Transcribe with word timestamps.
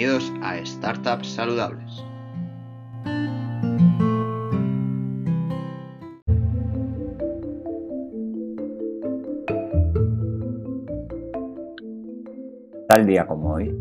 Bienvenidos 0.00 0.32
a 0.42 0.56
Startups 0.64 1.28
Saludables. 1.28 2.02
Tal 12.88 13.06
día 13.06 13.26
como 13.26 13.52
hoy, 13.52 13.76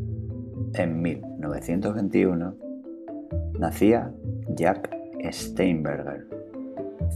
en 0.74 1.02
1921, 1.02 2.54
nacía 3.58 4.12
Jack 4.58 4.94
Steinberger, 5.32 6.28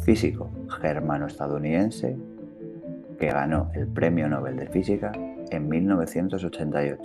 físico 0.05 0.49
germano-estadounidense 0.81 2.15
que 3.19 3.27
ganó 3.27 3.69
el 3.73 3.85
Premio 3.87 4.29
Nobel 4.29 4.55
de 4.55 4.67
Física 4.67 5.11
en 5.51 5.67
1988. 5.67 7.03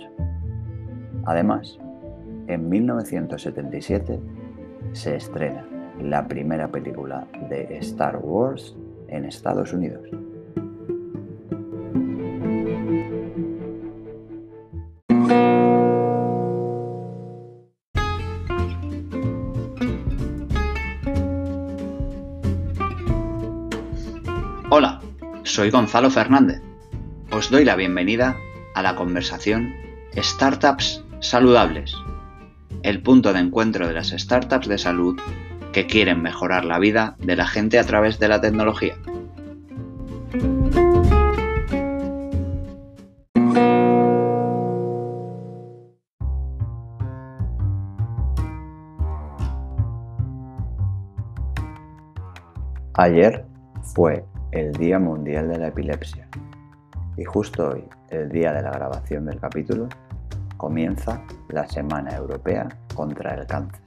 Además, 1.25 1.77
en 2.49 2.67
1977 2.67 4.19
se 4.93 5.15
estrena 5.15 5.65
la 6.01 6.27
primera 6.27 6.67
película 6.67 7.27
de 7.49 7.77
Star 7.77 8.17
Wars 8.17 8.75
en 9.07 9.25
Estados 9.25 9.71
Unidos. 9.71 10.01
Hola, 24.71 25.01
soy 25.43 25.69
Gonzalo 25.69 26.09
Fernández. 26.09 26.61
Os 27.31 27.51
doy 27.51 27.63
la 27.63 27.75
bienvenida 27.75 28.35
a 28.73 28.81
la 28.81 28.95
conversación 28.95 29.73
Startups 30.15 31.03
Saludables, 31.19 31.93
el 32.83 33.01
punto 33.01 33.33
de 33.33 33.39
encuentro 33.39 33.87
de 33.87 33.93
las 33.93 34.09
startups 34.09 34.67
de 34.67 34.77
salud 34.77 35.19
que 35.73 35.85
quieren 35.85 36.21
mejorar 36.21 36.65
la 36.65 36.79
vida 36.79 37.15
de 37.19 37.35
la 37.35 37.45
gente 37.45 37.79
a 37.79 37.83
través 37.83 38.19
de 38.19 38.27
la 38.27 38.41
tecnología. 38.41 38.95
Ayer 52.95 53.45
fue 53.95 54.25
el 54.51 54.73
Día 54.73 54.99
Mundial 54.99 55.47
de 55.47 55.57
la 55.57 55.67
Epilepsia 55.67 56.27
y 57.15 57.23
justo 57.23 57.69
hoy, 57.69 57.83
el 58.09 58.29
día 58.29 58.51
de 58.51 58.61
la 58.61 58.71
grabación 58.71 59.25
del 59.25 59.39
capítulo, 59.39 59.87
comienza 60.59 61.25
la 61.47 61.65
Semana 61.69 62.17
Europea 62.17 62.67
contra 62.93 63.33
el 63.33 63.47
Cáncer. 63.47 63.81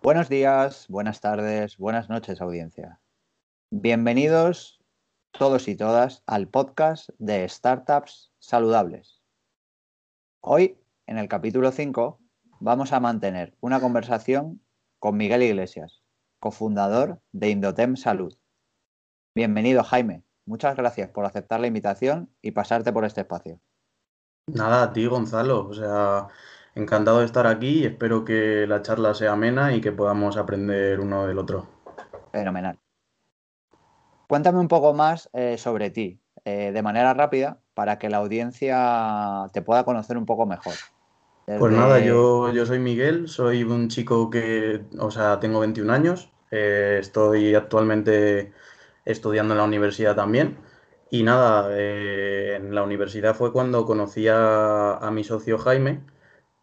Buenos 0.00 0.28
días, 0.28 0.86
buenas 0.88 1.20
tardes, 1.20 1.78
buenas 1.78 2.08
noches 2.08 2.40
audiencia. 2.40 3.00
Bienvenidos 3.72 4.80
todos 5.32 5.66
y 5.66 5.74
todas 5.74 6.22
al 6.26 6.46
podcast 6.46 7.10
de 7.18 7.48
Startups 7.48 8.32
Saludables. 8.38 9.20
Hoy, 10.42 10.78
en 11.08 11.18
el 11.18 11.26
capítulo 11.26 11.72
5, 11.72 12.20
vamos 12.60 12.92
a 12.92 13.00
mantener 13.00 13.56
una 13.60 13.80
conversación 13.80 14.62
con 15.00 15.16
Miguel 15.16 15.42
Iglesias, 15.42 16.04
cofundador 16.38 17.20
de 17.32 17.50
Indotem 17.50 17.96
Salud. 17.96 18.38
Bienvenido, 19.34 19.82
Jaime. 19.82 20.22
Muchas 20.46 20.76
gracias 20.76 21.08
por 21.10 21.24
aceptar 21.24 21.60
la 21.60 21.66
invitación 21.66 22.30
y 22.42 22.50
pasarte 22.50 22.92
por 22.92 23.04
este 23.04 23.22
espacio. 23.22 23.60
Nada, 24.46 24.82
a 24.82 24.92
ti, 24.92 25.06
Gonzalo. 25.06 25.66
O 25.66 25.72
sea, 25.72 26.28
encantado 26.74 27.20
de 27.20 27.26
estar 27.26 27.46
aquí 27.46 27.80
y 27.80 27.86
espero 27.86 28.24
que 28.24 28.66
la 28.66 28.82
charla 28.82 29.14
sea 29.14 29.32
amena 29.32 29.74
y 29.74 29.80
que 29.80 29.92
podamos 29.92 30.36
aprender 30.36 31.00
uno 31.00 31.26
del 31.26 31.38
otro. 31.38 31.66
Fenomenal. 32.32 32.78
Cuéntame 34.28 34.58
un 34.58 34.68
poco 34.68 34.92
más 34.94 35.30
eh, 35.32 35.56
sobre 35.58 35.90
ti, 35.90 36.20
eh, 36.44 36.72
de 36.72 36.82
manera 36.82 37.14
rápida, 37.14 37.60
para 37.74 37.98
que 37.98 38.10
la 38.10 38.18
audiencia 38.18 39.48
te 39.52 39.62
pueda 39.62 39.84
conocer 39.84 40.18
un 40.18 40.26
poco 40.26 40.46
mejor. 40.46 40.74
Pues 41.46 41.72
nada, 41.74 42.00
yo, 42.00 42.50
yo 42.52 42.64
soy 42.64 42.78
Miguel, 42.78 43.28
soy 43.28 43.64
un 43.64 43.88
chico 43.88 44.30
que, 44.30 44.82
o 44.98 45.10
sea, 45.10 45.40
tengo 45.40 45.60
21 45.60 45.92
años, 45.92 46.32
eh, 46.50 46.96
estoy 47.00 47.54
actualmente 47.54 48.52
estudiando 49.04 49.54
en 49.54 49.58
la 49.58 49.64
universidad 49.64 50.16
también. 50.16 50.58
Y 51.10 51.22
nada, 51.22 51.68
eh, 51.70 52.56
en 52.56 52.74
la 52.74 52.82
universidad 52.82 53.36
fue 53.36 53.52
cuando 53.52 53.86
conocí 53.86 54.26
a, 54.28 55.08
mi 55.12 55.22
socio 55.24 55.58
Jaime 55.58 56.00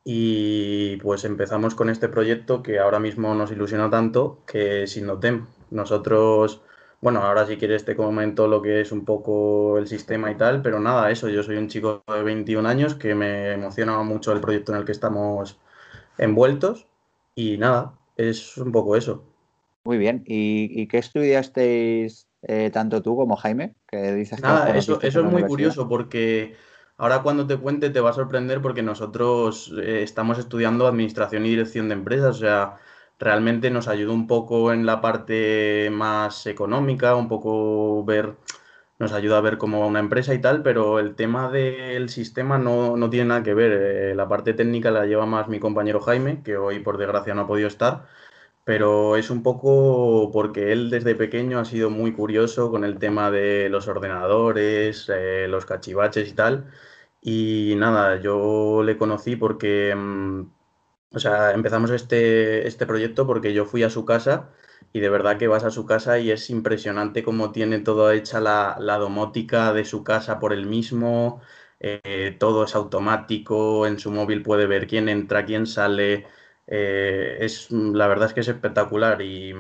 y 0.04 0.98
pues 0.98 1.24
empezamos 1.26 1.76
con 1.76 1.90
este 1.90 2.10
proyecto 2.10 2.64
que 2.64 2.80
ahora 2.80 3.00
mismo 3.00 3.34
nos 3.36 3.52
ilusiona 3.52 3.90
tanto, 3.90 4.44
que 4.46 4.84
es 4.84 4.98
Innotem. 4.98 5.48
Nosotros, 5.70 6.64
bueno, 7.02 7.22
ahora 7.22 7.46
si 7.48 7.58
quieres 7.58 7.86
te 7.86 7.96
comento 7.96 8.48
lo 8.48 8.62
que 8.62 8.82
es 8.82 8.92
un 8.92 9.06
poco 9.06 9.78
el 9.78 9.88
sistema 9.88 10.32
y 10.32 10.36
tal, 10.36 10.62
pero 10.62 10.80
nada, 10.80 11.12
eso, 11.12 11.30
yo 11.30 11.44
soy 11.44 11.58
un 11.58 11.70
chico 11.70 12.04
de 12.14 12.24
21 12.24 12.68
años 12.68 12.96
que 12.96 13.16
me 13.16 13.54
emociona 13.54 14.02
mucho 14.04 14.34
el 14.34 14.42
proyecto 14.42 14.74
en 14.74 14.80
el 14.80 14.86
que 14.86 14.92
estamos 14.92 15.60
envueltos 16.18 16.88
y 17.36 17.58
nada, 17.58 17.94
es 18.18 18.58
un 18.58 18.72
poco 18.72 18.98
eso. 18.98 19.24
Muy 19.86 19.98
bien, 19.98 20.24
¿y, 20.28 20.82
y 20.82 20.88
qué 20.88 20.98
estudiasteis 20.98 22.28
eh, 22.44 22.72
tanto 22.72 23.02
tú 23.02 23.16
como 23.16 23.36
Jaime, 23.36 23.76
que 23.88 24.14
dices 24.14 24.42
Nada, 24.42 24.76
eso, 24.76 25.00
eso 25.02 25.20
es 25.22 25.32
muy 25.32 25.44
curioso 25.44 25.88
porque 25.88 26.56
ahora 26.98 27.22
cuando 27.22 27.46
te 27.46 27.58
cuente 27.58 27.90
te 27.90 28.00
va 28.00 28.10
a 28.10 28.14
sorprender 28.14 28.62
porque 28.62 28.82
nosotros 28.82 29.72
eh, 29.82 30.02
estamos 30.02 30.40
estudiando 30.40 30.88
administración 30.88 31.46
y 31.46 31.50
dirección 31.50 31.88
de 31.90 31.96
empresas, 31.96 32.38
o 32.38 32.40
sea, 32.40 32.78
realmente 33.20 33.70
nos 33.70 33.88
ayuda 33.88 34.14
un 34.14 34.26
poco 34.26 34.74
en 34.74 34.86
la 34.86 35.02
parte 35.02 35.90
más 35.92 36.48
económica, 36.48 37.16
un 37.16 37.28
poco 37.28 38.04
ver, 38.04 38.36
nos 38.98 39.14
ayuda 39.14 39.38
a 39.38 39.42
ver 39.42 39.60
cómo 39.60 39.80
va 39.80 39.86
una 39.86 40.00
empresa 40.00 40.34
y 40.34 40.42
tal, 40.42 40.64
pero 40.64 41.00
el 41.00 41.16
tema 41.16 41.52
del 41.52 42.10
sistema 42.10 42.58
no, 42.58 42.98
no 42.98 43.10
tiene 43.12 43.28
nada 43.28 43.44
que 43.44 43.54
ver. 43.54 43.72
Eh, 43.74 44.16
la 44.16 44.28
parte 44.28 44.54
técnica 44.54 44.90
la 44.90 45.06
lleva 45.06 45.28
más 45.28 45.48
mi 45.48 45.60
compañero 45.60 46.00
Jaime, 46.02 46.42
que 46.44 46.58
hoy 46.58 46.80
por 46.80 46.98
desgracia 46.98 47.36
no 47.36 47.42
ha 47.42 47.48
podido 47.48 47.68
estar 47.68 48.08
pero 48.72 49.18
es 49.18 49.30
un 49.30 49.44
poco 49.44 50.32
porque 50.32 50.72
él 50.72 50.90
desde 50.90 51.14
pequeño 51.16 51.60
ha 51.60 51.66
sido 51.66 51.90
muy 51.90 52.14
curioso 52.14 52.72
con 52.72 52.86
el 52.86 53.00
tema 53.00 53.30
de 53.30 53.68
los 53.70 53.90
ordenadores, 53.90 55.10
eh, 55.14 55.46
los 55.50 55.66
cachivaches 55.66 56.30
y 56.30 56.34
tal. 56.34 56.72
Y 57.22 57.76
nada, 57.78 58.22
yo 58.22 58.82
le 58.84 58.98
conocí 58.98 59.36
porque, 59.36 59.94
mm, 59.94 60.42
o 61.14 61.20
sea, 61.20 61.52
empezamos 61.52 61.92
este, 61.92 62.68
este 62.68 62.86
proyecto 62.88 63.28
porque 63.28 63.54
yo 63.54 63.66
fui 63.66 63.84
a 63.84 63.90
su 63.90 64.06
casa 64.06 64.52
y 64.94 65.02
de 65.02 65.10
verdad 65.10 65.38
que 65.38 65.48
vas 65.50 65.66
a 65.66 65.72
su 65.72 65.86
casa 65.86 66.20
y 66.20 66.32
es 66.32 66.50
impresionante 66.50 67.24
cómo 67.24 67.52
tiene 67.52 67.80
todo 67.80 68.12
hecha 68.12 68.40
la, 68.40 68.78
la 68.80 68.98
domótica 68.98 69.74
de 69.74 69.86
su 69.86 70.04
casa 70.06 70.40
por 70.40 70.54
él 70.54 70.66
mismo, 70.68 71.42
eh, 71.82 72.38
todo 72.40 72.64
es 72.66 72.76
automático, 72.76 73.86
en 73.88 74.00
su 74.00 74.12
móvil 74.12 74.44
puede 74.44 74.68
ver 74.68 74.88
quién 74.88 75.10
entra, 75.10 75.46
quién 75.46 75.68
sale 75.68 76.28
eh, 76.74 77.36
es, 77.42 77.70
la 77.70 78.08
verdad 78.08 78.30
es 78.30 78.34
que 78.34 78.40
es 78.40 78.48
espectacular 78.48 79.22
y, 79.22 79.54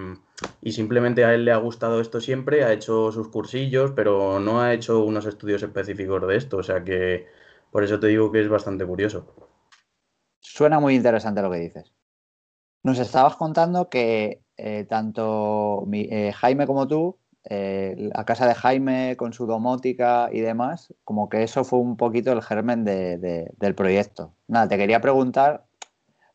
y, 0.62 0.72
simplemente 0.72 1.26
a 1.26 1.34
él 1.34 1.44
le 1.44 1.52
ha 1.52 1.58
gustado 1.58 2.00
esto 2.00 2.22
siempre, 2.22 2.64
ha 2.64 2.72
hecho 2.72 3.12
sus 3.12 3.28
cursillos, 3.28 3.92
pero 3.92 4.40
no 4.40 4.62
ha 4.62 4.74
hecho 4.74 5.04
unos 5.04 5.26
estudios 5.26 5.62
específicos 5.62 6.26
de 6.26 6.38
esto, 6.38 6.56
o 6.56 6.64
sea 6.64 6.86
que 6.86 7.28
por 7.70 7.84
eso 7.84 8.00
te 8.00 8.08
digo 8.08 8.32
que 8.32 8.40
es 8.40 8.48
bastante 8.48 8.86
curioso. 8.86 9.26
Suena 10.40 10.80
muy 10.80 10.96
interesante 10.96 11.42
lo 11.42 11.52
que 11.52 11.58
dices. 11.58 11.92
Nos 12.82 12.98
estabas 12.98 13.36
contando 13.36 13.90
que 13.90 14.44
eh, 14.56 14.86
tanto 14.86 15.86
eh, 15.92 16.32
Jaime 16.32 16.66
como 16.66 16.88
tú, 16.88 17.18
la 17.44 18.24
casa 18.24 18.48
de 18.48 18.56
Jaime 18.56 19.18
con 19.18 19.34
su 19.34 19.48
domótica 19.48 20.30
y 20.32 20.40
demás, 20.40 20.94
como 21.04 21.28
que 21.28 21.44
eso 21.44 21.66
fue 21.66 21.80
un 21.80 21.98
poquito 21.98 22.32
el 22.32 22.42
germen 22.42 22.86
de, 22.86 23.18
de, 23.18 23.52
del 23.58 23.76
proyecto. 23.76 24.34
Nada, 24.48 24.70
te 24.70 24.78
quería 24.78 25.02
preguntar 25.02 25.66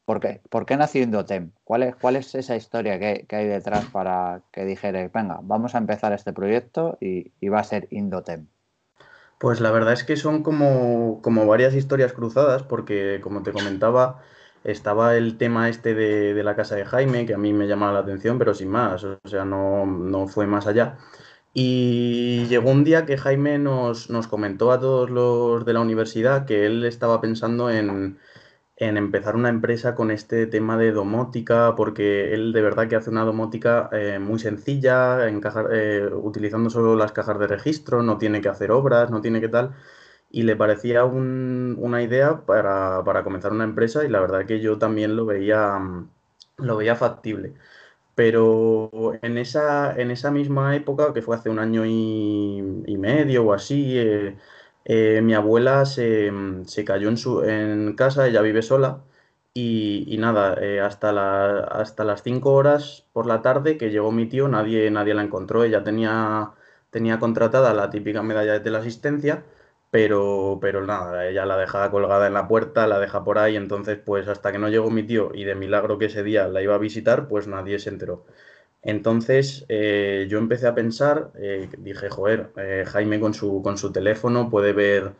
¿Por 0.07 0.21
qué, 0.21 0.41
¿Por 0.49 0.67
qué 0.67 0.77
nació 0.77 1.03
Indotem? 1.03 1.51
¿Cuál 1.65 1.83
es, 1.83 1.97
cuál 1.97 2.15
es 2.15 2.33
esa 2.37 2.55
historia 2.55 3.01
que, 3.01 3.27
que, 3.29 3.35
hay 3.35 3.47
detrás 3.49 3.87
para 3.87 4.41
que 4.53 4.65
dijere, 4.65 5.11
venga, 5.13 5.41
vamos 5.43 5.75
a 5.75 5.79
empezar 5.79 6.13
este 6.13 6.33
proyecto 6.33 6.97
y, 7.01 7.33
y, 7.41 7.49
va 7.49 7.59
a 7.59 7.65
ser 7.65 7.89
Indotem? 7.91 8.47
Pues 9.39 9.61
la 9.61 9.73
verdad 9.73 9.93
es 9.93 10.05
que 10.05 10.17
son 10.17 10.45
como, 10.45 11.21
como 11.23 11.45
varias 11.45 11.75
historias 11.75 12.13
cruzadas, 12.13 12.63
porque 12.63 13.21
como 13.21 13.43
te 13.43 13.51
comentaba, 13.51 14.23
estaba 14.63 15.17
el 15.17 15.39
tema 15.39 15.69
este 15.69 15.93
de, 15.95 16.35
de, 16.35 16.45
la 16.45 16.55
casa 16.55 16.77
de 16.77 16.85
Jaime, 16.85 17.27
que 17.27 17.35
a 17.35 17.39
mí 17.39 17.53
me 17.53 17.67
llamaba 17.67 17.95
la 17.95 17.99
atención, 17.99 18.39
pero 18.39 18.55
sin 18.55 18.69
más, 18.69 19.03
o 19.03 19.19
sea, 19.25 19.45
no, 19.45 19.87
no 19.87 20.29
fue 20.29 20.47
más 20.47 20.69
allá. 20.69 20.99
Y 21.53 22.47
llegó 22.47 22.71
un 22.71 22.85
día 22.85 23.07
que 23.07 23.19
Jaime 23.19 23.59
nos, 23.59 24.09
nos 24.09 24.29
comentó 24.29 24.71
a 24.71 24.79
todos 24.79 25.11
los 25.11 25.65
de 25.65 25.73
la 25.73 25.81
universidad 25.81 26.47
que 26.47 26.65
él 26.65 26.85
estaba 26.85 27.21
pensando 27.21 27.71
en 27.71 28.19
en 28.77 28.97
empezar 28.99 29.37
una 29.37 29.49
empresa 29.49 29.95
con 29.95 30.11
este 30.11 30.47
tema 30.47 30.77
de 30.77 30.93
domótica, 30.93 31.75
porque 31.77 32.35
él 32.35 32.53
de 32.53 32.63
verdad 32.63 32.89
que 32.89 32.97
hace 32.97 33.11
una 33.11 33.25
domótica 33.25 33.89
eh, 33.93 34.19
muy 34.19 34.39
sencilla, 34.39 35.29
eh, 35.29 36.11
utilizando 36.13 36.69
solo 36.71 36.95
las 36.97 37.13
cajas 37.13 37.39
de 37.39 37.47
registro, 37.47 38.03
no 38.03 38.19
tiene 38.19 38.41
que 38.43 38.49
hacer 38.51 38.71
obras, 38.71 39.11
no 39.11 39.21
tiene 39.23 39.41
que 39.41 39.49
tal, 39.49 39.75
y 40.31 40.43
le 40.43 40.57
parecía 40.57 41.05
una 41.05 42.03
idea 42.03 42.45
para, 42.47 43.03
para, 43.05 43.25
comenzar 43.25 43.53
una 43.53 43.65
empresa 43.65 44.05
y 44.05 44.09
la 44.09 44.21
verdad 44.21 44.47
que 44.47 44.61
yo 44.61 44.79
también 44.79 45.17
lo 45.17 45.27
veía, 45.27 45.79
lo 46.59 46.77
veía 46.77 46.97
factible. 46.97 47.55
Pero 48.15 49.13
en 49.23 49.39
esa, 49.39 49.95
en 50.01 50.11
esa 50.11 50.31
misma 50.31 50.77
época, 50.77 51.13
que 51.15 51.23
fue 51.23 51.37
hace 51.37 51.51
un 51.51 51.59
año 51.59 51.85
y, 51.87 52.97
medio 52.99 53.45
o 53.47 53.53
así, 53.53 53.99
eh, 53.99 54.37
eh, 54.87 55.21
mi 55.23 55.35
abuela 55.35 55.85
se, 55.85 56.31
cayó 56.87 57.09
en, 57.09 57.17
su, 57.17 57.43
en 57.43 57.95
casa, 57.97 58.27
ella 58.29 58.41
vive 58.43 58.63
sola, 58.63 59.03
y, 59.53 60.17
nada, 60.19 60.57
eh, 60.61 60.81
hasta, 60.81 61.13
la, 61.13 61.61
hasta 61.61 62.05
las 62.05 62.23
5 62.23 62.53
horas 62.53 63.07
por 63.13 63.27
la 63.27 63.43
tarde 63.43 63.79
que 63.79 63.91
llegó 63.91 64.13
mi 64.13 64.27
tío, 64.29 64.49
nadie, 64.49 64.91
nadie 64.91 65.15
la 65.15 65.23
encontró, 65.23 65.65
ella 65.65 65.83
tenía, 65.83 66.53
tenía 66.91 67.19
contratada 67.19 67.75
la 67.75 67.91
típica 67.91 68.23
medalla 68.23 68.53
de 68.53 68.61
teleasistencia, 68.61 69.45
pero, 69.91 70.59
pero 70.61 70.85
nada, 70.87 71.27
ella 71.29 71.47
la 71.47 71.57
dejaba 71.57 71.91
colgada 71.91 72.27
en 72.27 72.35
la 72.35 72.49
puerta, 72.49 72.87
la 72.87 73.01
deja 73.01 73.25
por 73.25 73.39
ahí, 73.39 73.57
entonces 73.57 73.99
pues 74.05 74.29
hasta 74.29 74.53
que 74.53 74.59
no 74.59 74.69
llegó 74.69 74.91
mi 74.91 75.03
tío 75.05 75.31
y 75.35 75.45
de 75.45 75.55
milagro 75.55 75.99
que 75.99 76.07
ese 76.07 76.23
día 76.23 76.49
la 76.49 76.63
iba 76.63 76.75
a 76.75 76.79
visitar, 76.79 77.27
pues 77.29 77.47
nadie 77.49 77.79
se 77.79 77.91
enteró. 77.91 78.25
Entonces 78.83 79.65
eh, 79.69 80.27
yo 80.31 80.39
empecé 80.39 80.67
a 80.69 80.75
pensar, 80.75 81.33
eh, 81.37 81.69
dije, 81.79 82.09
joder, 82.09 82.53
eh, 82.57 82.85
Jaime 82.87 83.19
con 83.21 83.35
su, 83.35 83.61
con 83.63 83.79
su 83.79 83.93
teléfono 83.93 84.49
puede 84.49 84.73
ver 84.73 85.15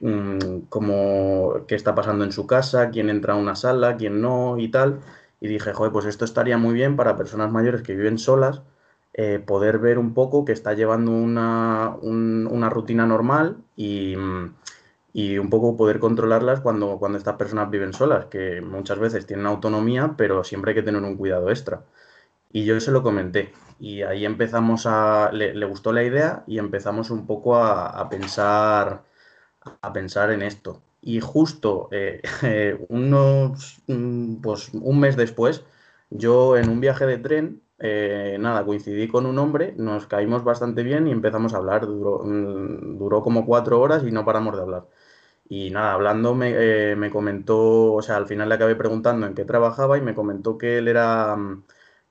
mm, 0.00 0.62
cómo, 0.68 1.64
qué 1.68 1.74
está 1.76 1.94
pasando 1.94 2.24
en 2.24 2.32
su 2.32 2.46
casa, 2.46 2.90
quién 2.90 3.08
entra 3.10 3.34
a 3.34 3.36
una 3.36 3.54
sala, 3.54 3.96
quién 3.96 4.20
no 4.20 4.58
y 4.58 4.68
tal. 4.68 5.00
Y 5.40 5.48
dije, 5.48 5.72
joder, 5.72 5.92
pues 5.92 6.06
esto 6.06 6.24
estaría 6.24 6.58
muy 6.58 6.74
bien 6.74 6.96
para 6.96 7.16
personas 7.16 7.52
mayores 7.52 7.82
que 7.82 7.94
viven 7.94 8.18
solas 8.18 8.62
poder 9.46 9.78
ver 9.78 9.98
un 9.98 10.14
poco 10.14 10.44
que 10.46 10.52
está 10.52 10.72
llevando 10.74 11.10
una, 11.12 11.96
rutina 12.70 13.06
normal 13.06 13.58
y, 13.76 14.14
un 14.16 15.50
poco 15.50 15.76
poder 15.76 15.98
controlarlas 16.00 16.60
cuando, 16.60 16.98
cuando 16.98 17.18
estas 17.18 17.36
personas 17.36 17.70
viven 17.70 17.92
solas, 17.92 18.26
que 18.26 18.60
muchas 18.62 18.98
veces 18.98 19.26
tienen 19.26 19.46
autonomía, 19.46 20.14
pero 20.16 20.42
siempre 20.44 20.70
hay 20.70 20.76
que 20.76 20.82
tener 20.82 21.02
un 21.02 21.16
cuidado 21.16 21.50
extra. 21.50 21.82
Y 22.52 22.64
yo 22.64 22.80
se 22.80 22.90
lo 22.90 23.02
comenté. 23.02 23.52
Y 23.78 24.02
ahí 24.02 24.24
empezamos 24.24 24.86
a. 24.86 25.30
Le, 25.32 25.64
gustó 25.66 25.92
la 25.92 26.04
idea 26.04 26.44
y 26.46 26.58
empezamos 26.58 27.10
un 27.10 27.26
poco 27.26 27.56
a, 27.56 28.08
pensar. 28.08 29.04
A 29.82 29.92
pensar 29.92 30.30
en 30.32 30.42
esto. 30.42 30.82
Y 31.02 31.20
justo 31.20 31.88
eh, 31.92 32.22
unos. 32.88 33.82
Pues 34.42 34.70
un 34.74 35.00
mes 35.00 35.16
después, 35.16 35.64
yo 36.10 36.56
en 36.56 36.68
un 36.70 36.80
viaje 36.80 37.06
de 37.06 37.18
tren 37.18 37.62
eh, 37.82 38.36
nada, 38.38 38.64
coincidí 38.64 39.08
con 39.08 39.24
un 39.24 39.38
hombre, 39.38 39.74
nos 39.78 40.06
caímos 40.06 40.44
bastante 40.44 40.82
bien 40.82 41.08
y 41.08 41.12
empezamos 41.12 41.54
a 41.54 41.56
hablar. 41.58 41.86
Duró, 41.86 42.22
mm, 42.24 42.98
duró 42.98 43.22
como 43.22 43.46
cuatro 43.46 43.80
horas 43.80 44.04
y 44.04 44.12
no 44.12 44.24
paramos 44.24 44.54
de 44.56 44.62
hablar. 44.62 44.86
Y 45.48 45.70
nada, 45.70 45.94
hablando 45.94 46.34
me, 46.34 46.52
eh, 46.92 46.96
me, 46.96 47.10
comentó, 47.10 47.94
o 47.94 48.02
sea, 48.02 48.16
al 48.16 48.26
final 48.26 48.48
le 48.50 48.56
acabé 48.56 48.76
preguntando 48.76 49.26
en 49.26 49.34
qué 49.34 49.44
trabajaba 49.44 49.98
y 49.98 50.02
me 50.02 50.14
comentó 50.14 50.58
que 50.58 50.78
él 50.78 50.88
era, 50.88 51.36
mm, 51.36 51.64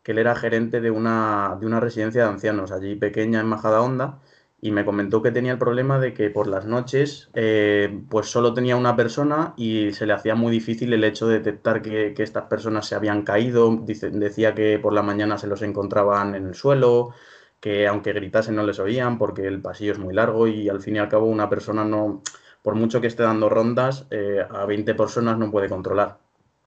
que 0.10 0.14
él 0.14 0.18
era 0.18 0.34
gerente 0.34 0.82
de 0.82 0.90
una, 0.90 1.56
de 1.60 1.68
una 1.68 1.80
residencia 1.80 2.24
de 2.24 2.30
ancianos 2.30 2.72
allí 2.72 2.96
pequeña 2.96 3.42
en 3.42 3.46
Majadahonda 3.46 4.18
y 4.60 4.72
me 4.72 4.84
comentó 4.84 5.22
que 5.22 5.30
tenía 5.32 5.52
el 5.52 5.60
problema 5.60 6.00
de 6.00 6.16
que 6.16 6.32
por 6.32 6.48
las 6.48 6.66
noches 6.66 7.30
eh, 7.36 8.02
pues 8.10 8.26
solo 8.26 8.56
tenía 8.56 8.76
una 8.76 8.96
persona 8.96 9.54
y 9.56 9.94
se 9.94 10.08
le 10.08 10.14
hacía 10.14 10.34
muy 10.34 10.52
difícil 10.52 10.94
el 10.94 11.04
hecho 11.04 11.28
de 11.28 11.36
detectar 11.36 11.84
que, 11.84 12.16
estas 12.18 12.46
personas 12.46 12.88
se 12.88 12.96
habían 12.96 13.22
caído. 13.22 13.70
decía 13.86 14.56
que 14.56 14.80
por 14.80 14.94
la 14.94 15.04
mañana 15.04 15.38
se 15.38 15.46
los 15.46 15.62
encontraban 15.62 16.34
en 16.34 16.48
el 16.48 16.56
suelo, 16.56 17.14
que 17.60 17.88
aunque 17.88 18.12
gritasen 18.12 18.56
no 18.56 18.64
les 18.64 18.80
oían 18.80 19.20
porque 19.20 19.46
el 19.46 19.62
pasillo 19.62 19.92
es 19.92 20.00
muy 20.00 20.16
largo 20.16 20.48
y 20.48 20.70
al 20.70 20.82
fin 20.82 20.96
y 20.96 21.00
al 21.00 21.10
cabo 21.10 21.28
una 21.28 21.50
persona 21.50 21.86
no, 21.86 22.24
por 22.64 22.74
mucho 22.74 23.00
que 23.00 23.06
esté 23.06 23.22
dando 23.22 23.48
rondas, 23.48 24.08
eh, 24.10 24.44
a 24.50 24.66
20 24.66 24.96
personas 24.96 25.38
no 25.38 25.52
puede 25.52 25.70
controlar. 25.70 26.18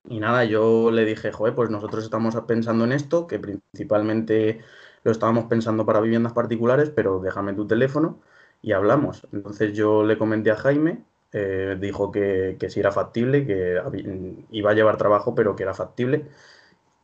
Y 0.08 0.20
nada, 0.20 0.44
yo 0.44 0.90
le 0.90 1.04
dije, 1.04 1.32
joder, 1.32 1.54
pues 1.54 1.70
nosotros 1.70 2.04
estamos 2.04 2.36
pensando 2.46 2.84
en 2.84 2.92
esto, 2.92 3.26
que 3.26 3.38
principalmente 3.38 4.60
lo 5.04 5.12
estábamos 5.12 5.44
pensando 5.46 5.86
para 5.86 6.00
viviendas 6.00 6.32
particulares, 6.32 6.90
pero 6.90 7.20
déjame 7.20 7.54
tu 7.54 7.66
teléfono 7.66 8.20
y 8.62 8.72
hablamos. 8.72 9.26
Entonces 9.32 9.72
yo 9.74 10.04
le 10.04 10.18
comenté 10.18 10.50
a 10.50 10.56
Jaime, 10.56 11.04
eh, 11.32 11.76
dijo 11.80 12.10
que, 12.12 12.56
que 12.58 12.70
sí 12.70 12.80
era 12.80 12.92
factible, 12.92 13.46
que 13.46 13.80
iba 14.50 14.70
a 14.70 14.74
llevar 14.74 14.96
trabajo, 14.98 15.34
pero 15.34 15.56
que 15.56 15.62
era 15.64 15.74
factible. 15.74 16.28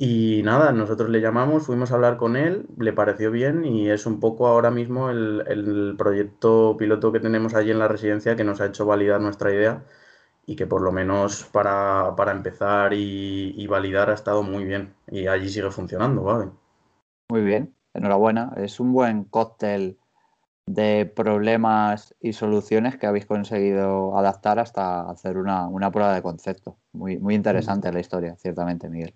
Y 0.00 0.43
nada, 0.45 0.71
nosotros 0.73 1.11
le 1.11 1.21
llamamos, 1.21 1.67
fuimos 1.67 1.91
a 1.91 1.97
hablar 1.97 2.19
con 2.19 2.37
él, 2.37 2.67
le 2.79 2.93
pareció 2.93 3.33
bien 3.33 3.65
y 3.65 3.91
es 3.91 4.06
un 4.06 4.21
poco 4.21 4.47
ahora 4.47 4.71
mismo 4.71 5.11
el, 5.11 5.95
proyecto 5.99 6.77
piloto 6.79 7.11
que 7.11 7.19
tenemos 7.19 7.55
allí 7.55 7.73
en 7.73 7.81
la 7.81 7.89
residencia 7.89 8.37
que 8.37 8.45
nos 8.45 8.61
ha 8.61 8.67
hecho 8.67 8.87
validar 8.87 9.21
nuestra 9.21 9.53
idea 9.53 9.83
y 10.49 10.56
que 10.56 10.67
por 10.67 10.81
lo 10.81 10.91
menos 10.91 11.45
para, 11.45 12.15
empezar 12.33 12.95
y, 12.95 13.53
y, 13.55 13.67
validar 13.67 14.09
ha 14.09 14.15
estado 14.15 14.43
muy 14.43 14.65
bien 14.65 14.95
y 15.06 15.27
allí 15.27 15.50
sigue 15.50 15.71
funcionando, 15.71 16.23
¿vale? 16.23 16.50
Muy 17.31 17.43
bien 17.43 17.75
enhorabuena. 17.93 18.55
Es 18.56 18.81
un 18.81 18.93
buen 18.95 19.25
cóctel 19.25 19.99
de 20.67 21.05
problemas 21.05 22.15
y 22.19 22.33
soluciones 22.33 22.97
que 22.97 23.06
habéis 23.06 23.27
conseguido 23.27 24.17
adaptar 24.19 24.59
hasta 24.59 25.11
hacer 25.11 25.37
una, 25.37 25.91
prueba 25.93 26.15
de 26.15 26.23
concepto. 26.23 26.79
Muy, 26.93 27.19
muy 27.19 27.35
interesante 27.35 27.93
la 27.93 28.00
historia, 28.00 28.35
ciertamente, 28.37 28.89
Miguel. 28.89 29.15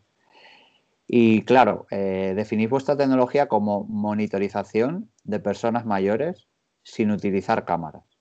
Y 1.06 1.42
claro, 1.42 1.86
eh, 1.90 2.34
definís 2.36 2.68
vuestra 2.68 2.96
tecnología 2.96 3.48
como 3.48 3.84
monitorización 3.84 5.10
de 5.24 5.40
personas 5.40 5.86
mayores 5.86 6.46
sin 6.84 7.10
utilizar 7.10 7.64
cámaras. 7.64 8.11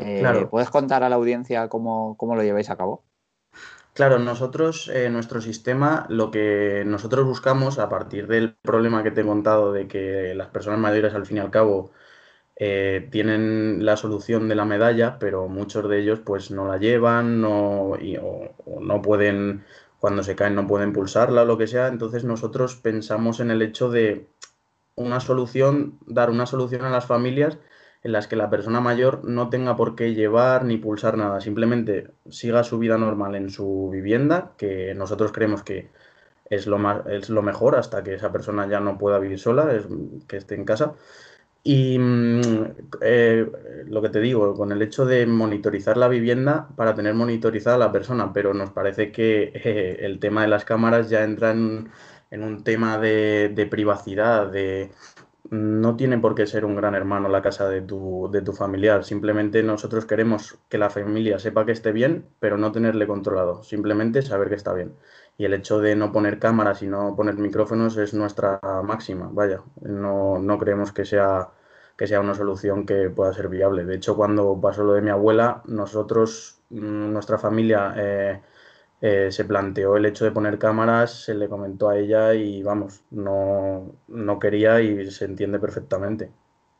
Eh, 0.00 0.46
¿Puedes 0.50 0.70
contar 0.70 1.02
a 1.02 1.08
la 1.08 1.16
audiencia 1.16 1.68
cómo, 1.68 2.16
cómo 2.16 2.34
lo 2.34 2.42
lleváis 2.42 2.70
a 2.70 2.76
cabo? 2.76 3.02
Claro, 3.92 4.18
nosotros, 4.18 4.88
eh, 4.88 5.10
nuestro 5.10 5.40
sistema, 5.40 6.06
lo 6.08 6.30
que 6.30 6.84
nosotros 6.86 7.26
buscamos 7.26 7.78
a 7.78 7.88
partir 7.88 8.28
del 8.28 8.54
problema 8.62 9.02
que 9.02 9.10
te 9.10 9.22
he 9.22 9.26
contado 9.26 9.72
de 9.72 9.88
que 9.88 10.34
las 10.34 10.48
personas 10.48 10.78
mayores 10.78 11.12
al 11.12 11.26
fin 11.26 11.38
y 11.38 11.40
al 11.40 11.50
cabo 11.50 11.90
eh, 12.56 13.08
tienen 13.10 13.84
la 13.84 13.96
solución 13.96 14.48
de 14.48 14.54
la 14.54 14.64
medalla, 14.64 15.18
pero 15.18 15.48
muchos 15.48 15.88
de 15.88 15.98
ellos 15.98 16.20
pues 16.20 16.50
no 16.50 16.66
la 16.66 16.78
llevan 16.78 17.40
no, 17.40 17.92
o, 18.22 18.80
no 18.80 19.02
pueden, 19.02 19.64
cuando 19.98 20.22
se 20.22 20.36
caen 20.36 20.54
no 20.54 20.66
pueden 20.66 20.92
pulsarla 20.92 21.42
o 21.42 21.44
lo 21.46 21.58
que 21.58 21.66
sea. 21.66 21.88
Entonces 21.88 22.24
nosotros 22.24 22.76
pensamos 22.76 23.40
en 23.40 23.50
el 23.50 23.60
hecho 23.60 23.90
de 23.90 24.28
una 24.94 25.20
solución, 25.20 25.98
dar 26.06 26.30
una 26.30 26.46
solución 26.46 26.84
a 26.84 26.90
las 26.90 27.06
familias 27.06 27.58
en 28.02 28.12
las 28.12 28.26
que 28.26 28.36
la 28.36 28.50
persona 28.50 28.80
mayor 28.80 29.24
no 29.24 29.50
tenga 29.50 29.76
por 29.76 29.94
qué 29.94 30.14
llevar 30.14 30.64
ni 30.64 30.78
pulsar 30.78 31.18
nada, 31.18 31.40
simplemente 31.40 32.08
siga 32.30 32.64
su 32.64 32.78
vida 32.78 32.96
normal 32.96 33.34
en 33.34 33.50
su 33.50 33.90
vivienda, 33.92 34.52
que 34.56 34.94
nosotros 34.94 35.32
creemos 35.32 35.62
que 35.62 35.90
es 36.48 36.66
lo, 36.66 36.78
más, 36.78 37.06
es 37.06 37.30
lo 37.30 37.42
mejor 37.42 37.76
hasta 37.76 38.02
que 38.02 38.14
esa 38.14 38.32
persona 38.32 38.66
ya 38.68 38.80
no 38.80 38.98
pueda 38.98 39.18
vivir 39.18 39.38
sola, 39.38 39.72
es, 39.74 39.86
que 40.26 40.36
esté 40.38 40.54
en 40.56 40.64
casa. 40.64 40.94
Y 41.62 41.98
mm, 41.98 42.40
eh, 43.02 43.46
lo 43.86 44.02
que 44.02 44.08
te 44.08 44.20
digo, 44.20 44.54
con 44.54 44.72
el 44.72 44.82
hecho 44.82 45.04
de 45.06 45.26
monitorizar 45.26 45.96
la 45.96 46.08
vivienda 46.08 46.68
para 46.76 46.94
tener 46.94 47.14
monitorizada 47.14 47.78
la 47.78 47.92
persona, 47.92 48.32
pero 48.32 48.54
nos 48.54 48.70
parece 48.70 49.12
que 49.12 49.52
eh, 49.54 49.98
el 50.00 50.18
tema 50.20 50.42
de 50.42 50.48
las 50.48 50.64
cámaras 50.64 51.10
ya 51.10 51.22
entra 51.22 51.50
en, 51.50 51.90
un 52.30 52.64
tema 52.64 52.98
de, 52.98 53.50
de 53.54 53.66
privacidad, 53.66 54.50
de, 54.50 54.90
no 55.50 55.96
tiene 55.96 56.18
por 56.18 56.34
qué 56.34 56.46
ser 56.46 56.64
un 56.64 56.76
gran 56.76 56.94
hermano 56.94 57.28
la 57.28 57.42
casa 57.42 57.68
de 57.68 57.82
tu, 57.82 58.28
de 58.32 58.40
tu 58.42 58.52
familiar. 58.52 59.04
Simplemente 59.04 59.62
nosotros 59.62 60.06
queremos 60.06 60.58
que 60.68 60.78
la 60.78 60.90
familia 60.90 61.38
sepa 61.40 61.66
que 61.66 61.72
esté 61.72 61.92
bien, 61.92 62.26
pero 62.38 62.56
no 62.56 62.70
tenerle 62.72 63.06
controlado. 63.06 63.62
Simplemente 63.64 64.22
saber 64.22 64.48
que 64.48 64.54
está 64.54 64.72
bien. 64.72 64.94
Y 65.36 65.44
el 65.46 65.54
hecho 65.54 65.80
de 65.80 65.96
no 65.96 66.12
poner 66.12 66.38
cámaras 66.38 66.82
y 66.82 66.86
no 66.86 67.16
poner 67.16 67.34
micrófonos 67.36 67.96
es 67.96 68.14
nuestra 68.14 68.60
máxima. 68.84 69.28
Vaya, 69.32 69.62
no, 69.80 70.38
no 70.38 70.58
creemos 70.58 70.92
que 70.92 71.04
sea, 71.04 71.48
que 71.96 72.06
sea 72.06 72.20
una 72.20 72.34
solución 72.34 72.86
que 72.86 73.10
pueda 73.10 73.32
ser 73.32 73.48
viable. 73.48 73.84
De 73.84 73.96
hecho, 73.96 74.16
cuando 74.16 74.60
pasó 74.60 74.84
lo 74.84 74.92
de 74.94 75.02
mi 75.02 75.10
abuela, 75.10 75.62
nosotros, 75.66 76.60
mm, 76.70 77.12
nuestra 77.12 77.38
familia, 77.38 77.94
eh, 77.96 78.40
eh, 79.00 79.28
se 79.30 79.44
planteó 79.44 79.96
el 79.96 80.06
hecho 80.06 80.24
de 80.24 80.30
poner 80.30 80.58
cámaras, 80.58 81.24
se 81.24 81.34
le 81.34 81.48
comentó 81.48 81.88
a 81.88 81.96
ella 81.96 82.34
y 82.34 82.62
vamos, 82.62 83.02
no, 83.10 83.94
no 84.08 84.38
quería 84.38 84.80
y 84.80 85.10
se 85.10 85.24
entiende 85.24 85.58
perfectamente. 85.58 86.30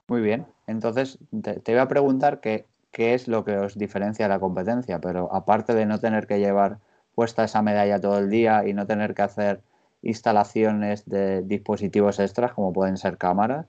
Muy 0.06 0.20
bien, 0.20 0.46
entonces 0.66 1.18
te, 1.42 1.60
te, 1.60 1.72
iba 1.72 1.82
a 1.82 1.88
preguntar 1.88 2.40
qué, 2.40 2.66
qué 2.90 3.14
es 3.14 3.28
lo 3.28 3.44
que 3.44 3.56
os 3.56 3.78
diferencia 3.78 4.26
de 4.26 4.28
la 4.28 4.40
competencia, 4.40 5.00
pero 5.00 5.32
aparte 5.34 5.74
de 5.74 5.86
no 5.86 5.98
tener 5.98 6.26
que 6.26 6.40
llevar 6.40 6.78
puesta 7.14 7.44
esa 7.44 7.62
medalla 7.62 8.00
todo 8.00 8.18
el 8.18 8.28
día 8.28 8.66
y 8.66 8.74
no 8.74 8.86
tener 8.86 9.14
que 9.14 9.22
hacer 9.22 9.62
instalaciones 10.02 11.06
de 11.06 11.42
dispositivos 11.42 12.18
extras 12.18 12.52
como 12.52 12.72
pueden 12.72 12.96
ser 12.96 13.18
cámaras, 13.18 13.66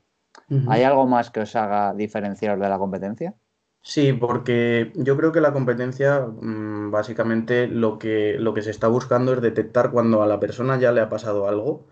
¿hay 0.68 0.84
algo 0.84 1.08
más 1.08 1.30
que 1.30 1.42
os 1.42 1.56
haga 1.56 1.94
diferenciar 1.94 2.60
de 2.60 2.70
la 2.70 2.78
competencia? 2.78 3.34
Sí, 3.84 4.14
porque 4.14 4.92
yo 4.96 5.18
creo 5.18 5.32
que 5.32 5.42
la 5.42 5.54
competencia, 5.54 6.22
mm, 6.22 6.92
básicamente, 6.92 7.68
lo 7.68 7.98
que, 7.98 8.36
lo 8.40 8.54
que 8.54 8.62
se 8.62 8.70
está 8.70 8.88
buscando 8.88 9.34
es 9.34 9.42
detectar 9.42 9.92
cuando 9.92 10.22
a 10.22 10.28
la 10.28 10.40
persona 10.40 10.80
ya 10.80 10.92
le 10.92 11.02
ha 11.02 11.10
pasado 11.10 11.48
algo, 11.48 11.88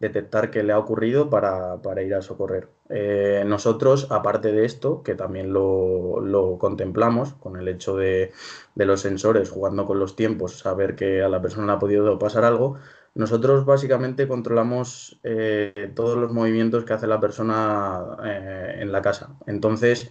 detectar 0.00 0.50
qué 0.50 0.62
le 0.62 0.72
ha 0.72 0.78
ocurrido 0.78 1.30
para, 1.30 1.78
ir 2.02 2.14
a 2.14 2.22
socorrer. 2.22 2.68
Eh, 2.88 3.44
nosotros, 3.46 4.08
aparte 4.10 4.52
de 4.52 4.64
esto, 4.64 5.02
que 5.02 5.14
también 5.14 5.52
lo, 5.52 6.56
contemplamos 6.58 7.34
con 7.34 7.56
el 7.56 7.68
hecho 7.68 7.96
de, 7.96 8.32
los 8.74 9.00
sensores 9.00 9.50
jugando 9.50 9.86
con 9.86 9.98
los 9.98 10.16
tiempos, 10.16 10.58
saber 10.58 10.96
que 10.96 11.22
a 11.22 11.28
la 11.28 11.42
persona 11.42 11.66
le 11.66 11.72
ha 11.74 11.78
podido 11.78 12.18
pasar 12.18 12.44
algo, 12.44 12.76
nosotros 13.14 13.64
básicamente 13.64 14.26
controlamos 14.28 15.20
eh, 15.22 15.92
todos 15.94 16.18
los 16.18 16.32
movimientos 16.32 16.84
que 16.84 16.94
hace 16.94 17.06
la 17.06 17.20
persona 17.20 18.16
eh, 18.24 18.78
en 18.80 18.92
la 18.92 19.02
casa. 19.02 19.36
Entonces, 19.46 20.10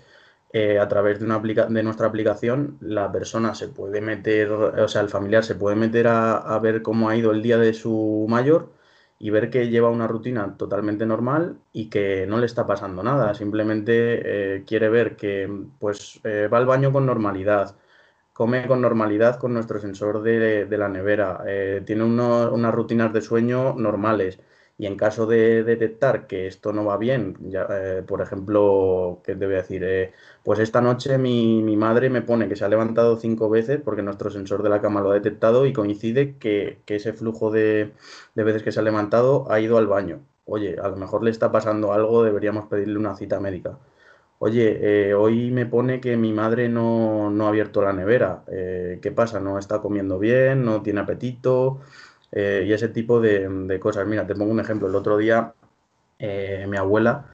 eh, 0.55 0.77
a 0.79 0.87
través 0.87 1.19
de, 1.19 1.25
una 1.25 1.39
de 1.39 1.83
nuestra 1.83 2.07
aplicación, 2.07 2.77
la 2.79 3.11
persona 3.11 3.55
se 3.55 3.69
puede 3.69 4.01
meter, 4.01 4.51
o 4.51 4.87
sea, 4.87 5.01
el 5.01 5.09
familiar 5.09 5.43
se 5.43 5.55
puede 5.55 5.75
meter 5.75 6.07
a, 6.07 6.59
ver 6.59 6.83
cómo 6.83 7.09
ha 7.09 7.15
ido 7.15 7.31
el 7.31 7.41
día 7.41 7.57
de 7.57 7.73
su 7.73 8.27
mayor 8.29 8.71
y 9.17 9.31
ver 9.31 9.49
que 9.49 9.69
lleva 9.69 9.89
una 9.89 10.07
rutina 10.07 10.55
totalmente 10.57 11.07
normal 11.07 11.57
y 11.71 11.89
que 11.89 12.27
no 12.27 12.37
le 12.37 12.45
está 12.45 12.67
pasando 12.67 13.01
nada. 13.03 13.33
Simplemente 13.33 14.57
eh, 14.57 14.63
quiere 14.65 14.89
ver 14.89 15.15
que 15.15 15.49
pues, 15.79 16.19
eh, 16.23 16.47
va 16.53 16.59
al 16.59 16.67
baño 16.67 16.91
con 16.91 17.05
normalidad, 17.07 17.75
come 18.33 18.67
con 18.67 18.81
normalidad 18.81 19.39
con 19.39 19.53
nuestro 19.53 19.79
sensor 19.79 20.21
de, 20.21 20.67
la 20.77 20.89
nevera, 20.89 21.43
tiene 21.85 22.03
unas 22.03 22.73
rutinas 22.73 23.13
de 23.13 23.21
sueño 23.21 23.73
normales 23.75 24.39
y 24.83 24.85
en 24.85 24.97
caso 24.97 25.25
de 25.27 25.63
detectar 25.63 26.27
que 26.27 26.45
esto 26.45 26.73
no 26.73 26.83
va 26.83 26.97
bien, 26.97 27.37
eh, 27.53 28.03
por 28.05 28.19
ejemplo, 28.21 29.21
¿qué 29.23 29.33
te 29.33 29.45
voy 29.45 29.55
a 29.55 29.59
decir? 29.59 29.81
Eh, 29.85 30.11
pues 30.43 30.59
esta 30.59 30.81
noche 30.81 31.17
mi, 31.17 31.61
madre 31.77 32.09
me 32.09 32.21
pone 32.21 32.49
que 32.49 32.57
se 32.57 32.65
ha 32.65 32.67
levantado 32.67 33.15
cinco 33.15 33.49
veces 33.49 33.79
porque 33.81 34.01
nuestro 34.01 34.29
sensor 34.29 34.61
de 34.61 34.69
la 34.69 34.81
cama 34.81 34.99
lo 34.99 35.11
ha 35.11 35.13
detectado 35.13 35.65
y 35.65 35.71
coincide 35.71 36.35
que, 36.37 36.81
ese 36.87 37.13
flujo 37.13 37.49
de, 37.49 37.93
veces 38.35 38.61
que 38.61 38.73
se 38.73 38.81
ha 38.81 38.83
levantado 38.83 39.49
ha 39.49 39.61
ido 39.61 39.77
al 39.77 39.87
baño. 39.87 40.19
Oye, 40.45 40.75
a 40.77 40.89
lo 40.89 40.97
mejor 40.97 41.23
le 41.23 41.31
está 41.31 41.49
pasando 41.49 41.93
algo, 41.93 42.23
deberíamos 42.23 42.67
pedirle 42.67 42.99
una 42.99 43.15
cita 43.15 43.39
médica. 43.39 43.79
Oye, 44.39 45.09
eh, 45.11 45.13
hoy 45.13 45.51
me 45.51 45.65
pone 45.65 46.01
que 46.01 46.17
mi 46.17 46.33
madre 46.33 46.67
no, 46.67 47.29
no 47.29 47.45
ha 47.45 47.49
abierto 47.49 47.81
la 47.81 47.93
nevera. 47.93 48.43
¿Qué 48.47 49.13
pasa? 49.15 49.39
¿No 49.39 49.57
está 49.57 49.79
comiendo 49.81 50.19
bien? 50.19 50.65
¿No 50.65 50.81
tiene 50.81 50.99
apetito? 50.99 51.79
Eh, 52.33 52.65
y 52.67 52.73
ese 52.73 52.89
tipo 52.89 53.21
de, 53.21 53.79
cosas. 53.79 54.07
Mira, 54.07 54.25
te 54.27 54.35
pongo 54.35 54.51
un 54.51 54.59
ejemplo. 54.59 54.87
El 54.87 54.95
otro 54.95 55.17
día 55.17 55.53
eh, 56.19 56.65
mi 56.69 56.77
abuela, 56.77 57.27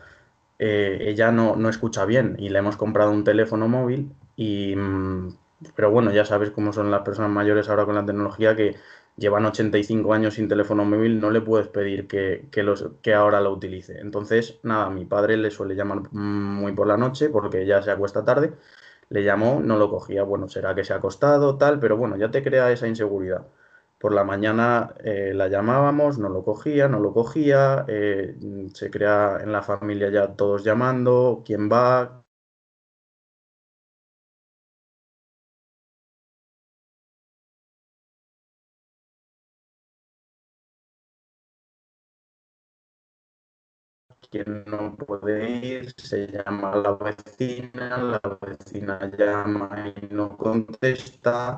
eh, 0.60 0.98
ella 1.02 1.32
no, 1.32 1.56
no, 1.56 1.70
escucha 1.70 2.06
bien 2.06 2.36
y 2.40 2.50
le 2.50 2.60
hemos 2.60 2.78
comprado 2.78 3.12
un 3.12 3.24
teléfono 3.24 3.68
móvil 3.68 4.12
y... 4.36 4.76
Mm, 4.76 5.38
pero 5.76 5.92
bueno, 5.92 6.12
ya 6.12 6.26
sabes 6.26 6.52
cómo 6.52 6.72
son 6.74 6.90
las 6.92 7.02
personas 7.02 7.32
mayores 7.32 7.70
ahora 7.70 7.86
con 7.86 7.96
la 7.96 8.06
tecnología 8.06 8.56
que 8.56 8.78
llevan 9.18 9.46
85 9.46 10.14
años 10.14 10.36
sin 10.36 10.48
teléfono 10.48 10.86
móvil, 10.86 11.20
no 11.20 11.32
le 11.32 11.42
puedes 11.42 11.68
pedir 11.68 12.08
que, 12.08 12.48
que, 12.52 12.64
los, 12.64 12.88
que 13.02 13.14
ahora 13.14 13.42
lo 13.42 13.52
utilice. 13.52 14.00
Entonces, 14.00 14.60
nada, 14.64 14.90
mi 14.90 15.06
padre 15.06 15.38
le 15.38 15.52
suele 15.52 15.76
llamar 15.76 16.12
muy 16.14 16.74
por 16.74 16.88
la 16.88 16.98
noche 16.98 17.30
porque 17.30 17.66
ya 17.66 17.82
se 17.82 17.92
acuesta 17.92 18.24
tarde. 18.26 18.54
Le 19.10 19.24
llamó, 19.24 19.60
no 19.62 19.78
lo 19.78 19.90
cogía, 19.90 20.24
bueno, 20.24 20.48
será 20.50 20.76
que 20.76 20.84
se 20.86 20.94
ha 20.94 20.98
acostado, 20.98 21.58
tal, 21.58 21.80
pero 21.80 21.98
bueno, 21.98 22.16
ya 22.18 22.32
te 22.32 22.44
crea 22.44 22.72
esa 22.72 22.88
inseguridad. 22.88 23.46
Por 24.00 24.14
la 24.14 24.24
mañana 24.24 24.96
eh, 25.04 25.34
la 25.36 25.48
llamábamos, 25.50 26.18
no 26.20 26.30
lo 26.30 26.44
cogía, 26.44 26.88
no 26.88 27.00
lo 27.00 27.14
cogía, 27.14 27.86
eh, 27.88 28.36
se 28.74 28.90
crea 28.90 29.40
en 29.42 29.52
la 29.52 29.62
familia 29.62 30.10
ya 30.10 30.36
todos 30.36 30.64
llamando, 30.64 31.44
quién 31.46 31.70
va, 31.70 32.24
quién 44.30 44.64
no 44.66 44.96
puede 44.96 45.50
ir, 45.66 45.94
se 45.98 46.28
llama 46.28 46.72
a 46.74 46.78
la 46.78 46.94
vecina, 46.94 47.98
la 47.98 48.22
vecina 48.42 49.00
llama 49.18 49.94
y 49.96 50.14
no 50.14 50.38
contesta, 50.38 51.58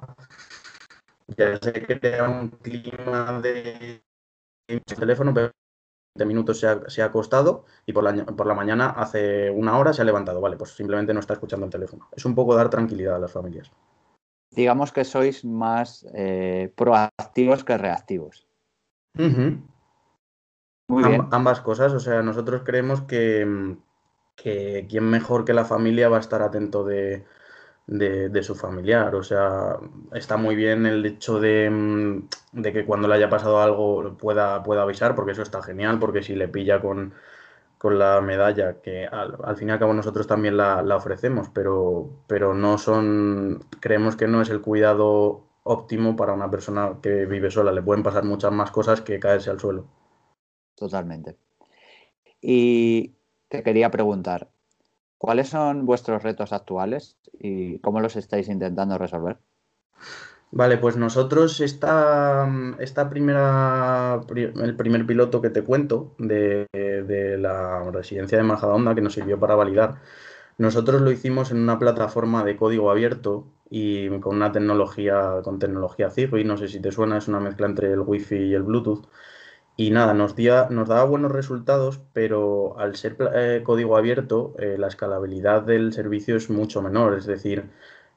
ya 1.37 1.57
se 1.57 1.73
crea 1.73 2.29
un 2.29 2.49
clima 2.49 3.41
de 3.41 4.03
teléfono, 4.85 5.33
pero 5.33 5.51
20 6.15 6.25
minutos 6.25 6.59
se 6.59 6.67
ha, 6.67 6.89
se 6.89 7.01
ha 7.01 7.05
acostado 7.05 7.65
y 7.85 7.93
por 7.93 8.03
la, 8.03 8.25
por 8.25 8.45
la 8.45 8.53
mañana 8.53 8.89
hace 8.89 9.49
una 9.49 9.77
hora 9.77 9.93
se 9.93 10.01
ha 10.01 10.05
levantado. 10.05 10.41
Vale, 10.41 10.57
pues 10.57 10.71
simplemente 10.71 11.13
no 11.13 11.19
está 11.19 11.33
escuchando 11.33 11.65
el 11.65 11.71
teléfono. 11.71 12.09
Es 12.11 12.25
un 12.25 12.35
poco 12.35 12.55
dar 12.55 12.69
tranquilidad 12.69 13.15
a 13.15 13.19
las 13.19 13.31
familias. 13.31 13.71
Digamos 14.53 14.91
que 14.91 15.05
sois 15.05 15.45
más 15.45 16.05
eh, 16.13 16.73
proactivos 16.75 17.63
que 17.63 17.77
reactivos. 17.77 18.47
Muy 19.13 21.03
bien. 21.03 21.27
ambas 21.31 21.61
cosas, 21.61 21.93
o 21.93 21.99
sea, 21.99 22.21
nosotros 22.21 22.63
creemos 22.65 23.01
que, 23.03 23.77
que 24.35 24.85
quien 24.89 25.05
mejor 25.05 25.45
que 25.45 25.53
la 25.53 25.63
familia 25.63 26.09
va 26.09 26.17
a 26.17 26.21
estar 26.21 26.41
atento 26.41 26.83
de, 26.83 27.25
de, 27.91 28.43
su 28.43 28.55
familiar. 28.55 29.13
O 29.15 29.23
sea, 29.23 29.77
está 30.13 30.37
muy 30.37 30.55
bien 30.55 30.85
el 30.85 31.05
hecho 31.05 31.39
de, 31.39 31.69
mm, 31.69 32.61
que 32.63 32.85
cuando 32.85 33.07
le 33.07 33.15
haya 33.15 33.29
pasado 33.29 33.61
algo 33.61 34.17
pueda, 34.17 34.63
pueda 34.63 34.83
avisar, 34.83 35.15
porque 35.15 35.33
eso 35.33 35.41
está 35.41 35.61
genial, 35.61 35.99
porque 35.99 36.23
si 36.23 36.35
le 36.35 36.47
pilla 36.47 36.81
con, 36.81 37.13
la 37.83 38.21
medalla, 38.21 38.79
que 38.81 39.07
al, 39.07 39.57
fin 39.57 39.69
y 39.69 39.71
al 39.71 39.79
cabo 39.79 39.93
nosotros 39.93 40.27
también 40.27 40.55
la, 40.55 40.95
ofrecemos, 40.95 41.49
pero, 41.49 42.09
pero 42.27 42.53
no 42.53 42.77
son, 42.77 43.65
creemos 43.79 44.15
que 44.15 44.27
no 44.27 44.41
es 44.41 44.49
el 44.49 44.61
cuidado 44.61 45.47
óptimo 45.63 46.15
para 46.15 46.33
una 46.33 46.49
persona 46.49 46.97
que 47.01 47.25
vive 47.25 47.51
sola. 47.51 47.71
Le 47.71 47.81
pueden 47.81 48.03
pasar 48.03 48.23
muchas 48.23 48.51
más 48.51 48.71
cosas 48.71 49.01
que 49.01 49.19
caerse 49.19 49.49
al 49.49 49.59
suelo. 49.59 49.85
Totalmente. 50.75 51.37
Y 52.39 53.15
te 53.49 53.63
quería 53.63 53.89
preguntar, 53.89 54.49
¿Cuáles 55.21 55.49
son 55.49 55.85
vuestros 55.85 56.23
retos 56.23 56.51
actuales 56.51 57.15
y 57.31 57.77
cómo 57.77 57.99
los 58.01 58.15
estáis 58.15 58.49
intentando 58.49 58.97
resolver? 58.97 59.37
Vale, 60.49 60.79
pues 60.79 60.97
nosotros 60.97 61.61
esta, 61.61 62.49
esta 62.79 63.07
primera, 63.07 64.19
el 64.35 64.75
primer 64.75 65.05
piloto 65.05 65.39
que 65.39 65.51
te 65.51 65.63
cuento 65.63 66.15
de, 66.17 66.65
la 67.39 67.91
residencia 67.91 68.39
de 68.39 68.43
Majadahonda 68.45 68.95
que 68.95 69.01
nos 69.01 69.13
sirvió 69.13 69.39
para 69.39 69.53
validar, 69.53 70.01
nosotros 70.57 71.03
lo 71.03 71.11
hicimos 71.11 71.51
en 71.51 71.57
una 71.57 71.77
plataforma 71.77 72.43
de 72.43 72.57
código 72.57 72.89
abierto 72.89 73.45
y 73.69 74.09
con 74.21 74.37
una 74.37 74.51
tecnología, 74.51 75.41
con 75.43 75.59
tecnología 75.59 76.09
Zigbee, 76.09 76.45
no 76.45 76.57
sé 76.57 76.67
si 76.67 76.81
te 76.81 76.91
suena, 76.91 77.19
es 77.19 77.27
una 77.27 77.39
mezcla 77.39 77.67
entre 77.67 77.93
el 77.93 77.99
Wi-Fi 77.99 78.37
y 78.37 78.53
el 78.55 78.63
Bluetooth. 78.63 79.05
Y 79.81 79.89
nada, 79.89 80.13
nos, 80.13 80.35
daba 80.35 81.05
buenos 81.05 81.31
resultados, 81.31 82.01
pero 82.13 82.77
al 82.77 82.95
ser 82.95 83.17
eh, 83.33 83.61
código 83.63 83.97
abierto, 83.97 84.53
eh, 84.59 84.75
la 84.77 84.87
escalabilidad 84.87 85.63
del 85.63 85.91
servicio 85.91 86.35
es 86.35 86.51
mucho 86.51 86.83
menor. 86.83 87.17
Es 87.17 87.25
decir, 87.25 87.71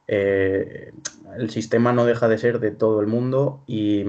eh, 0.07 0.93
el 1.39 1.49
sistema 1.49 1.95
no 1.95 2.05
deja 2.05 2.29
de 2.29 2.37
ser 2.37 2.61
de 2.61 2.71
todo 2.71 3.01
el 3.01 3.07
mundo 3.07 3.63
y, 3.67 4.05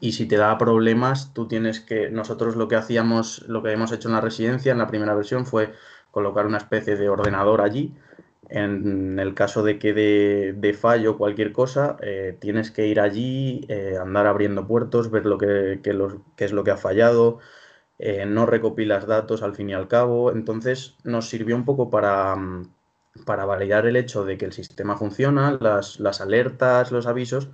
y, 0.00 0.12
si 0.12 0.24
te 0.26 0.38
da 0.38 0.56
problemas, 0.56 1.34
tú 1.34 1.46
tienes 1.46 1.80
que. 1.80 2.08
Nosotros 2.08 2.56
lo 2.56 2.68
que 2.68 2.76
hacíamos, 2.76 3.44
lo 3.48 3.62
que 3.62 3.72
hemos 3.72 3.92
hecho 3.92 4.08
en 4.08 4.14
la 4.14 4.22
residencia, 4.22 4.72
en 4.72 4.78
la 4.78 4.86
primera 4.86 5.14
versión, 5.14 5.44
fue 5.44 5.74
colocar 6.10 6.46
una 6.46 6.56
especie 6.56 6.96
de 6.96 7.10
ordenador 7.10 7.60
allí 7.60 7.94
en 8.48 9.18
el 9.18 9.34
caso 9.34 9.62
de 9.62 9.78
que 9.78 9.92
de, 9.92 10.74
fallo 10.74 11.18
cualquier 11.18 11.52
cosa, 11.52 11.96
eh, 12.02 12.36
tienes 12.40 12.70
que 12.70 12.86
ir 12.86 13.00
allí, 13.00 13.64
eh, 13.68 13.96
andar 14.00 14.26
abriendo 14.26 14.66
puertos, 14.66 15.10
ver 15.10 15.26
lo 15.26 15.38
que, 15.38 15.80
es 16.36 16.52
lo 16.52 16.64
que 16.64 16.70
ha 16.70 16.76
fallado, 16.76 17.38
eh, 17.98 18.26
no 18.26 18.46
recopilas 18.46 19.06
datos 19.06 19.42
al 19.42 19.54
fin 19.54 19.70
y 19.70 19.74
al 19.74 19.88
cabo. 19.88 20.32
Entonces 20.32 20.96
nos 21.04 21.28
sirvió 21.28 21.56
un 21.56 21.64
poco 21.64 21.90
para, 21.90 22.36
para 23.24 23.44
validar 23.44 23.86
el 23.86 23.96
hecho 23.96 24.24
de 24.24 24.38
que 24.38 24.44
el 24.46 24.52
sistema 24.52 24.96
funciona, 24.96 25.58
las, 25.60 26.00
las 26.00 26.20
alertas, 26.20 26.92
los 26.92 27.06
avisos, 27.06 27.48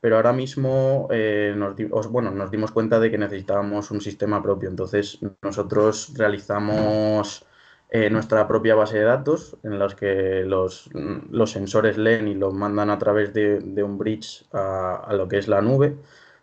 pero 0.00 0.16
ahora 0.16 0.32
mismo 0.32 1.08
nos, 1.56 2.08
bueno, 2.10 2.30
nos 2.30 2.50
dimos 2.50 2.70
cuenta 2.72 3.00
de 3.00 3.10
que 3.10 3.18
necesitábamos 3.18 3.90
un 3.90 4.00
sistema 4.00 4.42
propio. 4.42 4.68
Entonces 4.68 5.18
nosotros 5.42 6.12
realizamos 6.16 7.44
eh, 7.90 8.10
nuestra 8.10 8.46
propia 8.46 8.74
base 8.74 8.98
de 8.98 9.04
datos 9.04 9.56
en 9.62 9.78
las 9.78 9.94
que 9.94 10.44
los, 10.44 10.90
sensores 11.46 11.96
leen 11.96 12.28
y 12.28 12.34
lo 12.34 12.52
mandan 12.52 12.90
a 12.90 12.98
través 12.98 13.32
de, 13.32 13.82
un 13.82 13.96
bridge 13.96 14.44
a, 14.52 15.08
lo 15.14 15.26
que 15.28 15.38
es 15.38 15.48
la 15.48 15.62
nube, 15.62 15.96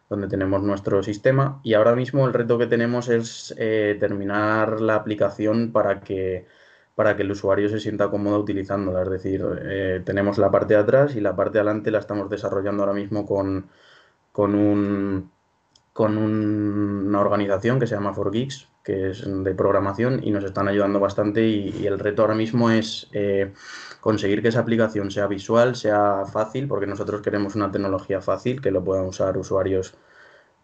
donde 0.10 0.28
tenemos 0.28 0.64
nuestro 0.64 1.04
sistema. 1.04 1.60
Y 1.64 1.76
ahora 1.76 1.96
mismo 1.96 2.26
el 2.26 2.34
reto 2.34 2.58
que 2.58 2.68
tenemos 2.68 3.10
es 3.10 3.54
eh, 3.58 3.96
terminar 4.00 4.82
la 4.82 4.96
aplicación 4.96 5.72
para 5.72 6.02
que, 6.02 6.48
para 6.96 7.16
que 7.16 7.24
el 7.24 7.32
usuario 7.32 7.70
se 7.70 7.80
sienta 7.80 8.10
cómodo 8.10 8.40
utilizándola. 8.40 9.04
Es 9.04 9.10
decir, 9.12 9.46
eh, 9.64 10.02
tenemos 10.06 10.38
la 10.40 10.50
parte 10.52 10.74
de 10.76 10.80
atrás 10.80 11.16
y 11.16 11.22
la 11.22 11.36
parte 11.36 11.54
de 11.54 11.60
adelante 11.60 11.92
la 11.92 12.00
estamos 12.00 12.30
desarrollando 12.30 12.84
ahora 12.84 12.96
mismo 12.96 13.26
con, 13.26 13.70
con 14.32 14.56
un 14.56 15.32
con 15.96 16.18
una 16.18 17.22
organización 17.22 17.80
que 17.80 17.88
se 17.88 17.96
llama 17.96 18.14
4Geeks, 18.14 18.68
que 18.84 19.12
es 19.12 19.24
de 19.26 19.56
programación 19.56 20.20
y 20.22 20.30
nos 20.32 20.44
están 20.44 20.68
ayudando 20.68 21.00
bastante 21.00 21.48
y, 21.48 21.88
el 21.88 22.00
reto 22.00 22.22
ahora 22.22 22.36
mismo 22.36 22.70
es 22.70 23.08
eh, 23.14 23.54
conseguir 24.02 24.42
que 24.42 24.50
esa 24.50 24.60
aplicación 24.60 25.10
sea 25.10 25.28
visual, 25.28 25.78
sea 25.78 26.26
fácil, 26.26 26.68
porque 26.68 26.86
nosotros 26.86 27.22
queremos 27.22 27.56
una 27.56 27.72
tecnología 27.72 28.20
fácil 28.20 28.62
que 28.62 28.72
lo 28.72 28.84
puedan 28.84 29.06
usar 29.06 29.38
usuarios 29.38 29.96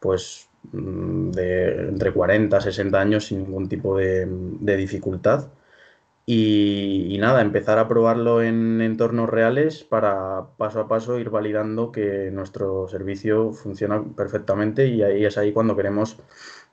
pues 0.02 0.50
mm, 0.74 1.32
de 1.32 1.88
entre 1.88 2.12
40 2.12 2.60
60 2.60 3.00
años 3.00 3.28
sin 3.28 3.44
ningún 3.44 3.70
tipo 3.70 3.96
de, 3.98 4.28
dificultad. 4.60 5.48
Y, 6.26 7.18
nada, 7.20 7.42
empezar 7.42 7.80
a 7.80 7.88
probarlo 7.88 8.42
en 8.42 8.80
entornos 8.82 9.30
reales 9.30 9.84
para 9.84 10.46
paso 10.58 10.80
a 10.80 10.88
paso 10.88 11.20
ir 11.20 11.30
validando 11.30 11.92
que 11.92 12.30
nuestro 12.32 12.88
servicio 12.88 13.54
funciona 13.54 14.02
perfectamente 14.16 14.88
y 14.88 15.02
ahí 15.02 15.26
es 15.26 15.38
ahí 15.38 15.52
cuando 15.52 15.76
queremos 15.76 16.18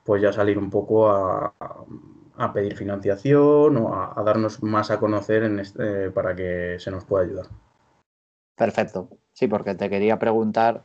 pues 0.03 0.21
ya 0.21 0.31
salir 0.31 0.57
un 0.57 0.69
poco 0.69 1.09
a, 1.09 1.53
pedir 2.53 2.77
financiación 2.77 3.77
o 3.77 3.93
a, 3.93 4.23
darnos 4.23 4.63
más 4.63 4.91
a 4.91 4.99
conocer 4.99 5.43
en 5.43 5.59
este, 5.59 6.09
para 6.11 6.35
que 6.35 6.77
se 6.79 6.89
nos 6.89 7.03
pueda 7.05 7.25
ayudar. 7.25 7.47
Perfecto. 8.55 9.09
Sí, 9.33 9.47
porque 9.47 9.75
te 9.75 9.89
quería 9.89 10.19
preguntar, 10.19 10.83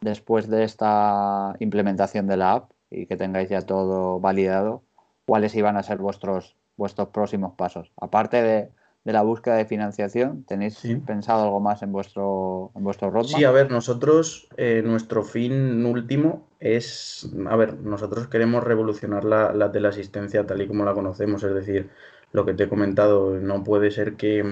después 0.00 0.48
de 0.48 0.64
esta 0.64 1.54
implementación 1.60 2.26
de 2.26 2.36
la 2.36 2.52
app 2.52 2.70
y 2.90 3.06
que 3.06 3.16
tengáis 3.16 3.48
ya 3.48 3.62
todo 3.62 4.20
validado, 4.20 4.82
cuáles 5.24 5.54
iban 5.54 5.76
a 5.76 5.82
ser 5.82 5.98
vuestros, 5.98 6.56
vuestros 6.76 7.08
próximos 7.08 7.54
pasos. 7.54 7.92
Aparte 7.96 8.42
de, 8.42 8.68
de 9.04 9.12
la 9.12 9.22
búsqueda 9.22 9.56
de 9.56 9.64
financiación? 9.64 10.44
¿Tenéis 10.44 10.80
pensado 11.06 11.44
algo 11.44 11.60
más 11.60 11.82
en 11.82 11.92
vuestro, 11.92 12.70
en 12.74 12.84
vuestro 12.84 13.10
roadmap? 13.10 13.36
Sí, 13.36 13.44
a 13.44 13.50
ver, 13.50 13.70
nosotros, 13.70 14.48
eh, 14.56 14.82
nuestro 14.84 15.24
fin 15.24 15.84
último 15.84 16.46
es, 16.60 17.28
a 17.48 17.56
ver, 17.56 17.74
nosotros 17.74 18.28
queremos 18.28 18.62
revolucionar 18.62 19.24
la, 19.24 19.52
la 19.52 19.72
teleasistencia 19.72 20.46
tal 20.46 20.62
y 20.62 20.68
como 20.68 20.84
la 20.84 20.94
conocemos, 20.94 21.42
es 21.42 21.54
decir, 21.54 21.90
lo 22.30 22.44
que 22.44 22.54
te 22.54 22.64
he 22.64 22.68
comentado, 22.68 23.32
no 23.40 23.64
puede 23.64 23.90
ser 23.90 24.14
que, 24.14 24.44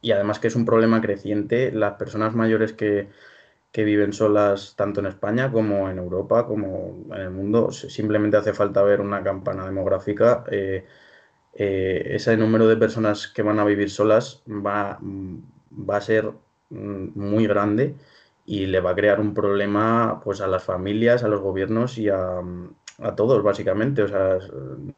y 0.00 0.12
además 0.12 0.38
que 0.38 0.48
es 0.48 0.56
un 0.56 0.64
problema 0.64 1.00
creciente, 1.00 1.72
las 1.72 1.94
personas 1.94 2.34
mayores 2.34 2.72
que, 2.72 3.08
que 3.72 3.82
viven 3.82 4.12
solas 4.12 4.74
tanto 4.76 5.00
en 5.00 5.06
España 5.06 5.50
como 5.50 5.90
en 5.90 5.98
Europa, 5.98 6.46
como 6.46 7.04
en 7.12 7.20
el 7.20 7.30
mundo, 7.30 7.72
simplemente 7.72 8.36
hace 8.36 8.52
falta 8.52 8.82
ver 8.82 9.00
una 9.00 9.24
campana 9.24 9.66
demográfica. 9.66 10.44
Eh, 10.50 10.84
eh, 11.54 12.12
ese 12.14 12.36
número 12.36 12.66
de 12.66 12.76
personas 12.76 13.28
que 13.28 13.42
van 13.42 13.60
a 13.60 13.64
vivir 13.64 13.90
solas 13.90 14.42
va, 14.48 14.98
va 15.02 15.96
a 15.96 16.00
ser 16.00 16.32
mm, 16.70 17.08
muy 17.14 17.46
grande 17.46 17.94
y 18.46 18.66
le 18.66 18.80
va 18.80 18.90
a 18.90 18.94
crear 18.94 19.20
un 19.20 19.34
problema 19.34 20.20
pues 20.24 20.40
a 20.40 20.46
las 20.46 20.64
familias, 20.64 21.22
a 21.22 21.28
los 21.28 21.40
gobiernos 21.40 21.98
y 21.98 22.08
a, 22.08 22.40
a, 22.98 23.14
todos 23.16 23.42
básicamente. 23.42 24.02
O 24.02 24.08
sea, 24.08 24.38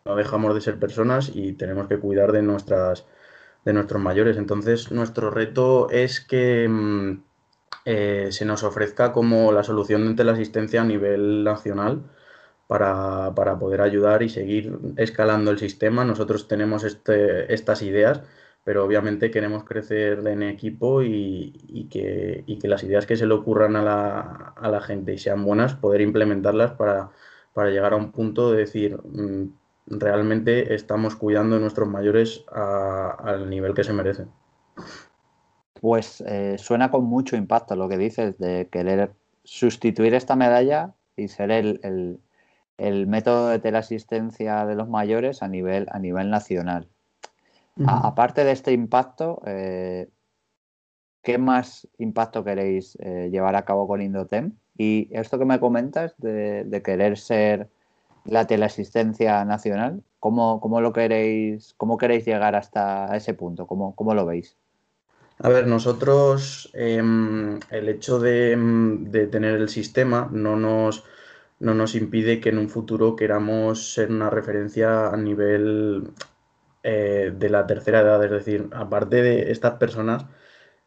no 0.04 0.16
dejamos 0.16 0.54
de 0.54 0.60
ser 0.60 0.78
personas 0.78 1.30
y 1.34 1.52
tenemos 1.54 1.88
que 1.88 1.98
cuidar 1.98 2.32
de 2.32 2.42
nuestras 2.42 3.06
de 3.64 3.72
nuestros 3.72 4.00
mayores. 4.02 4.36
Entonces, 4.36 4.92
nuestro 4.92 5.30
reto 5.30 5.88
es 5.90 6.20
que 6.20 6.68
mm, 6.68 7.22
eh, 7.86 8.28
se 8.30 8.44
nos 8.44 8.62
ofrezca 8.62 9.12
como 9.12 9.52
la 9.52 9.62
solución 9.64 10.16
de 10.16 10.24
la 10.24 10.32
asistencia 10.32 10.82
a 10.82 10.84
nivel 10.84 11.44
nacional 11.44 12.02
para, 12.66 13.34
para, 13.34 13.58
poder 13.58 13.80
ayudar 13.80 14.22
y 14.22 14.28
seguir 14.28 14.78
escalando 14.96 15.50
el 15.50 15.58
sistema. 15.58 16.04
Nosotros 16.04 16.48
tenemos 16.48 16.84
este, 16.84 17.52
estas 17.52 17.82
ideas, 17.82 18.22
pero 18.64 18.84
obviamente 18.84 19.30
queremos 19.30 19.64
crecer 19.64 20.26
en 20.26 20.42
equipo 20.42 21.02
y, 21.02 21.52
y, 21.68 21.88
que, 21.88 22.44
y, 22.46 22.58
que, 22.58 22.68
las 22.68 22.82
ideas 22.82 23.06
que 23.06 23.16
se 23.16 23.26
le 23.26 23.34
ocurran 23.34 23.76
a 23.76 23.82
la, 23.82 24.20
a 24.56 24.68
la 24.68 24.80
gente 24.80 25.12
y 25.12 25.18
sean 25.18 25.44
buenas, 25.44 25.74
poder 25.74 26.00
implementarlas 26.00 26.72
para, 26.72 27.10
para, 27.52 27.70
llegar 27.70 27.92
a 27.92 27.96
un 27.96 28.12
punto 28.12 28.50
de 28.50 28.58
decir, 28.58 28.96
mm, 28.96 29.48
realmente 29.86 30.74
estamos 30.74 31.16
cuidando 31.16 31.56
de 31.56 31.60
nuestros 31.60 31.88
mayores 31.88 32.44
al 32.48 33.50
nivel 33.50 33.74
que 33.74 33.84
se 33.84 33.92
merecen. 33.92 34.30
Pues 35.80 36.22
eh, 36.26 36.56
suena 36.56 36.90
con 36.90 37.04
mucho 37.04 37.36
impacto 37.36 37.76
lo 37.76 37.90
que 37.90 37.98
dices 37.98 38.38
de 38.38 38.68
querer 38.72 39.12
sustituir 39.42 40.14
esta 40.14 40.34
medalla 40.34 40.94
y 41.14 41.28
ser 41.28 41.50
el 41.50 42.18
método 42.78 43.48
de 43.48 43.58
teleasistencia 43.58 44.66
de 44.66 44.74
los 44.74 44.88
mayores 44.88 45.42
a 45.42 45.48
nivel, 45.48 45.86
a 45.90 45.98
nivel 45.98 46.30
nacional. 46.30 46.88
aparte 47.86 48.44
de 48.44 48.52
este 48.52 48.72
impacto, 48.72 49.42
eh, 49.46 50.08
¿qué 51.22 51.38
más 51.38 51.88
impacto 51.98 52.44
queréis 52.44 52.96
eh, 53.00 53.28
llevar 53.30 53.56
a 53.56 53.64
cabo 53.64 53.88
con 53.88 54.02
Indotem? 54.02 54.52
Y 54.76 55.08
esto 55.12 55.38
que 55.38 55.44
me 55.44 55.60
comentas 55.60 56.14
de, 56.18 56.82
querer 56.84 57.16
ser 57.18 57.68
la 58.24 58.46
teleasistencia 58.46 59.44
nacional, 59.44 60.02
¿cómo, 60.18 60.80
lo 60.80 60.92
queréis, 60.92 61.74
cómo 61.76 61.96
queréis 61.98 62.24
llegar 62.24 62.54
hasta 62.54 63.14
ese 63.16 63.34
punto? 63.34 63.66
¿Cómo, 63.66 63.94
cómo 63.94 64.14
lo 64.14 64.26
veis? 64.26 64.56
A 65.40 65.48
ver, 65.48 65.66
nosotros 65.66 66.70
em, 66.74 67.58
el 67.70 67.88
hecho 67.88 68.20
de, 68.20 68.56
de, 68.56 69.26
tener 69.26 69.56
el 69.56 69.68
sistema 69.68 70.28
no 70.30 70.56
nos 70.56 71.04
no 71.60 71.74
nos 71.74 71.94
impide 71.94 72.40
que 72.40 72.50
en 72.50 72.58
un 72.58 72.68
futuro 72.68 73.16
queramos 73.16 73.94
ser 73.94 74.10
una 74.10 74.30
referencia 74.30 75.08
a 75.08 75.16
nivel 75.16 76.10
eh, 76.82 77.32
de 77.36 77.50
la 77.50 77.66
tercera 77.66 78.00
edad. 78.00 78.24
Es 78.24 78.30
decir, 78.30 78.68
aparte 78.72 79.22
de 79.22 79.50
estas 79.52 79.74
personas, 79.74 80.26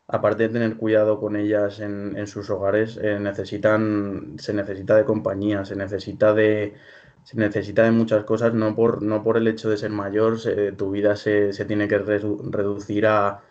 aparte 0.07 0.43
de 0.43 0.49
tener 0.49 0.77
cuidado 0.77 1.19
con 1.19 1.35
ellas 1.35 1.79
en, 1.79 2.27
sus 2.27 2.49
hogares, 2.49 2.97
eh, 3.01 3.19
necesitan, 3.19 4.35
se 4.39 4.53
necesita 4.53 4.95
de 4.95 5.05
compañía, 5.05 5.65
se 5.65 5.75
necesita 5.75 6.33
de, 6.33 6.75
se 7.23 7.37
necesita 7.37 7.83
de 7.83 7.91
muchas 7.91 8.23
cosas, 8.25 8.53
no 8.53 8.75
por, 8.75 9.01
no 9.03 9.23
por 9.23 9.37
el 9.37 9.47
hecho 9.47 9.69
de 9.69 9.77
ser 9.77 9.91
mayor, 9.91 10.37
tu 10.77 10.91
vida 10.91 11.15
se, 11.15 11.51
tiene 11.65 11.87
que 11.87 11.97
reducir 11.99 13.07
a, 13.07 13.41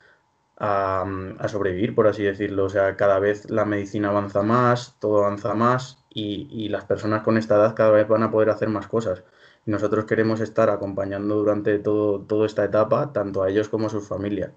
a, 0.59 1.48
sobrevivir, 1.48 1.94
por 1.94 2.07
así 2.09 2.22
decirlo. 2.24 2.64
O 2.66 2.70
sea, 2.70 2.96
cada 2.96 3.18
vez 3.18 3.50
la 3.50 3.64
medicina 3.64 4.11
avanza 4.11 4.42
más, 4.42 4.96
todo 5.00 5.18
avanza 5.24 5.55
más 5.55 6.05
y, 6.16 6.68
las 6.70 6.85
personas 6.85 7.22
con 7.22 7.37
esta 7.37 7.57
edad 7.57 7.74
cada 7.74 7.90
vez 7.90 8.09
van 8.09 8.22
a 8.22 8.31
poder 8.31 8.50
hacer 8.50 8.68
más 8.68 8.88
cosas. 8.88 9.22
Y 9.66 9.70
nosotros 9.70 10.07
queremos 10.07 10.40
estar 10.40 10.70
acompañando 10.70 11.37
durante 11.37 11.79
todo, 11.79 12.20
toda 12.20 12.46
esta 12.46 12.64
etapa, 12.64 13.12
tanto 13.12 13.42
a 13.42 13.50
ellos 13.50 13.68
como 13.68 13.87
a 13.87 13.90
sus 13.90 14.09
familias. 14.09 14.52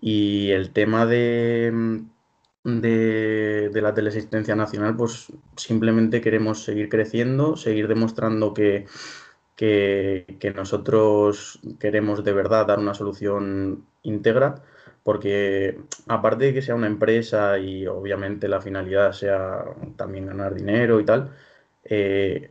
Y 0.00 0.50
el 0.50 0.72
tema 0.72 1.06
de, 1.06 2.02
de, 2.64 3.80
la 3.82 3.94
teleasistencia 3.94 4.56
nacional, 4.56 4.96
pues 4.96 5.32
simplemente 5.56 6.20
queremos 6.20 6.64
seguir 6.64 6.88
creciendo, 6.88 7.56
seguir 7.56 7.88
demostrando 7.88 8.52
que, 8.54 8.86
que, 9.56 10.36
que 10.40 10.50
nosotros 10.52 11.60
queremos 11.78 12.24
de 12.24 12.32
verdad 12.32 12.66
dar 12.66 12.78
una 12.80 12.94
solución 12.94 13.86
íntegra 14.02 14.62
porque 15.04 15.78
aparte 16.08 16.46
de 16.46 16.54
que 16.54 16.62
sea 16.62 16.74
una 16.74 16.88
empresa 16.88 17.58
y 17.58 17.86
obviamente 17.86 18.48
la 18.48 18.60
finalidad 18.60 19.12
sea 19.12 19.64
también 19.96 20.26
ganar 20.26 20.54
dinero 20.54 21.00
y 21.00 21.04
tal, 21.04 21.30
eh, 21.84 22.50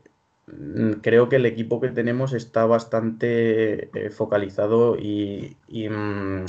creo 1.02 1.30
que 1.30 1.38
el 1.38 1.46
equipo 1.46 1.82
que 1.82 1.90
tenemos 1.90 2.34
está 2.34 2.66
bastante 2.66 3.90
eh, 3.98 4.10
focalizado 4.12 4.98
y, 4.98 5.58
mm, 5.70 6.46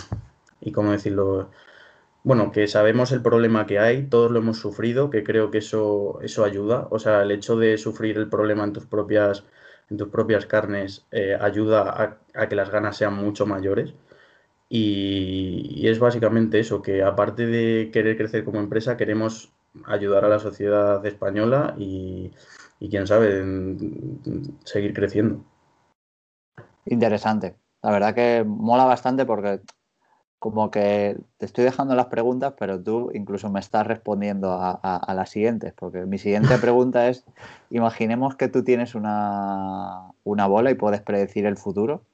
y, 0.61 0.73
¿cómo 0.73 0.93
decirlo? 0.93 1.51
Bueno, 2.25 2.53
que 2.53 2.67
sabemos 2.69 3.13
el 3.13 3.23
problema 3.23 3.67
que 3.67 3.79
hay, 3.79 4.05
todos 4.09 4.31
lo 4.31 4.39
hemos 4.41 4.59
sufrido, 4.59 5.11
que 5.11 5.25
creo 5.25 5.51
que 5.51 5.59
eso, 5.59 6.21
eso 6.23 6.45
ayuda. 6.45 6.89
O 6.91 6.99
sea, 6.99 7.23
el 7.23 7.31
hecho 7.31 7.57
de 7.57 7.79
sufrir 7.79 8.17
el 8.19 8.29
problema 8.29 8.65
en 8.65 8.73
tus 8.73 8.87
propias, 8.87 9.45
en 9.91 9.99
tus 9.99 10.09
propias 10.09 10.47
carnes 10.47 11.07
eh, 11.13 11.37
ayuda 11.41 12.19
a 12.35 12.49
que 12.49 12.57
las 12.57 12.71
ganas 12.71 12.97
sean 12.97 13.15
mucho 13.15 13.47
mayores. 13.47 13.95
Y, 14.69 15.87
es 15.87 15.99
básicamente 15.99 16.59
eso, 16.59 16.83
que 16.83 17.03
aparte 17.03 17.47
de 17.47 17.91
querer 17.93 18.17
crecer 18.17 18.45
como 18.45 18.61
empresa, 18.61 18.97
queremos 18.97 19.53
ayudar 19.87 20.25
a 20.25 20.29
la 20.29 20.39
sociedad 20.39 21.05
española 21.05 21.75
y, 21.79 22.33
quién 22.91 23.07
sabe, 23.07 23.45
seguir 24.65 24.95
creciendo. 24.95 25.45
Interesante. 26.87 27.57
La 27.83 27.91
verdad 27.91 28.15
que 28.15 28.45
mola 28.47 28.85
bastante 28.85 29.27
porque 29.27 29.61
como 30.45 30.71
que 30.71 31.17
te 31.39 31.47
estoy 31.47 31.65
dejando 31.65 31.95
las 31.95 32.09
preguntas, 32.09 32.53
pero 32.59 32.79
tú 32.83 33.11
incluso 33.15 33.51
me 33.51 33.61
estás 33.61 33.87
respondiendo 33.87 34.53
a, 34.61 35.15
las 35.15 35.31
siguientes, 35.31 35.73
porque 35.73 36.05
mi 36.05 36.19
siguiente 36.19 36.59
pregunta 36.59 37.09
es, 37.09 37.25
imaginemos 37.71 38.37
que 38.37 38.49
tú 38.49 38.63
tienes 38.63 38.95
una, 38.95 40.13
una 40.23 40.47
bola 40.47 40.71
y 40.71 40.75
puedes 40.75 41.01
predecir 41.01 41.47
el 41.47 41.57
futuro, 41.57 42.05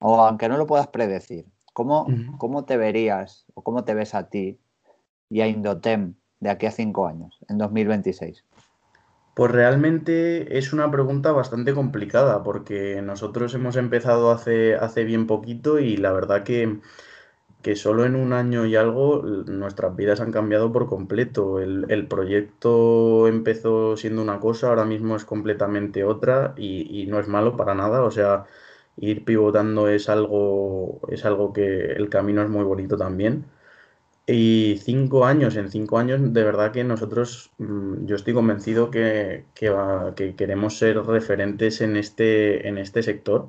o 0.00 0.20
aunque 0.20 0.48
no 0.48 0.56
lo 0.56 0.66
puedas 0.66 0.88
predecir, 0.88 1.46
¿Cómo, 1.72 2.64
te 2.66 2.76
verías 2.76 3.46
o 3.54 3.62
cómo 3.62 3.84
te 3.84 3.94
ves 3.94 4.14
a 4.14 4.28
ti 4.28 4.58
y 5.28 5.40
a 5.40 5.46
Indotem 5.46 6.14
de 6.40 6.50
aquí 6.50 6.66
a 6.66 6.70
cinco 6.70 7.06
años, 7.06 7.38
en 7.48 7.58
2026? 7.58 8.44
Pues 9.34 9.52
realmente 9.52 10.58
es 10.58 10.72
una 10.72 10.90
pregunta 10.90 11.32
bastante 11.32 11.72
complicada 11.72 12.42
porque 12.42 13.00
nosotros 13.00 13.54
hemos 13.54 13.76
empezado 13.76 14.30
hace, 14.30 14.74
hace 14.74 15.04
bien 15.04 15.26
poquito 15.26 15.78
y 15.78 15.96
la 15.96 16.12
verdad 16.12 16.42
que 16.42 16.80
que 17.62 17.76
solo 17.76 18.04
en 18.06 18.16
un 18.16 18.32
año 18.32 18.64
y 18.64 18.76
algo 18.76 19.22
nuestras 19.22 19.94
vidas 19.94 20.20
han 20.20 20.32
cambiado 20.32 20.72
por 20.72 20.86
completo. 20.86 21.60
El, 21.60 22.06
proyecto 22.08 23.28
empezó 23.28 23.96
siendo 23.96 24.22
una 24.22 24.40
cosa, 24.40 24.68
ahora 24.68 24.84
mismo 24.84 25.16
es 25.16 25.24
completamente 25.24 26.04
otra 26.04 26.54
y, 26.56 27.06
no 27.08 27.18
es 27.20 27.28
malo 27.28 27.56
para 27.56 27.74
nada. 27.74 28.02
O 28.02 28.10
sea, 28.10 28.44
ir 29.00 29.24
pivotando 29.24 29.88
es 29.88 30.08
algo, 30.08 31.00
es 31.08 31.24
algo 31.24 31.52
que 31.52 31.92
el 31.92 32.08
camino 32.08 32.42
es 32.42 32.48
muy 32.48 32.64
bonito 32.64 32.96
también. 32.96 33.44
Y 34.26 34.78
cinco 34.84 35.26
años, 35.26 35.56
en 35.56 35.70
cinco 35.70 35.98
años, 35.98 36.20
de 36.32 36.44
verdad 36.44 36.72
que 36.72 36.84
nosotros, 36.84 37.50
mm, 37.58 38.06
yo 38.06 38.16
estoy 38.16 38.34
convencido 38.34 38.90
que, 38.90 39.44
que, 39.54 40.34
queremos 40.36 40.78
ser 40.78 40.98
referentes 41.04 41.80
en 41.80 41.96
este, 41.96 42.68
en 42.68 42.78
este 42.78 43.02
sector 43.02 43.48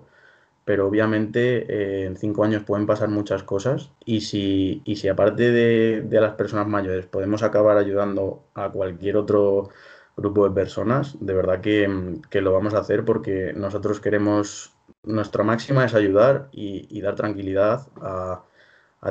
pero 0.65 0.87
obviamente 0.87 1.65
eh, 1.67 2.05
en 2.05 2.17
cinco 2.17 2.43
años 2.43 2.63
pueden 2.63 2.85
pasar 2.85 3.09
muchas 3.09 3.43
cosas 3.43 3.91
y 4.05 4.21
si, 4.21 4.81
y 4.85 4.97
si 4.97 5.07
aparte 5.07 5.51
de, 5.51 6.01
de, 6.01 6.21
las 6.21 6.33
personas 6.35 6.67
mayores 6.67 7.07
podemos 7.07 7.43
acabar 7.43 7.77
ayudando 7.77 8.43
a 8.53 8.69
cualquier 8.69 9.17
otro 9.17 9.69
grupo 10.17 10.47
de 10.47 10.55
personas, 10.55 11.17
de 11.19 11.33
verdad 11.33 11.61
que, 11.61 12.19
que 12.29 12.41
lo 12.41 12.53
vamos 12.53 12.73
a 12.73 12.79
hacer 12.79 13.05
porque 13.05 13.53
nosotros 13.53 13.99
queremos, 13.99 14.73
nuestra 15.03 15.43
máxima 15.43 15.85
es 15.85 15.93
ayudar 15.93 16.49
y, 16.51 17.01
dar 17.01 17.15
tranquilidad 17.15 17.87
a, 18.01 18.43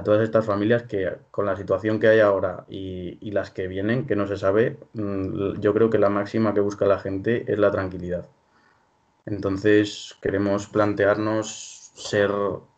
todas 0.05 0.23
estas 0.23 0.47
familias 0.47 0.85
que 0.85 1.17
con 1.33 1.47
la 1.47 1.57
situación 1.57 1.99
que 1.99 2.09
hay 2.09 2.21
ahora 2.21 2.65
y, 2.69 3.31
las 3.33 3.51
que 3.51 3.69
vienen, 3.69 4.07
que 4.07 4.17
no 4.17 4.27
se 4.27 4.37
sabe, 4.37 4.79
mm, 4.95 5.61
yo 5.61 5.75
creo 5.75 5.91
que 5.91 5.99
la 5.99 6.11
máxima 6.11 6.55
que 6.55 6.61
busca 6.61 6.87
la 6.87 6.99
gente 6.99 7.45
es 7.53 7.59
la 7.59 7.71
tranquilidad. 7.71 8.27
Entonces 9.27 10.17
queremos 10.23 10.67
plantearnos 10.67 11.93
ser 11.95 12.31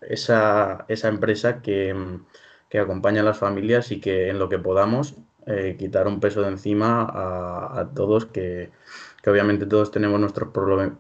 esa, 0.03 0.85
esa 0.89 1.09
empresa 1.09 1.63
que, 1.63 1.95
acompaña 2.81 3.21
a 3.21 3.25
las 3.25 3.39
familias 3.39 3.93
y 3.93 4.01
que 4.01 4.31
en 4.31 4.39
lo 4.39 4.49
que 4.49 4.59
podamos 4.59 5.15
eh, 5.47 5.77
quitar 5.79 6.07
un 6.07 6.21
peso 6.21 6.41
de 6.41 6.49
encima 6.49 7.03
a, 7.03 7.91
todos, 7.95 8.27
que, 8.27 8.71
obviamente 9.31 9.67
todos 9.67 9.91
tenemos 9.91 10.19
nuestros 10.21 10.51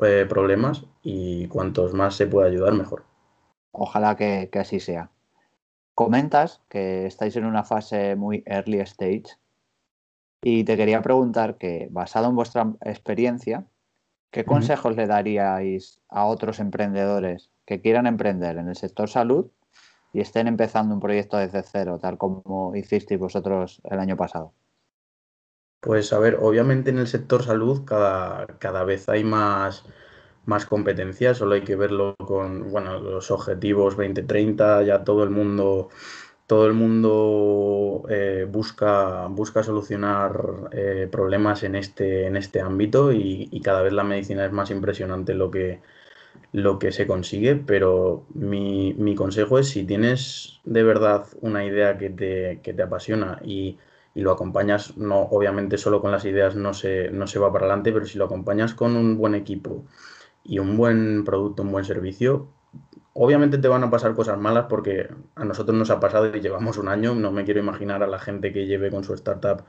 eh, 0.02 0.26
problemas 0.28 0.84
y 1.02 1.46
cuantos 1.48 1.94
más 1.94 2.14
se 2.14 2.26
pueda 2.26 2.48
ayudar, 2.48 2.74
mejor. 2.74 3.04
Ojalá 3.72 4.16
que, 4.16 4.48
que 4.52 4.58
así 4.58 4.80
sea. 4.80 5.10
Comentas 5.94 6.62
que 6.68 7.06
estáis 7.06 7.36
en 7.36 7.44
una 7.44 7.64
fase 7.64 8.16
muy 8.16 8.42
early 8.46 8.80
stage 8.80 9.36
y 10.42 10.64
te 10.64 10.76
quería 10.76 11.02
preguntar 11.02 11.58
que, 11.58 11.88
basado 11.90 12.28
en 12.28 12.36
vuestra 12.36 12.72
experiencia, 12.84 13.66
¿Qué 14.32 14.46
consejos 14.46 14.96
le 14.96 15.06
daríais 15.06 16.00
a 16.08 16.24
otros 16.24 16.58
emprendedores 16.58 17.50
que 17.66 17.82
quieran 17.82 18.06
emprender 18.06 18.56
en 18.56 18.66
el 18.66 18.76
sector 18.76 19.10
salud 19.10 19.50
y 20.14 20.20
estén 20.20 20.48
empezando 20.48 20.94
un 20.94 21.00
proyecto 21.00 21.36
desde 21.36 21.62
cero, 21.62 21.98
tal 22.00 22.16
como 22.16 22.74
hicisteis 22.74 23.20
vosotros 23.20 23.82
el 23.84 23.98
año 24.00 24.16
pasado? 24.16 24.54
Pues 25.82 26.12
a 26.12 26.20
ver, 26.20 26.38
obviamente 26.40 26.90
en 26.90 26.98
el 26.98 27.08
sector 27.08 27.42
salud 27.42 27.84
cada, 27.84 28.46
cada 28.60 28.84
vez 28.84 29.08
hay 29.08 29.24
más, 29.24 29.84
más 30.46 30.64
competencias, 30.64 31.38
solo 31.38 31.54
hay 31.54 31.62
que 31.62 31.74
verlo 31.76 32.14
con 32.18 32.70
bueno, 32.70 33.00
los 33.00 33.32
objetivos 33.32 33.96
2030, 33.96 34.84
ya 34.84 35.02
todo 35.04 35.24
el 35.24 35.30
mundo 35.30 35.90
todo 36.46 36.66
el 36.66 36.74
mundo 36.74 38.04
eh, 38.10 38.46
busca, 38.48 39.26
busca 39.28 39.62
solucionar 39.64 40.68
eh, 40.72 41.08
problemas 41.10 41.64
en 41.64 41.74
este, 41.76 42.26
en 42.26 42.36
este 42.36 42.60
ámbito 42.60 43.12
y, 43.12 43.60
cada 43.64 43.82
vez 43.82 43.92
la 43.92 44.04
medicina 44.04 44.44
es 44.46 44.52
más 44.52 44.70
impresionante 44.70 45.34
lo 45.34 45.50
que, 45.50 45.80
lo 46.52 46.78
que 46.78 46.92
se 46.92 47.06
consigue, 47.06 47.56
pero 47.56 48.26
mi, 48.34 49.14
consejo 49.16 49.58
es 49.58 49.70
si 49.70 49.84
tienes 49.84 50.60
de 50.64 50.82
verdad 50.84 51.26
una 51.40 51.64
idea 51.64 51.98
que 51.98 52.10
te, 52.10 52.56
te 52.56 52.82
apasiona 52.82 53.40
y, 53.44 53.78
lo 54.20 54.32
acompañas, 54.32 54.96
no, 54.96 55.22
obviamente 55.22 55.78
solo 55.78 56.00
con 56.00 56.10
las 56.10 56.24
ideas 56.24 56.54
no 56.54 56.74
se, 56.74 57.10
no 57.10 57.26
se 57.26 57.38
va 57.38 57.52
para 57.52 57.66
adelante, 57.66 57.92
pero 57.92 58.04
si 58.04 58.18
lo 58.18 58.26
acompañas 58.26 58.74
con 58.74 58.96
un 58.96 59.16
buen 59.16 59.34
equipo 59.34 59.84
y 60.44 60.58
un 60.58 60.76
buen 60.76 61.24
producto, 61.24 61.62
un 61.62 61.72
buen 61.72 61.84
servicio, 61.84 62.48
Obviamente 63.14 63.58
te 63.58 63.68
van 63.68 63.84
a 63.84 63.90
pasar 63.90 64.14
cosas 64.14 64.38
malas 64.38 64.66
porque 64.68 65.08
a 65.34 65.44
nosotros 65.44 65.76
nos 65.76 65.90
ha 65.90 66.00
pasado 66.00 66.34
y 66.34 66.40
llevamos 66.40 66.78
un 66.78 66.88
año. 66.88 67.14
No 67.14 67.30
me 67.30 67.44
quiero 67.44 67.60
imaginar 67.60 68.02
a 68.02 68.06
la 68.06 68.18
gente 68.18 68.52
que 68.52 68.66
lleve 68.66 68.90
con 68.90 69.04
su 69.04 69.12
startup 69.14 69.64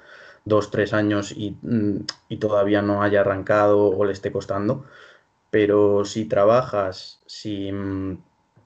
dos, 0.46 0.72
tres 0.72 0.94
años 0.94 1.34
y, 1.36 1.58
mm, 1.62 2.06
todavía 2.40 2.82
no 2.82 3.04
haya 3.04 3.22
arrancado 3.22 3.88
o 3.90 4.06
le 4.06 4.14
esté 4.14 4.32
costando. 4.32 4.86
Pero 5.52 6.06
si 6.06 6.26
trabajas, 6.26 7.22
si, 7.26 7.72
mm, 7.72 8.18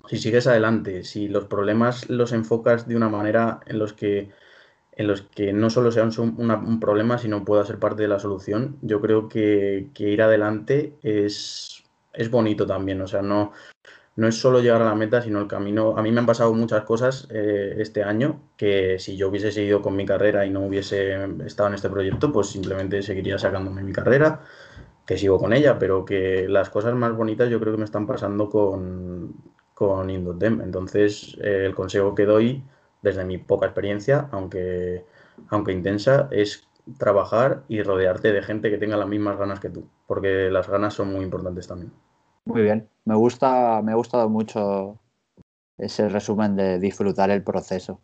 si 0.07 0.17
sigues 0.19 0.47
adelante, 0.47 1.03
si 1.03 1.27
los 1.27 1.45
problemas 1.45 2.09
los 2.09 2.31
enfocas 2.31 2.87
de 2.87 2.95
una 2.95 3.09
manera 3.09 3.61
en 3.65 3.79
los 3.79 3.93
que 3.93 4.31
en 4.97 5.05
los 5.05 5.21
que 5.21 5.53
no 5.53 5.69
solo 5.69 5.91
sean 5.91 6.09
un, 6.17 6.79
problema, 6.79 7.19
sino 7.19 7.45
pueda 7.45 7.63
ser 7.63 7.77
parte 7.77 8.01
de 8.01 8.07
la 8.07 8.19
solución, 8.19 8.77
yo 8.81 8.99
creo 8.99 9.29
que, 9.29 9.89
que 9.93 10.09
ir 10.09 10.23
adelante 10.23 10.95
es, 11.03 11.83
es 12.13 12.31
bonito 12.31 12.65
también. 12.65 12.99
O 13.01 13.07
sea, 13.07 13.21
no, 13.21 13.53
no 14.15 14.27
es 14.27 14.35
solo 14.35 14.59
llegar 14.59 14.81
a 14.81 14.85
la 14.85 14.95
meta, 14.95 15.21
sino 15.21 15.39
el 15.39 15.47
camino. 15.47 15.95
A 15.95 16.01
mí 16.01 16.11
me 16.11 16.19
han 16.19 16.25
pasado 16.25 16.51
muchas 16.55 16.83
cosas 16.83 17.27
eh, 17.31 17.75
este 17.77 18.03
año 18.03 18.41
que 18.57 18.97
si 18.97 19.15
yo 19.15 19.29
hubiese 19.29 19.51
seguido 19.51 19.83
con 19.83 19.95
mi 19.95 20.03
carrera 20.03 20.47
y 20.47 20.49
no 20.49 20.61
hubiese 20.61 21.15
estado 21.45 21.69
en 21.69 21.75
este 21.75 21.89
proyecto, 21.89 22.31
pues 22.31 22.47
simplemente 22.47 23.03
seguiría 23.03 23.37
sacándome 23.37 23.83
mi 23.83 23.93
carrera, 23.93 24.41
que 25.05 25.15
sigo 25.19 25.37
con 25.37 25.53
ella, 25.53 25.77
pero 25.77 26.05
que 26.05 26.47
las 26.49 26.71
cosas 26.71 26.95
más 26.95 27.15
bonitas 27.15 27.51
yo 27.51 27.59
creo 27.59 27.73
que 27.73 27.79
me 27.79 27.85
están 27.85 28.07
pasando 28.07 28.49
con, 28.49 29.35
con 29.75 30.09
Indotem. 30.09 30.61
Entonces, 30.61 31.37
eh, 31.39 31.65
el 31.67 31.75
consejo 31.75 32.15
que 32.15 32.25
doy 32.25 32.63
desde 33.01 33.25
mi 33.25 33.37
poca 33.37 33.67
experiencia, 33.67 34.27
aunque, 34.31 35.05
aunque 35.49 35.71
intensa, 35.71 36.27
es 36.31 36.67
trabajar 36.97 37.63
y 37.67 37.81
rodearte 37.81 38.31
de 38.31 38.41
gente 38.41 38.69
que 38.69 38.77
tenga 38.77 38.97
las 38.97 39.07
mismas 39.07 39.37
ganas 39.37 39.59
que 39.59 39.69
tú, 39.69 39.87
porque 40.07 40.49
las 40.49 40.69
ganas 40.69 40.93
son 40.93 41.11
muy 41.11 41.23
importantes 41.23 41.67
también. 41.67 41.91
Muy 42.45 42.61
bien, 42.61 42.87
me 43.05 43.15
gusta, 43.15 43.81
me 43.81 43.91
ha 43.91 43.95
gustado 43.95 44.29
mucho 44.29 44.99
ese 45.77 46.09
resumen 46.09 46.55
de 46.55 46.79
disfrutar 46.79 47.29
el 47.29 47.43
proceso. 47.43 48.01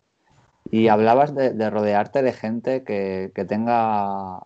Y 0.70 0.88
hablabas 0.88 1.34
de, 1.36 1.70
rodearte 1.70 2.22
de 2.22 2.34
gente 2.34 2.84
que, 2.84 3.32
tenga 3.48 4.46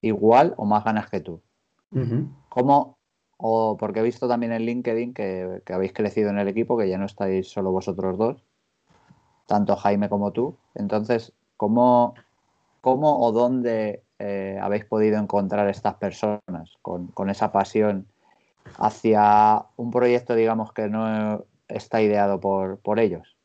igual 0.00 0.54
o 0.56 0.64
más 0.64 0.84
ganas 0.84 1.08
que 1.08 1.20
tú. 1.20 1.42
¿Cómo? 2.48 2.98
O 3.36 3.76
porque 3.78 4.00
he 4.00 4.02
visto 4.02 4.28
también 4.28 4.52
en 4.52 4.62
LinkedIn 4.62 5.14
que, 5.14 5.62
habéis 5.68 5.92
crecido 5.92 6.30
en 6.30 6.38
el 6.38 6.48
equipo, 6.48 6.76
que 6.76 6.88
ya 6.88 6.98
no 6.98 7.06
estáis 7.06 7.48
solo 7.48 7.70
vosotros 7.70 8.18
dos, 8.18 8.44
tanto 9.48 9.74
Jaime 9.76 10.08
como 10.10 10.30
tú. 10.30 10.56
Entonces, 10.74 11.32
¿cómo, 11.56 12.14
cómo 12.82 13.18
o 13.20 13.32
dónde 13.32 14.02
eh, 14.18 14.58
habéis 14.62 14.84
podido 14.84 15.18
encontrar 15.18 15.68
estas 15.68 15.94
personas 15.94 16.76
con, 16.82 17.30
esa 17.30 17.50
pasión 17.50 18.06
hacia 18.76 19.64
un 19.76 19.90
proyecto, 19.90 20.34
digamos, 20.34 20.72
que 20.72 20.88
no 20.88 21.44
está 21.66 22.02
ideado 22.02 22.38
por, 22.38 22.78
por 22.78 23.00
ellos? 23.00 23.36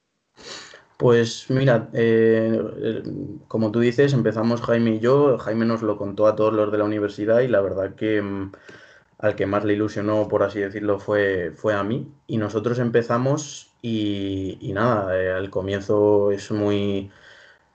Pues 0.98 1.50
mira, 1.50 1.90
eh, 1.94 3.02
como 3.48 3.72
tú 3.72 3.80
dices, 3.80 4.14
empezamos 4.14 4.62
Jaime 4.62 4.96
y 4.96 5.00
yo. 5.00 5.38
Jaime 5.38 5.66
nos 5.66 5.82
lo 5.82 5.98
contó 5.98 6.28
a 6.28 6.36
todos 6.36 6.54
los 6.54 6.72
de 6.72 6.78
la 6.78 6.84
universidad 6.84 7.40
y 7.40 7.48
la 7.48 7.62
verdad 7.62 7.96
que 7.96 8.22
mm, 8.22 8.52
al 9.24 9.36
que 9.36 9.46
más 9.48 9.64
le 9.64 9.74
ilusionó, 9.74 10.28
por 10.28 10.44
así 10.44 10.60
decirlo, 10.60 11.00
fue, 11.00 11.54
fue 11.56 11.74
a 11.74 11.84
mí. 11.84 12.14
Y 12.28 12.38
nosotros 12.38 12.78
empezamos 12.80 13.74
y, 13.82 14.72
nada, 14.74 15.18
eh, 15.18 15.32
al 15.32 15.50
comienzo 15.50 16.32
es 16.32 16.52
muy, 16.52 17.10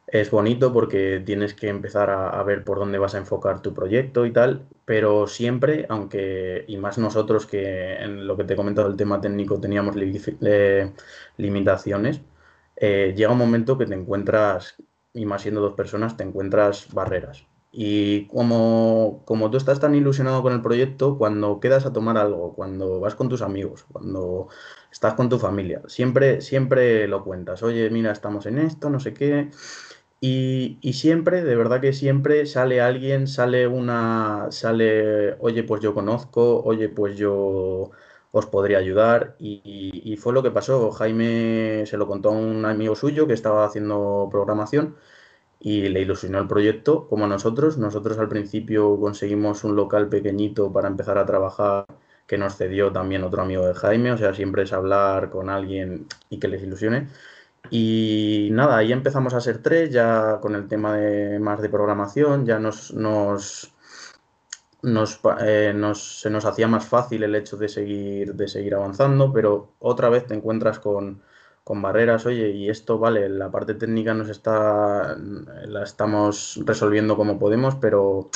es 0.09 0.31
bonito 0.31 0.73
porque 0.75 1.23
tienes 1.25 1.55
que 1.55 1.69
empezar 1.69 2.11
a, 2.11 2.43
ver 2.45 2.65
por 2.65 2.79
dónde 2.79 2.99
vas 2.99 3.15
a 3.15 3.19
enfocar 3.19 3.63
tu 3.63 3.75
proyecto 3.75 4.27
y 4.27 4.33
tal, 4.33 4.69
pero 4.85 5.27
siempre, 5.27 5.87
aunque, 5.89 6.65
y 6.69 6.77
más 6.79 6.99
nosotros 6.99 7.47
que 7.47 7.95
en 7.97 8.27
lo 8.27 8.37
que 8.37 8.45
te 8.45 8.55
he 8.55 8.57
comentado 8.57 8.89
el 8.89 8.97
tema 8.97 9.21
técnico 9.21 9.61
teníamos 9.61 9.97
limitaciones, 11.39 12.21
eh, 12.77 13.15
llega 13.17 13.33
un 13.33 13.39
momento 13.39 13.79
que 13.79 13.87
te 13.87 13.95
encuentras, 13.95 14.77
y 15.15 15.27
más 15.27 15.43
siendo 15.43 15.61
dos 15.63 15.75
personas, 15.75 16.17
te 16.17 16.25
encuentras 16.25 16.93
barreras. 16.93 17.48
Y 17.71 18.27
como, 18.29 19.23
como 19.27 19.51
tú 19.51 19.59
estás 19.59 19.81
tan 19.81 19.95
ilusionado 19.95 20.43
con 20.43 20.53
el 20.53 20.63
proyecto, 20.63 21.19
cuando 21.19 21.61
quedas 21.61 21.87
a 21.87 21.93
tomar 21.93 22.17
algo, 22.17 22.55
cuando 22.55 23.01
vas 23.01 23.15
con 23.15 23.29
tus 23.29 23.43
amigos, 23.43 23.85
cuando 23.93 24.49
estás 24.91 25.15
con 25.15 25.29
tu 25.29 25.39
familia, 25.39 25.83
siempre, 25.87 26.41
siempre 26.41 27.07
lo 27.09 27.25
cuentas. 27.25 27.63
Oye, 27.63 27.91
mira, 27.91 28.13
estamos 28.13 28.47
en 28.47 28.59
esto, 28.59 28.91
no 28.91 29.01
sé 29.01 29.13
qué 29.15 29.51
y, 30.21 30.93
siempre, 30.95 31.45
de 31.45 31.55
verdad 31.55 31.81
que 31.81 31.93
siempre 31.93 32.45
sale 32.47 32.81
alguien, 32.81 33.29
sale 33.29 33.69
una, 33.69 34.49
sale, 34.51 35.35
oye, 35.41 35.63
pues 35.63 35.81
yo 35.81 35.95
conozco, 35.95 36.61
oye, 36.65 36.89
pues 36.89 37.17
yo 37.17 37.91
os 38.33 38.47
podría 38.47 38.79
ayudar. 38.79 39.37
Y, 39.39 40.17
fue 40.19 40.33
lo 40.33 40.43
que 40.43 40.51
pasó. 40.51 40.91
Jaime 40.91 41.85
se 41.87 41.97
lo 41.97 42.07
contó 42.09 42.31
a 42.31 42.33
un 42.33 42.65
amigo 42.65 42.97
suyo 42.97 43.27
que 43.29 43.35
estaba 43.35 43.65
haciendo 43.65 44.29
programación 44.31 44.97
y 45.61 45.89
le 45.89 46.01
ilusionó 46.01 46.39
el 46.39 46.47
proyecto 46.49 47.09
como 47.09 47.25
a 47.25 47.29
nosotros. 47.29 47.79
Nosotros 47.79 48.19
al 48.19 48.29
principio 48.29 48.99
conseguimos 49.01 49.65
un 49.65 49.77
local 49.77 50.09
pequeñito 50.09 50.73
para 50.73 50.89
empezar 50.89 51.19
a 51.19 51.27
trabajar 51.27 51.87
que 52.27 52.39
nos 52.39 52.57
cedió 52.57 52.93
también 52.93 53.25
otro 53.25 53.43
amigo 53.43 53.67
de 53.67 53.75
Jaime. 53.75 54.13
O 54.13 54.19
sea, 54.19 54.35
siempre 54.35 54.63
es 54.63 54.73
hablar 54.73 55.31
con 55.31 55.51
alguien 55.51 56.07
y 56.31 56.39
que 56.39 56.49
les 56.49 56.63
ilusione. 56.63 57.09
Y 57.71 58.49
nada, 58.53 58.79
ahí 58.79 58.93
empezamos 58.93 59.35
a 59.35 59.41
ser 59.41 59.63
tres, 59.63 59.91
ya 59.91 60.39
con 60.41 60.55
el 60.55 60.69
tema 60.69 60.97
de 60.97 61.39
más 61.39 61.61
de 61.61 61.69
programación, 61.69 62.47
ya 62.47 62.59
nos, 62.59 62.95
nos, 62.95 63.73
eh, 65.41 65.73
nos, 65.75 66.21
se 66.21 66.31
nos 66.31 66.45
hacía 66.47 66.69
más 66.69 66.87
fácil 66.87 67.25
el 67.25 67.35
hecho 67.35 67.57
de 67.57 67.69
seguir, 67.69 68.35
de 68.35 68.49
seguir 68.49 68.75
avanzando, 68.75 69.33
pero 69.33 69.75
otra 69.81 70.09
vez 70.09 70.27
te 70.27 70.35
encuentras 70.35 70.79
con, 70.79 71.23
con 71.69 71.83
barreras, 71.83 72.25
oye, 72.25 72.49
y 72.51 72.71
esto, 72.71 72.99
vale, 72.99 73.29
la 73.29 73.51
parte 73.51 73.75
técnica 73.75 74.15
nos 74.15 74.31
está, 74.31 75.17
la 75.67 75.83
estamos 75.83 76.59
resolviendo 76.65 77.15
como 77.15 77.39
podemos, 77.39 77.75
pero, 77.77 78.31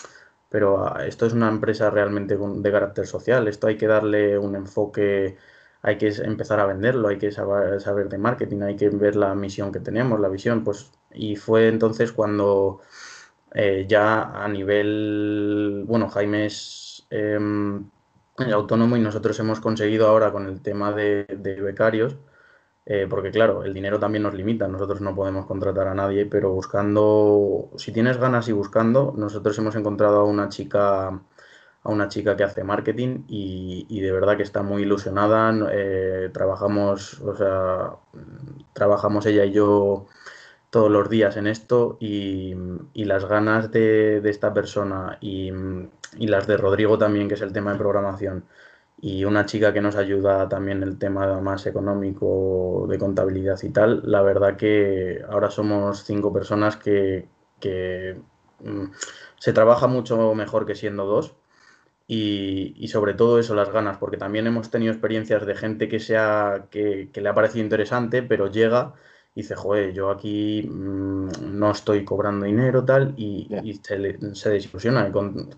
pero 0.50 0.86
ah, 0.86 1.06
esto 1.06 1.24
es 1.24 1.32
una 1.32 1.48
empresa 1.48 1.88
realmente 1.88 2.36
de 2.36 2.70
carácter 2.70 3.06
social, 3.06 3.48
esto 3.48 3.68
hay 3.68 3.78
que 3.78 3.86
darle 3.86 4.38
un 4.38 4.54
enfoque 4.54 5.38
hay 5.82 5.98
que 5.98 6.08
empezar 6.08 6.60
a 6.60 6.66
venderlo, 6.66 7.08
hay 7.08 7.18
que 7.18 7.32
saber, 7.32 8.08
de 8.08 8.18
marketing, 8.18 8.60
hay 8.62 8.76
que 8.76 8.90
ver 8.90 9.16
la 9.16 9.34
misión 9.34 9.72
que 9.72 9.80
tenemos, 9.80 10.20
la 10.20 10.28
visión, 10.28 10.62
pues, 10.64 10.92
y 11.10 11.36
fue 11.36 11.68
entonces 11.68 12.12
cuando 12.12 12.80
eh, 13.54 13.86
ya 13.88 14.44
a 14.44 14.48
nivel, 14.48 15.84
bueno, 15.86 16.08
Jaime 16.10 16.46
es 16.46 17.06
em, 17.10 17.90
autónomo 18.52 18.96
y 18.96 19.00
nosotros 19.00 19.38
hemos 19.40 19.60
conseguido 19.60 20.08
ahora 20.08 20.32
con 20.32 20.46
el 20.46 20.60
tema 20.62 20.92
de, 20.92 21.26
becarios, 21.62 22.16
eh, 22.86 23.06
porque 23.08 23.30
claro, 23.30 23.64
el 23.64 23.74
dinero 23.74 23.98
también 23.98 24.22
nos 24.24 24.34
limita, 24.34 24.68
nosotros 24.68 25.00
no 25.00 25.14
podemos 25.14 25.46
contratar 25.46 25.88
a 25.88 25.94
nadie, 25.94 26.26
pero 26.26 26.52
buscando, 26.52 27.70
si 27.76 27.92
tienes 27.92 28.18
ganas 28.18 28.48
y 28.48 28.52
buscando, 28.52 29.14
nosotros 29.16 29.58
hemos 29.58 29.76
encontrado 29.76 30.20
a 30.20 30.24
una 30.24 30.48
chica 30.48 31.22
a 31.84 31.90
una 31.90 32.08
chica 32.08 32.36
que 32.36 32.44
hace 32.44 32.64
marketing 32.64 33.24
y, 33.28 34.00
de 34.00 34.12
verdad 34.12 34.36
que 34.36 34.42
está 34.44 34.62
muy 34.62 34.82
ilusionada. 34.82 35.52
Eh, 35.72 36.30
trabajamos, 36.32 37.20
o 37.20 37.34
sea, 37.36 37.96
trabajamos 38.72 39.26
ella 39.26 39.44
y 39.44 39.52
yo 39.52 40.06
todos 40.70 40.90
los 40.90 41.10
días 41.10 41.36
en 41.36 41.46
esto 41.46 41.96
y, 42.00 42.54
las 42.94 43.24
ganas 43.26 43.70
de, 43.72 44.22
esta 44.24 44.54
persona 44.54 45.18
y, 45.20 45.50
las 46.18 46.46
de 46.46 46.56
Rodrigo 46.56 46.98
también, 46.98 47.28
que 47.28 47.34
es 47.34 47.42
el 47.42 47.52
tema 47.52 47.72
de 47.72 47.78
programación, 47.78 48.44
y 49.02 49.24
una 49.24 49.46
chica 49.46 49.72
que 49.72 49.80
nos 49.82 49.96
ayuda 49.96 50.48
también 50.48 50.82
el 50.84 50.96
tema 50.98 51.40
más 51.40 51.66
económico 51.66 52.86
de 52.88 52.98
contabilidad 52.98 53.60
y 53.62 53.70
tal, 53.70 54.00
la 54.04 54.22
verdad 54.22 54.56
que 54.56 55.20
ahora 55.28 55.50
somos 55.50 56.04
cinco 56.04 56.32
personas 56.32 56.76
que, 56.76 57.28
que 57.60 58.16
mm, 58.60 58.84
se 59.38 59.52
trabaja 59.52 59.88
mucho 59.88 60.34
mejor 60.36 60.66
que 60.66 60.76
siendo 60.76 61.04
dos 61.04 61.34
y, 62.06 62.88
sobre 62.88 63.14
todo 63.14 63.38
eso, 63.38 63.54
las 63.54 63.72
ganas, 63.72 63.98
porque 63.98 64.18
también 64.18 64.46
hemos 64.46 64.70
tenido 64.70 64.92
experiencias 64.92 65.46
de 65.46 65.54
gente 65.54 65.88
que, 65.88 65.98
sea, 65.98 66.66
que, 66.70 67.10
le 67.14 67.28
ha 67.28 67.34
parecido 67.34 67.64
interesante, 67.64 68.22
pero 68.22 68.48
llega 68.48 68.94
y 69.34 69.42
dice, 69.42 69.54
joder, 69.56 69.94
yo 69.94 70.10
aquí 70.10 70.62
mm, 70.70 71.58
no 71.58 71.70
estoy 71.70 72.04
cobrando 72.04 72.46
dinero 72.46 72.84
tal, 72.84 73.14
y, 73.16 73.48
se, 73.82 74.34
se, 74.34 74.50
desilusiona. 74.50 75.10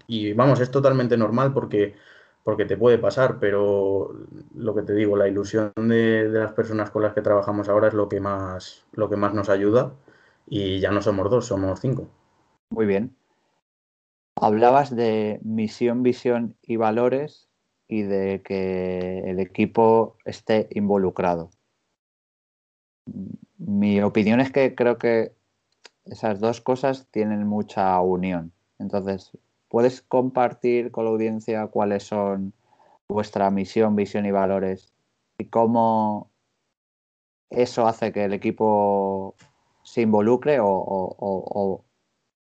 Y, 0.07 0.33
vamos, 0.33 0.61
es 0.61 0.71
totalmente 0.71 1.17
normal 1.17 1.53
porque, 1.53 1.97
porque 2.45 2.67
te 2.67 2.77
puede 2.77 2.99
pasar, 2.99 3.39
pero 3.41 4.13
lo 4.55 4.75
que 4.75 4.83
te 4.83 4.93
digo, 4.93 5.17
la 5.17 5.27
ilusión 5.27 5.73
de, 5.77 6.29
de, 6.29 6.39
las 6.39 6.53
personas 6.53 6.91
con 6.91 7.03
las 7.03 7.15
que 7.15 7.23
trabajamos 7.23 7.69
ahora 7.69 7.89
es 7.89 7.95
lo 7.95 8.09
que 8.09 8.21
más, 8.21 8.87
lo 8.93 9.09
que 9.09 9.17
más 9.17 9.35
nos 9.35 9.49
ayuda 9.49 9.93
y 10.47 10.79
ya 10.79 10.91
no 10.91 11.01
somos 11.01 11.31
dos, 11.31 11.47
somos 11.47 11.81
cinco. 11.81 12.07
Muy 12.71 12.87
bien. 12.87 13.17
Hablabas 14.37 14.95
de 14.95 15.41
misión, 15.43 16.03
visión 16.03 16.55
y 16.63 16.77
valores 16.77 17.49
y 17.89 18.03
de 18.03 18.43
que 18.43 19.21
el 19.27 19.41
equipo 19.41 20.17
esté 20.25 20.69
involucrado. 20.73 21.51
Mi 23.57 24.03
opinión 24.03 24.41
es 24.41 24.51
que 24.51 24.75
creo 24.75 24.99
que 24.99 25.33
esas 26.05 26.41
dos 26.41 26.61
cosas 26.61 27.07
tienen 27.11 27.47
mucha 27.47 27.99
unión. 28.01 28.53
Entonces, 28.79 29.33
¿puedes 29.75 30.03
compartir 30.03 30.93
con 30.93 31.05
la 31.05 31.11
audiencia 31.11 31.67
cuáles 31.67 32.05
son 32.05 32.53
vuestra 33.09 33.51
misión, 33.51 33.97
visión 33.97 34.25
y 34.25 34.31
valores 34.31 34.93
y 35.37 35.47
cómo 35.47 36.31
eso 37.51 37.89
hace 37.89 38.13
que 38.13 38.27
el 38.27 38.35
equipo 38.35 39.35
se 39.83 40.03
involucre 40.03 40.59
o, 40.63 41.85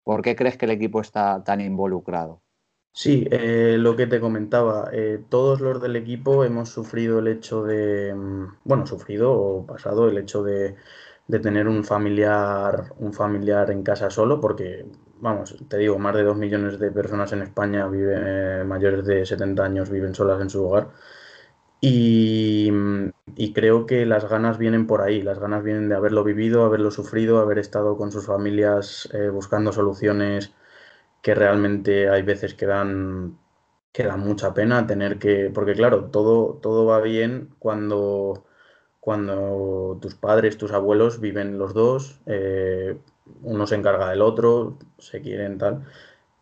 ¿Por 0.06 0.22
qué 0.22 0.38
crees 0.38 0.56
que 0.56 0.68
el 0.68 0.72
equipo 0.72 1.02
está 1.02 1.44
tan 1.44 1.60
involucrado? 1.60 2.40
Sí, 2.94 3.28
eh, 3.30 3.76
lo 3.78 3.98
que 3.98 4.08
te 4.08 4.22
comentaba, 4.22 4.90
eh, 4.94 5.22
todos 5.28 5.60
los 5.60 5.82
del 5.82 5.98
equipo 5.98 6.46
hemos 6.46 6.70
sufrido 6.70 7.20
el 7.20 7.28
hecho 7.28 7.62
de, 7.62 8.14
mm, 8.16 8.60
bueno, 8.64 8.88
sufrido 8.88 9.34
o 9.34 9.66
pasado 9.66 10.08
el 10.08 10.18
hecho 10.18 10.44
de, 10.44 10.78
tener 11.42 11.68
un 11.68 11.84
familiar, 11.84 12.94
un 13.00 13.12
familiar 13.12 13.70
en 13.70 13.84
casa 13.84 14.10
solo, 14.10 14.40
porque, 14.40 14.86
vamos, 15.20 15.56
te 15.70 15.78
digo, 15.78 16.00
más 16.00 16.16
de 16.16 16.24
dos 16.24 16.38
millones 16.38 16.80
de 16.80 16.92
personas 16.92 17.32
en 17.34 17.42
España 17.42 17.88
viven, 17.88 18.24
eh, 18.26 18.64
mayores 18.66 19.06
de 19.06 19.26
70 19.26 19.64
años 19.64 19.90
viven 19.90 20.16
solas 20.16 20.42
en 20.42 20.50
su 20.50 20.66
hogar. 20.66 20.90
Y, 21.80 22.72
creo 23.54 23.86
que 23.86 24.06
las 24.06 24.28
ganas 24.30 24.58
vienen 24.58 24.88
por 24.88 25.02
ahí, 25.02 25.22
las 25.22 25.40
ganas 25.40 25.64
vienen 25.64 25.90
de 25.90 25.96
haberlo 25.96 26.24
vivido, 26.24 26.66
haberlo 26.66 26.92
sufrido, 26.92 27.40
haber 27.40 27.60
estado 27.60 27.98
con 27.98 28.12
sus 28.12 28.26
familias 28.26 29.10
eh, 29.14 29.30
buscando 29.30 29.72
soluciones 29.72 30.54
que 31.22 31.36
realmente 31.36 32.10
hay 32.10 32.24
veces 32.24 32.54
que 32.56 32.66
dan, 32.68 33.40
que 33.94 34.04
dan 34.04 34.22
mucha 34.22 34.54
pena 34.54 34.88
tener 34.88 35.20
que, 35.20 35.52
porque 35.54 35.74
claro, 35.74 36.06
todo, 36.12 36.60
todo 36.62 36.86
va 36.86 37.02
bien 37.02 37.56
cuando, 37.60 38.46
cuando 39.00 39.98
tus 40.02 40.16
padres, 40.16 40.58
tus 40.58 40.72
abuelos 40.72 41.20
viven 41.22 41.58
los 41.60 41.74
dos, 41.74 42.22
eh, 42.28 43.00
uno 43.44 43.68
se 43.68 43.76
encarga 43.76 44.10
del 44.10 44.22
otro, 44.22 44.78
se 44.98 45.22
quieren 45.22 45.58
tal, 45.58 45.86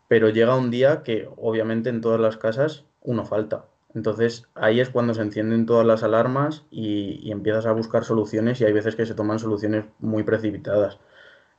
pero 0.08 0.28
llega 0.30 0.56
un 0.56 0.70
día 0.70 1.02
que 1.02 1.28
obviamente 1.36 1.90
en 1.90 2.00
todas 2.00 2.20
las 2.20 2.36
casas 2.36 2.84
uno 3.02 3.24
falta. 3.24 3.66
Entonces 3.94 4.46
ahí 4.54 4.80
es 4.80 4.90
cuando 4.90 5.14
se 5.14 5.22
encienden 5.22 5.66
todas 5.66 5.86
las 5.86 6.02
alarmas 6.02 6.66
y, 6.70 7.30
empiezas 7.30 7.66
a 7.66 7.72
buscar 7.72 8.04
soluciones 8.04 8.60
y 8.60 8.64
hay 8.64 8.72
veces 8.72 8.94
que 8.96 9.06
se 9.06 9.14
toman 9.14 9.38
soluciones 9.38 9.86
muy 10.00 10.22
precipitadas. 10.22 10.98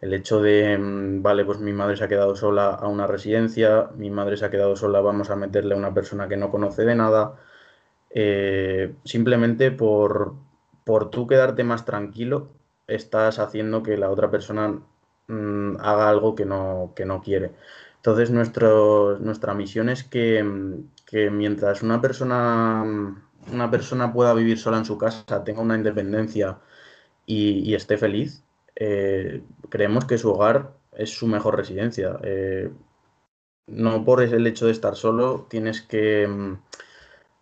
El 0.01 0.13
hecho 0.13 0.41
de, 0.41 0.77
mm, 0.77 1.23
vale, 1.23 1.45
pues 1.45 1.59
mi 1.59 1.73
madre 1.73 1.97
se 1.97 2.03
ha 2.03 2.07
quedado 2.07 2.35
sola 2.35 2.69
a 2.69 2.87
una 2.87 3.07
residencia, 3.07 3.89
mi 3.95 4.11
madre 4.11 4.37
se 4.37 4.45
ha 4.45 4.51
quedado 4.51 4.75
sola, 4.75 5.01
vamos 5.01 5.31
a 5.31 5.35
meterle 5.35 5.73
a 5.75 5.77
una 5.77 5.93
persona 5.93 6.27
que 6.27 6.37
no 6.37 6.51
conoce 6.51 6.85
de 6.85 6.95
nada, 6.95 7.35
eh, 8.11 8.95
simplemente 9.05 9.71
por, 9.71 10.35
por 10.85 11.09
tú 11.09 11.27
quedarte 11.27 11.63
más 11.63 11.85
tranquilo, 11.85 12.49
estás 12.87 13.39
haciendo 13.39 13.83
que 13.83 13.97
la 13.97 14.09
otra 14.11 14.31
persona 14.31 14.79
mm, 15.27 15.77
haga 15.79 16.09
algo 16.09 16.35
que 16.35 16.45
no, 16.45 16.93
que 16.95 17.05
no 17.05 17.21
quiere. 17.21 17.51
Entonces 17.97 18.31
nuestra 18.31 19.53
misión 19.53 19.89
es 19.89 20.03
que, 20.03 20.43
mm, 20.43 20.89
que 21.05 21.29
mientras 21.31 21.83
una 21.83 22.01
persona, 22.01 22.83
una 23.51 23.71
persona 23.71 24.13
pueda 24.13 24.33
vivir 24.33 24.57
sola 24.59 24.77
en 24.77 24.85
su 24.85 24.97
casa, 24.97 25.43
tenga 25.43 25.61
una 25.61 25.75
independencia 25.75 26.59
y, 27.25 27.73
esté 27.75 27.97
feliz, 27.97 28.43
eh, 28.75 29.43
creemos 29.69 30.05
que 30.05 30.17
su 30.17 30.31
hogar 30.31 30.73
es 30.93 31.11
su 31.11 31.27
mejor 31.27 31.57
residencia. 31.57 32.19
Eh, 32.23 32.71
no 33.67 34.05
por 34.05 34.21
el 34.23 34.47
hecho 34.47 34.65
de 34.67 34.71
estar 34.71 34.95
solo 34.95 35.47
tienes 35.49 35.81
que, 35.81 36.27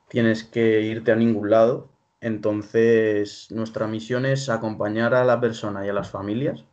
tienes 0.09 0.43
que 0.43 0.81
irte 0.81 1.11
a 1.11 1.15
ningún 1.15 1.49
lado. 1.51 1.89
Entonces, 2.21 3.47
nuestra 3.51 3.87
misión 3.87 4.25
es 4.25 4.49
acompañar 4.49 5.13
a 5.15 5.25
la 5.25 5.39
persona 5.39 5.85
y 5.85 5.89
a 5.89 5.93
las 5.93 6.09
familias 6.11 6.65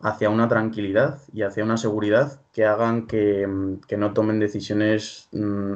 hacia 0.00 0.30
una 0.30 0.48
tranquilidad 0.48 1.20
y 1.32 1.42
hacia 1.42 1.64
una 1.64 1.76
seguridad 1.76 2.40
que 2.52 2.64
hagan 2.64 3.06
que, 3.06 3.46
no 3.46 4.12
tomen 4.14 4.40
decisiones 4.40 5.28
mm, 5.32 5.74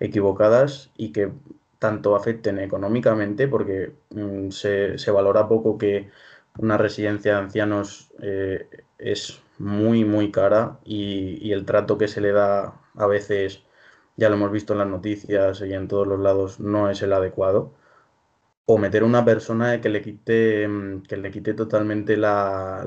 equivocadas 0.00 0.90
y 0.96 1.12
que 1.12 1.30
tanto 1.78 2.16
afecten 2.16 2.58
económicamente, 2.58 3.48
porque 3.48 3.92
mm, 4.10 4.50
se, 4.50 5.10
valora 5.10 5.48
poco 5.48 5.78
que 5.78 6.10
una 6.58 6.78
residencia 6.78 7.34
de 7.34 7.38
ancianos 7.38 8.10
eh, 8.22 8.68
es 8.98 9.40
muy, 9.58 10.04
muy 10.04 10.30
cara 10.30 10.78
y, 10.84 11.52
el 11.52 11.64
trato 11.66 11.98
que 11.98 12.08
se 12.08 12.20
le 12.20 12.32
da 12.32 12.80
a 12.96 13.06
veces, 13.06 13.62
ya 14.16 14.28
lo 14.28 14.36
hemos 14.36 14.52
visto 14.52 14.72
en 14.72 14.80
las 14.80 14.88
noticias 14.88 15.60
y 15.60 15.72
en 15.74 15.88
todos 15.88 16.06
los 16.06 16.20
lados, 16.20 16.60
no 16.60 16.90
es 16.90 17.02
el 17.02 17.12
adecuado. 17.12 17.72
O 18.66 18.78
meter 18.78 19.04
una 19.04 19.24
persona 19.24 19.80
que 19.80 19.88
le 19.88 20.02
quite, 20.02 20.66
mm, 20.68 21.02
que 21.02 21.16
le 21.16 21.30
quite 21.30 21.54
totalmente 21.54 22.16
la, 22.16 22.84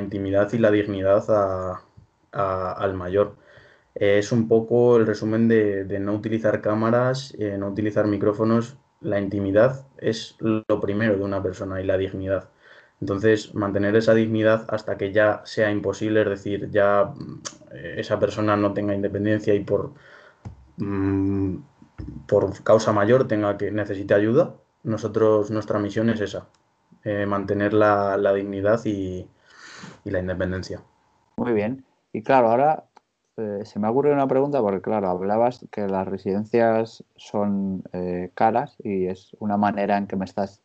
intimidad 0.00 0.52
y 0.52 0.58
la 0.58 0.70
dignidad 0.70 1.24
al 2.32 2.94
mayor 2.94 3.36
es 3.94 4.32
un 4.32 4.48
poco 4.48 4.96
el 4.96 5.06
resumen 5.06 5.48
de, 5.48 5.98
no 6.00 6.14
utilizar 6.14 6.60
cámaras, 6.60 7.34
eh, 7.38 7.56
no 7.58 7.68
utilizar 7.68 8.06
micrófonos. 8.06 8.76
La 9.00 9.20
intimidad 9.20 9.86
es 9.98 10.36
lo 10.40 10.80
primero 10.80 11.16
de 11.16 11.24
una 11.24 11.42
persona 11.42 11.80
y 11.80 11.86
la 11.86 11.96
dignidad. 11.98 12.50
Entonces, 13.00 13.54
mantener 13.54 13.96
esa 13.96 14.14
dignidad 14.14 14.66
hasta 14.68 14.96
que 14.98 15.12
ya 15.12 15.42
sea 15.44 15.70
imposible, 15.70 16.22
es 16.22 16.28
decir, 16.28 16.70
ya 16.70 17.14
eh, 17.72 17.96
esa 17.98 18.18
persona 18.20 18.56
no 18.56 18.74
tenga 18.74 18.94
independencia 18.94 19.54
y 19.54 19.60
por, 19.60 19.94
mm, 20.78 21.56
por 22.28 22.62
causa 22.62 22.92
mayor 22.92 23.26
tenga 23.28 23.56
que 23.58 23.70
necesite 23.70 24.14
ayuda, 24.14 24.56
nosotros 24.82 25.50
nuestra 25.50 25.78
misión 25.78 26.10
es 26.10 26.20
esa. 26.20 26.46
eh, 27.04 27.24
mantener 27.26 27.72
la, 27.72 28.32
dignidad 28.34 28.84
y, 28.84 29.26
la 30.04 30.18
independencia. 30.18 30.82
Muy 31.36 31.52
bien. 31.52 31.84
Y 32.12 32.22
claro, 32.22 32.50
ahora 32.50 32.84
eh, 33.36 33.60
se 33.64 33.78
me 33.78 33.86
ha 33.86 33.90
ocurrido 33.90 34.14
una 34.14 34.28
pregunta 34.28 34.60
porque, 34.60 34.82
claro, 34.82 35.08
hablabas 35.08 35.64
que 35.70 35.86
las 35.86 36.06
residencias 36.06 37.04
son 37.16 37.84
eh, 37.92 38.30
caras 38.34 38.76
y 38.82 39.06
es 39.06 39.34
una 39.38 39.56
manera 39.56 39.96
en 39.96 40.06
que 40.06 40.16
me 40.16 40.24
estás 40.26 40.60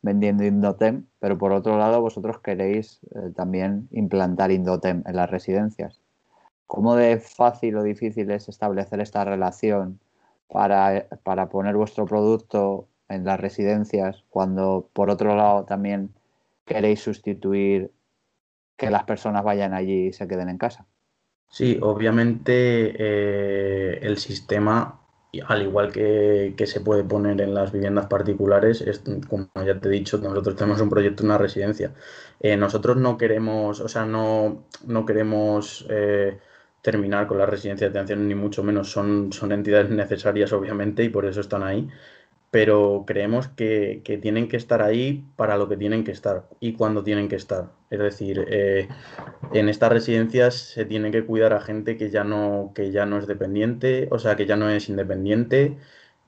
vendiendo 0.00 0.44
Indotem, 0.44 1.06
pero 1.18 1.36
por 1.38 1.52
otro 1.52 1.78
lado 1.78 2.00
vosotros 2.00 2.38
queréis 2.40 3.00
también 3.34 3.88
implantar 3.90 4.50
Indotem 4.50 5.02
en 5.06 5.16
las 5.16 5.30
residencias. 5.30 6.00
¿Cómo 6.66 6.94
de 6.96 7.18
fácil 7.18 7.76
o 7.76 7.82
difícil 7.82 8.30
es 8.30 8.48
establecer 8.48 9.00
esta 9.00 9.24
relación 9.24 10.00
para, 10.48 11.06
para 11.22 11.48
poner 11.48 11.74
vuestro 11.76 12.04
producto 12.04 12.88
en 13.08 13.24
las 13.24 13.40
residencias 13.40 14.24
cuando 14.30 14.88
por 14.92 15.10
otro 15.10 15.36
lado 15.36 15.64
también 15.64 16.14
queréis 16.64 17.00
sustituir 17.00 17.90
que 18.76 18.90
las 18.90 19.04
personas 19.04 19.44
vayan 19.44 19.74
allí 19.74 20.08
y 20.08 20.12
se 20.12 20.26
queden 20.26 20.48
en 20.48 20.58
casa? 20.58 20.86
Sí, 21.48 21.78
obviamente 21.80 22.94
eh, 22.98 23.98
el 24.02 24.18
sistema, 24.18 25.00
al 25.46 25.62
igual 25.62 25.92
que, 25.92 26.54
se 26.66 26.80
puede 26.80 27.04
poner 27.04 27.40
en 27.40 27.54
las 27.54 27.70
viviendas 27.70 28.06
particulares, 28.06 28.80
es, 28.80 29.02
como 29.28 29.48
ya 29.64 29.78
te 29.78 29.88
he 29.88 29.92
dicho, 29.92 30.18
nosotros 30.18 30.56
tenemos 30.56 30.80
un 30.80 30.90
proyecto 30.90 31.22
una 31.24 31.38
residencia. 31.38 31.94
Eh, 32.40 32.56
nosotros 32.56 32.96
no 32.96 33.16
queremos, 33.16 33.80
o 33.80 33.88
sea, 33.88 34.04
no, 34.04 34.64
no 34.86 35.06
queremos 35.06 35.86
eh, 35.90 36.38
terminar 36.82 37.26
con 37.28 37.38
la 37.38 37.46
residencia 37.46 37.88
de 37.88 37.92
atención, 37.92 38.26
ni 38.26 38.34
mucho 38.34 38.64
menos. 38.64 38.90
Son, 38.90 39.32
son 39.32 39.52
entidades 39.52 39.90
necesarias, 39.90 40.52
obviamente, 40.52 41.04
y 41.04 41.08
por 41.08 41.24
eso 41.24 41.40
están 41.40 41.62
ahí. 41.62 41.88
Pero 42.54 43.02
creemos 43.04 43.48
que, 43.48 44.00
tienen 44.22 44.46
que 44.46 44.56
estar 44.56 44.80
ahí 44.80 45.24
para 45.34 45.56
lo 45.56 45.68
que 45.68 45.76
tienen 45.76 46.04
que 46.04 46.12
estar 46.12 46.44
y 46.60 46.74
cuando 46.74 47.02
tienen 47.02 47.28
que 47.28 47.34
estar. 47.34 47.72
Es 47.90 47.98
decir, 47.98 48.46
eh, 48.48 48.86
en 49.52 49.68
estas 49.68 49.90
residencias 49.90 50.54
se 50.54 50.84
tiene 50.84 51.10
que 51.10 51.24
cuidar 51.24 51.52
a 51.52 51.60
gente 51.60 51.96
que 51.96 52.10
ya 52.10 52.22
no, 52.22 52.70
que 52.72 52.92
ya 52.92 53.06
no 53.06 53.18
es 53.18 53.26
dependiente, 53.26 54.06
o 54.12 54.20
sea, 54.20 54.36
que 54.36 54.46
ya 54.46 54.54
no 54.54 54.70
es 54.70 54.88
independiente. 54.88 55.76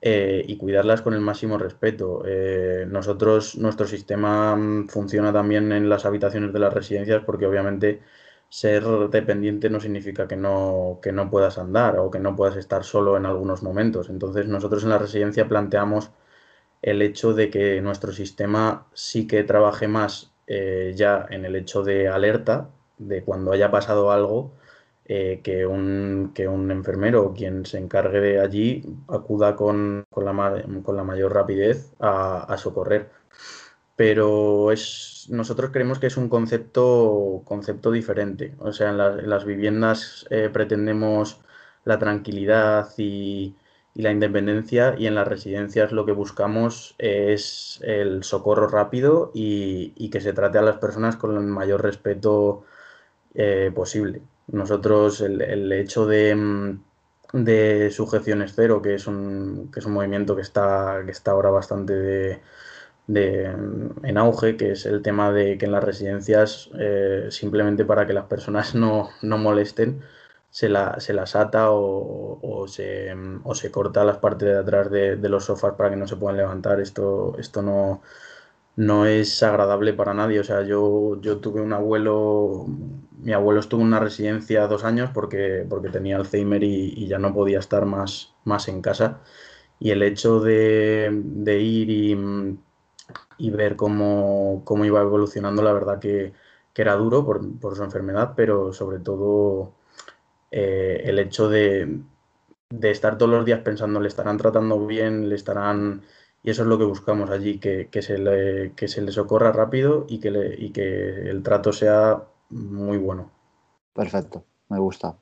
Eh, 0.03 0.45
y 0.47 0.57
cuidarlas 0.57 1.01
con 1.01 1.15
el 1.15 1.21
máximo 1.21 1.59
respeto. 1.59 2.23
Eh, 2.27 2.87
nosotros, 2.89 3.57
nuestro 3.57 3.87
sistema 3.87 4.57
mm, 4.57 4.89
funciona 4.89 5.33
también 5.33 5.71
en 5.73 5.89
las 5.89 6.07
habitaciones 6.07 6.53
de 6.53 6.59
las 6.59 6.75
residencias 6.75 7.23
porque 7.25 7.47
obviamente 7.47 8.01
ser 8.49 8.85
dependiente 9.11 9.71
no 9.71 9.81
significa 9.81 10.29
que 10.29 10.37
no, 10.37 10.99
que 11.03 11.13
no 11.13 11.31
puedas 11.31 11.59
andar 11.59 11.99
o 11.99 12.11
que 12.11 12.21
no 12.21 12.37
puedas 12.37 12.57
estar 12.57 12.85
solo 12.85 13.17
en 13.17 13.27
algunos 13.27 13.63
momentos. 13.63 14.09
Entonces 14.11 14.47
nosotros 14.49 14.85
en 14.85 14.91
la 14.91 14.99
residencia 14.99 15.49
planteamos 15.49 16.11
el 16.83 17.03
hecho 17.03 17.35
de 17.35 17.51
que 17.51 17.81
nuestro 17.83 18.13
sistema 18.13 18.87
sí 18.95 19.27
que 19.27 19.45
trabaje 19.45 19.89
más 19.89 20.33
eh, 20.47 20.93
ya 20.97 21.27
en 21.31 21.45
el 21.45 21.57
hecho 21.57 21.83
de 21.83 22.09
alerta, 22.09 22.71
de 22.99 23.23
cuando 23.25 23.53
haya 23.53 23.71
pasado 23.71 24.13
algo, 24.13 24.53
eh, 25.07 25.41
que, 25.43 25.67
un, 25.67 26.33
que 26.35 26.49
un 26.49 26.71
enfermero 26.71 27.25
o 27.27 27.35
quien 27.35 27.65
se 27.67 27.79
encargue 27.79 28.21
de 28.21 28.41
allí 28.41 28.85
acuda 29.09 29.55
con, 29.57 30.05
con, 30.11 30.25
la, 30.25 30.65
con 30.83 30.97
la, 30.97 31.05
mayor 31.05 31.33
rapidez 31.35 31.93
a, 32.01 32.45
a 32.53 32.57
socorrer. 32.59 33.11
Pero 33.97 34.73
es 34.73 35.16
nosotros 35.29 35.71
creemos 35.73 35.99
que 35.99 36.07
es 36.09 36.17
un 36.17 36.29
concepto, 36.29 37.43
concepto 37.45 37.91
diferente. 37.91 38.55
O 38.59 38.73
sea, 38.73 38.91
en, 38.91 39.29
las 39.29 39.45
viviendas 39.45 40.27
eh, 40.31 40.51
pretendemos 40.53 41.41
la 41.85 41.99
tranquilidad 41.99 42.89
y, 42.99 43.57
la 43.95 44.13
independencia 44.13 44.95
y 44.99 45.07
en 45.07 45.15
las 45.15 45.27
residencias 45.27 45.91
lo 45.91 46.05
que 46.05 46.13
buscamos 46.13 46.95
es 46.99 47.81
el 47.83 48.25
socorro 48.25 48.69
rápido 48.69 49.31
y, 49.35 50.11
que 50.11 50.21
se 50.21 50.35
trate 50.35 50.59
a 50.59 50.63
las 50.63 50.77
personas 50.77 51.17
con 51.17 51.35
el 51.37 51.45
mayor 51.45 51.83
respeto 51.83 52.65
eh, 53.35 53.73
posible. 53.75 54.23
Nosotros 54.49 55.23
el, 55.23 55.73
hecho 55.73 56.07
de, 56.07 56.77
de 57.33 57.91
sujeciones 57.91 58.53
cero, 58.55 58.83
que 58.83 58.95
es 58.95 59.07
un, 59.07 59.71
que 59.73 59.81
es 59.81 59.87
un 59.87 59.95
movimiento 59.95 60.37
que 60.37 60.43
está, 60.43 61.03
que 61.05 61.13
está 61.13 61.31
ahora 61.33 61.51
bastante 61.51 61.95
de 61.95 62.41
de, 63.07 63.45
en 63.45 64.19
auge, 64.19 64.57
que 64.57 64.73
es 64.73 64.87
el 64.87 65.03
tema 65.03 65.33
de 65.33 65.59
que 65.59 65.67
en 65.67 65.73
las 65.73 65.85
residencias, 65.85 66.71
eh, 66.79 67.29
simplemente 67.31 67.85
para 67.85 68.07
que 68.07 68.13
las 68.13 68.27
personas 68.27 68.75
no, 68.75 69.11
no 69.23 69.39
molesten, 69.39 70.03
se, 70.51 70.69
la, 70.69 71.01
se 71.01 71.13
las 71.13 71.37
ata 71.37 71.71
o, 71.71 72.39
o, 72.43 72.69
se, 72.69 73.15
o, 73.45 73.55
se, 73.55 73.71
corta 73.71 74.05
las 74.05 74.19
partes 74.19 74.49
de 74.49 74.59
atrás 74.59 74.91
de, 74.91 75.17
de, 75.17 75.29
los 75.29 75.45
sofás 75.45 75.75
para 75.75 75.91
que 75.91 75.97
no 75.97 76.09
se 76.09 76.17
puedan 76.17 76.39
levantar. 76.39 76.81
Esto, 76.81 77.37
esto 77.39 77.63
no, 77.63 78.03
no 78.77 79.07
es 79.07 79.43
agradable 79.43 79.93
para 79.95 80.15
nadie. 80.15 80.41
O 80.41 80.45
sea, 80.45 80.63
yo, 80.63 81.21
yo 81.21 81.39
tuve 81.39 81.61
un 81.63 81.73
abuelo, 81.73 82.67
mi 83.19 83.33
abuelo 83.33 83.61
estuvo 83.61 83.81
en 83.83 83.89
una 83.89 84.01
residencia 84.01 84.67
dos 84.67 84.85
años 84.85 85.11
porque, 85.13 85.67
porque 85.69 85.91
tenía 85.91 86.17
Alzheimer 86.17 86.63
y, 86.65 87.07
ya 87.09 87.19
no 87.19 87.35
podía 87.35 87.59
estar 87.59 87.87
más, 87.87 88.35
más 88.45 88.69
en 88.69 88.83
casa. 88.83 89.21
Y 89.79 89.91
el 89.91 90.03
hecho 90.03 90.41
de, 90.41 91.11
de 91.13 91.61
ir 91.61 91.91
y 91.91 92.17
y 93.39 93.51
ver 93.51 93.77
cómo, 93.77 94.63
iba 94.85 95.01
evolucionando, 95.01 95.63
la 95.63 95.73
verdad 95.73 95.99
que, 95.99 96.33
era 96.75 96.95
duro 96.95 97.25
por, 97.25 97.75
su 97.75 97.83
enfermedad, 97.83 98.35
pero 98.37 98.71
sobre 98.73 98.99
todo 98.99 99.73
eh, 100.51 101.03
el 101.05 101.19
hecho 101.19 101.49
de, 101.49 102.01
estar 102.83 103.17
todos 103.17 103.33
los 103.33 103.47
días 103.47 103.61
pensando, 103.61 103.99
le 103.99 104.09
estarán 104.09 104.37
tratando 104.37 104.87
bien, 104.87 105.29
le 105.29 105.37
estarán... 105.37 106.03
Y 106.43 106.51
eso 106.51 106.63
es 106.63 106.69
lo 106.69 106.79
que 106.79 106.85
buscamos 106.85 107.31
allí, 107.31 107.59
que, 107.59 107.89
se, 108.03 108.19
le, 108.19 108.73
que 108.75 108.89
se 108.89 109.01
le 109.01 109.11
socorra 109.11 109.53
rápido 109.53 110.05
y 110.09 110.21
que, 110.21 110.55
y 110.59 110.71
que 110.71 111.31
el 111.31 111.43
trato 111.43 111.73
sea 111.73 112.23
muy 112.51 112.99
bueno. 112.99 113.31
Perfecto, 113.95 114.45
me 114.69 114.79
gusta. 114.79 115.17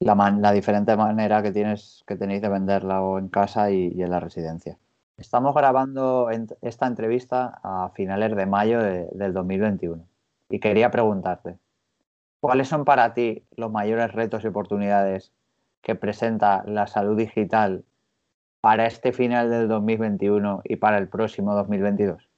La, 0.00 0.14
la 0.14 0.52
diferente 0.52 0.96
manera 0.96 1.42
que 1.42 1.52
tienes 1.52 2.02
que 2.06 2.16
tenéis 2.16 2.42
de 2.42 2.48
venderla 2.48 3.02
o 3.02 3.18
en 3.18 3.28
casa 3.28 3.70
y 3.70 4.02
en 4.02 4.10
la 4.10 4.18
residencia. 4.18 4.78
Estamos 5.16 5.54
grabando 5.54 6.28
esta 6.62 6.86
entrevista 6.86 7.60
a 7.62 7.90
finales 7.94 8.34
de 8.34 8.46
mayo 8.46 8.80
del 8.80 9.32
2021 9.32 10.04
y 10.48 10.58
quería 10.58 10.90
preguntarte, 10.90 11.58
¿cuáles 12.40 12.68
son 12.68 12.84
para 12.84 13.14
ti 13.14 13.44
los 13.56 13.70
mayores 13.70 14.12
retos 14.12 14.44
y 14.44 14.48
oportunidades 14.48 15.32
que 15.80 15.94
presenta 15.94 16.64
la 16.66 16.86
salud 16.86 17.16
digital 17.16 17.84
para 18.60 18.86
este 18.86 19.12
final 19.12 19.50
del 19.50 19.68
2021 19.68 20.62
y 20.64 20.76
para 20.76 20.98
el 20.98 21.08
próximo 21.08 21.54
2022? 21.54 22.28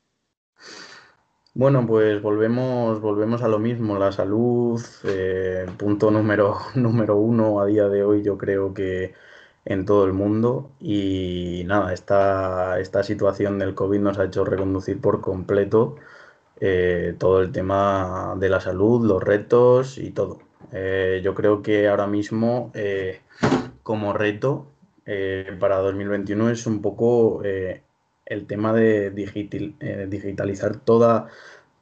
Bueno, 1.57 1.87
pues 1.87 2.21
volvemos, 2.21 3.01
volvemos 3.01 3.43
a 3.43 3.49
lo 3.49 3.61
mismo. 3.61 3.97
La 3.97 4.11
salud, 4.11 4.83
eh, 5.05 5.67
punto 5.79 6.11
número, 6.11 6.57
número 6.75 7.17
uno 7.17 7.61
a 7.61 7.67
día 7.67 7.89
de 7.89 8.03
hoy, 8.03 8.25
yo 8.25 8.37
creo 8.37 8.75
que 8.75 9.15
en 9.65 9.87
todo 9.87 10.05
el 10.05 10.13
mundo 10.13 10.71
y 10.81 11.63
nada, 11.67 11.93
esta, 11.93 12.81
esta 12.81 13.03
situación 13.03 13.59
del 13.59 13.75
COVID 13.75 14.01
nos 14.01 14.19
ha 14.19 14.25
hecho 14.25 14.45
reconducir 14.45 15.01
por 15.01 15.21
completo 15.21 15.97
eh, 16.61 17.15
todo 17.19 17.41
el 17.41 17.53
tema 17.53 18.35
de 18.39 18.49
la 18.49 18.61
salud, 18.61 19.07
los 19.07 19.23
retos 19.23 19.99
y 19.99 20.11
todo. 20.11 20.39
Eh, 20.73 21.21
yo 21.25 21.35
creo 21.35 21.63
que 21.63 21.89
ahora 21.89 22.07
mismo 22.07 22.71
eh, 22.75 23.21
como 23.83 24.13
reto 24.13 24.67
para 25.61 25.79
2021 25.81 26.49
es 26.51 26.67
un 26.67 26.81
poco 26.81 27.43
el 27.43 28.47
tema 28.47 28.73
de 28.73 29.11
digitalizar 29.11 30.77
toda, 30.77 31.29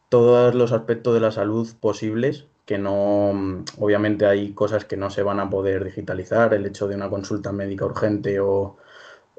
todos 0.09 0.57
los 0.57 0.73
aspectos 0.73 1.15
de 1.15 1.21
la 1.21 1.31
salud 1.31 1.69
posibles 1.81 2.47
que 2.73 2.79
no, 2.79 3.65
obviamente 3.79 4.25
hay 4.25 4.55
cosas 4.55 4.87
que 4.87 4.97
no 4.97 5.11
se 5.11 5.23
van 5.23 5.41
a 5.41 5.51
poder 5.51 5.85
digitalizar, 5.85 6.55
el 6.55 6.65
hecho 6.65 6.89
de 6.89 6.95
una 6.95 7.11
consulta 7.11 7.53
médica 7.53 7.85
urgente 7.85 8.41
o, 8.41 8.79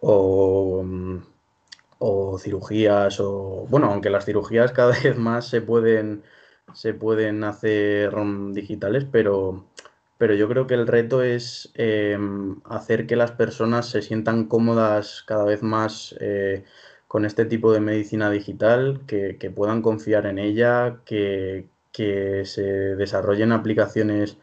o, 0.02 0.86
cirugías, 2.38 3.20
o 3.20 3.66
bueno, 3.70 3.88
aunque 3.92 4.12
las 4.12 4.26
cirugías 4.26 4.72
cada 4.72 4.92
vez 5.04 5.18
más 5.18 5.48
se 5.48 5.62
pueden, 5.62 6.22
se 6.74 6.94
pueden 6.94 7.44
hacer 7.44 8.14
digitales, 8.52 9.06
pero, 9.12 9.66
pero 10.20 10.36
yo 10.36 10.48
creo 10.48 10.68
que 10.68 10.76
el 10.76 10.86
reto 10.86 11.24
es 11.24 11.72
em, 11.74 12.62
hacer 12.66 13.08
que 13.08 13.16
las 13.16 13.32
personas 13.32 13.90
se 13.90 14.04
sientan 14.04 14.46
cómodas 14.46 15.24
cada 15.26 15.46
vez 15.46 15.64
más 15.64 16.16
eh, 16.20 16.66
con 17.08 17.26
este 17.26 17.46
tipo 17.46 17.72
de 17.74 17.80
medicina 17.80 18.30
digital, 18.30 19.02
que, 19.08 19.38
que 19.40 19.50
puedan 19.50 19.82
confiar 19.82 20.28
en 20.28 20.38
ella, 20.40 21.00
que, 21.06 21.73
que 21.94 22.46
se 22.46 22.64
desarrollen 22.98 23.54
aplicaciones. 23.54 24.38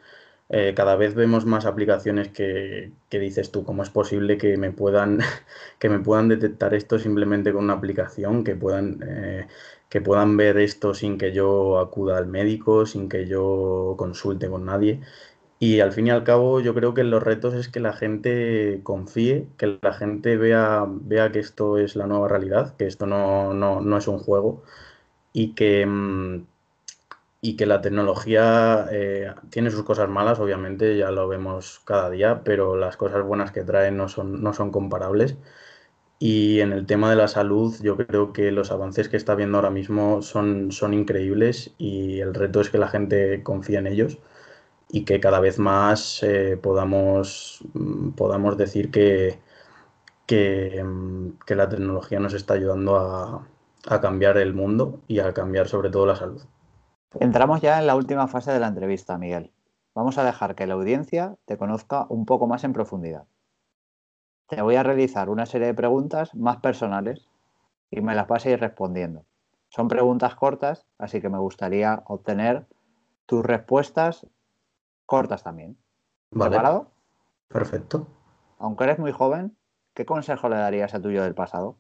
Eh, 0.48 0.74
cada 0.76 0.96
vez 0.96 1.14
vemos 1.14 1.46
más 1.46 1.66
aplicaciones 1.66 2.28
que, 2.28 2.92
dices 3.11 3.53
tú, 3.53 3.64
¿cómo 3.64 3.82
es 3.82 3.90
posible 3.90 4.38
que 4.38 4.57
me 4.57 4.72
puedan, 4.72 5.20
que 5.78 5.90
me 5.90 6.01
puedan 6.01 6.28
detectar 6.28 6.74
esto 6.74 6.98
simplemente 6.98 7.53
con 7.53 7.64
una 7.64 7.74
aplicación, 7.74 8.44
que 8.44 8.57
puedan, 8.57 9.01
eh, 9.07 9.46
que 9.88 10.01
puedan 10.01 10.36
ver 10.36 10.59
esto 10.59 10.94
sin 10.94 11.18
que 11.18 11.32
yo 11.32 11.78
acuda 11.80 12.18
al 12.18 12.26
médico, 12.26 12.86
sin 12.86 13.09
que 13.09 13.26
yo 13.26 13.94
consulte 13.98 14.48
con 14.48 14.64
nadie? 14.66 15.01
Y 15.59 15.80
al 15.80 15.92
fin 15.92 16.07
y 16.07 16.11
al 16.11 16.24
cabo, 16.24 16.61
yo 16.61 16.74
creo 16.74 16.94
que 16.94 17.05
los 17.05 17.22
retos 17.22 17.55
es 17.55 17.68
que 17.68 17.80
la 17.80 17.92
gente 17.92 18.80
confíe, 18.82 19.46
que 19.59 19.78
la 19.82 19.92
gente 19.92 20.36
vea, 20.38 20.86
vea 20.88 21.30
que 21.32 21.40
esto 21.40 21.78
es 21.78 21.96
la 21.96 22.07
nueva 22.07 22.28
realidad, 22.28 22.76
que 22.76 22.86
esto 22.86 23.07
no, 23.07 23.53
no, 23.55 23.80
no 23.82 23.98
es 23.98 24.09
un 24.09 24.18
juego 24.18 24.62
y 25.32 25.55
que, 25.55 25.86
mm, 25.86 26.46
y 27.41 27.57
que 27.57 27.66
la 27.66 27.80
tecnología 27.80 28.86
eh, 28.93 29.34
tiene 29.51 29.70
sus 29.70 29.82
cosas 29.84 30.09
malas, 30.09 30.38
obviamente, 30.41 30.97
ya 30.99 31.11
lo 31.11 31.28
vemos 31.28 31.80
cada 31.84 32.11
día, 32.11 32.43
pero 32.45 32.76
las 32.76 32.97
cosas 32.97 33.24
buenas 33.24 33.53
que 33.53 33.64
trae 33.64 33.91
no 33.91 34.09
son, 34.09 34.43
no 34.43 34.53
son 34.53 34.70
comparables. 34.70 35.36
Y 36.18 36.61
en 36.61 36.72
el 36.72 36.86
tema 36.86 37.11
de 37.11 37.16
la 37.16 37.28
salud, 37.28 37.74
yo 37.82 37.97
creo 37.97 38.32
que 38.32 38.53
los 38.53 38.70
avances 38.70 39.09
que 39.09 39.16
está 39.16 39.34
viendo 39.34 39.59
ahora 39.59 39.70
mismo 39.70 40.22
son, 40.22 40.70
son 40.72 40.95
increíbles 40.95 41.74
y 41.78 42.20
el 42.20 42.34
reto 42.34 42.61
es 42.61 42.70
que 42.70 42.78
la 42.78 42.88
gente 42.88 43.43
confíe 43.43 43.78
en 43.78 43.86
ellos 43.86 44.18
y 44.91 45.05
que 45.05 45.20
cada 45.20 45.41
vez 45.41 45.59
más 45.59 46.22
eh, 46.22 46.59
podamos, 46.62 47.61
mm, 47.74 48.11
podamos 48.12 48.57
decir 48.59 48.91
que, 48.91 49.41
mm, 50.84 51.38
que, 51.47 51.55
la 51.57 51.68
tecnología 51.68 52.20
nos 52.20 52.34
está 52.34 52.55
ayudando 52.55 52.97
a, 52.97 53.47
a 53.86 54.01
cambiar 54.01 54.38
el 54.38 54.55
mundo 54.55 55.01
y 55.09 55.18
a 55.20 55.32
cambiar 55.34 55.68
sobre 55.68 55.91
todo 55.91 56.07
la 56.07 56.16
salud. 56.16 56.43
Entramos 57.18 57.61
ya 57.61 57.78
en 57.80 57.86
la 57.86 57.96
última 57.96 58.28
fase 58.28 58.52
de 58.52 58.61
la 58.61 58.68
entrevista, 58.68 59.18
Miguel. 59.18 59.52
Vamos 59.94 60.16
a 60.18 60.24
dejar 60.24 60.54
que 60.54 60.66
la 60.66 60.74
audiencia 60.74 61.36
te 61.44 61.58
conozca 61.58 62.06
un 62.08 62.24
poco 62.24 62.46
más 62.46 62.62
en 62.62 62.72
profundidad. 62.72 63.24
Te 64.46 64.62
voy 64.62 64.76
a 64.76 64.84
realizar 64.84 65.28
una 65.28 65.46
serie 65.46 65.66
de 65.66 65.74
preguntas 65.74 66.34
más 66.34 66.58
personales 66.58 67.28
y 67.90 68.00
me 68.00 68.14
las 68.14 68.28
vas 68.28 68.46
a 68.46 68.50
ir 68.50 68.61
respondiendo. 68.61 69.24
Son 69.68 69.88
preguntas 69.88 70.36
cortas, 70.36 70.86
así 70.98 71.20
que 71.20 71.28
me 71.28 71.38
gustaría 71.38 72.02
obtener 72.06 72.66
tus 73.26 73.44
respuestas 73.44 74.26
cortas 75.04 75.42
también. 75.42 75.76
¿Preparado? 76.30 76.92
Perfecto. 77.48 78.06
Aunque 78.58 78.84
eres 78.84 79.00
muy 79.00 79.11
joven, 79.11 79.56
¿qué 79.94 80.04
consejo 80.04 80.48
le 80.48 80.56
darías 80.56 80.94
a 80.94 81.02
tu 81.02 81.11
yo 81.11 81.24
del 81.24 81.34
pasado? 81.34 81.80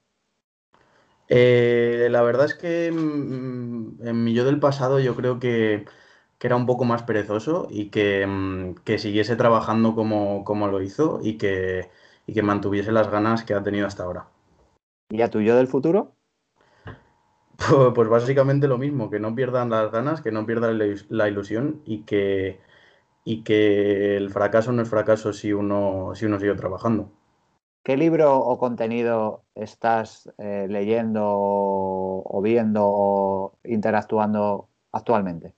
Eh, 1.32 2.08
la 2.10 2.22
verdad 2.22 2.46
es 2.46 2.54
que 2.54 2.90
mm, 2.90 4.04
en 4.04 4.24
mi 4.24 4.34
yo 4.34 4.44
del 4.44 4.58
pasado 4.58 4.98
yo 4.98 5.14
creo 5.14 5.38
que, 5.38 5.86
era 6.40 6.56
un 6.56 6.66
poco 6.66 6.84
más 6.84 7.04
perezoso 7.04 7.68
y 7.70 7.90
que, 7.90 8.26
mm, 8.26 8.74
siguiese 8.98 9.36
trabajando 9.36 9.94
como, 9.94 10.68
lo 10.68 10.82
hizo 10.82 11.20
y 11.22 11.38
que, 11.38 11.88
que 12.26 12.42
mantuviese 12.42 12.90
las 12.90 13.10
ganas 13.10 13.44
que 13.44 13.54
ha 13.54 13.62
tenido 13.62 13.86
hasta 13.86 14.02
ahora. 14.02 14.26
¿Y 15.10 15.22
a 15.22 15.30
tu 15.30 15.40
yo 15.40 15.56
del 15.56 15.68
futuro? 15.68 16.16
Pues, 17.94 18.08
básicamente 18.08 18.66
lo 18.66 18.78
mismo, 18.78 19.10
que 19.10 19.20
no 19.20 19.34
pierdan 19.34 19.70
las 19.70 19.92
ganas, 19.92 20.22
que 20.22 20.32
no 20.32 20.46
pierdan 20.46 20.78
la 21.10 21.28
ilusión 21.28 21.82
y 21.84 22.02
que, 22.04 22.58
y 23.24 23.44
que 23.44 24.16
el 24.16 24.30
fracaso 24.30 24.72
no 24.72 24.82
es 24.82 24.88
fracaso 24.88 25.32
si 25.32 25.52
uno, 25.52 26.12
si 26.14 26.24
uno 26.26 26.40
sigue 26.40 26.54
trabajando. 26.54 27.12
¿Qué 27.82 27.96
libro 27.96 28.38
o 28.38 28.58
contenido 28.58 29.44
estás 29.54 30.30
eh, 30.36 30.66
leyendo 30.68 31.22
o 31.24 32.40
viendo 32.42 32.82
o 32.84 33.58
interactuando 33.64 34.68
actualmente? 34.92 35.54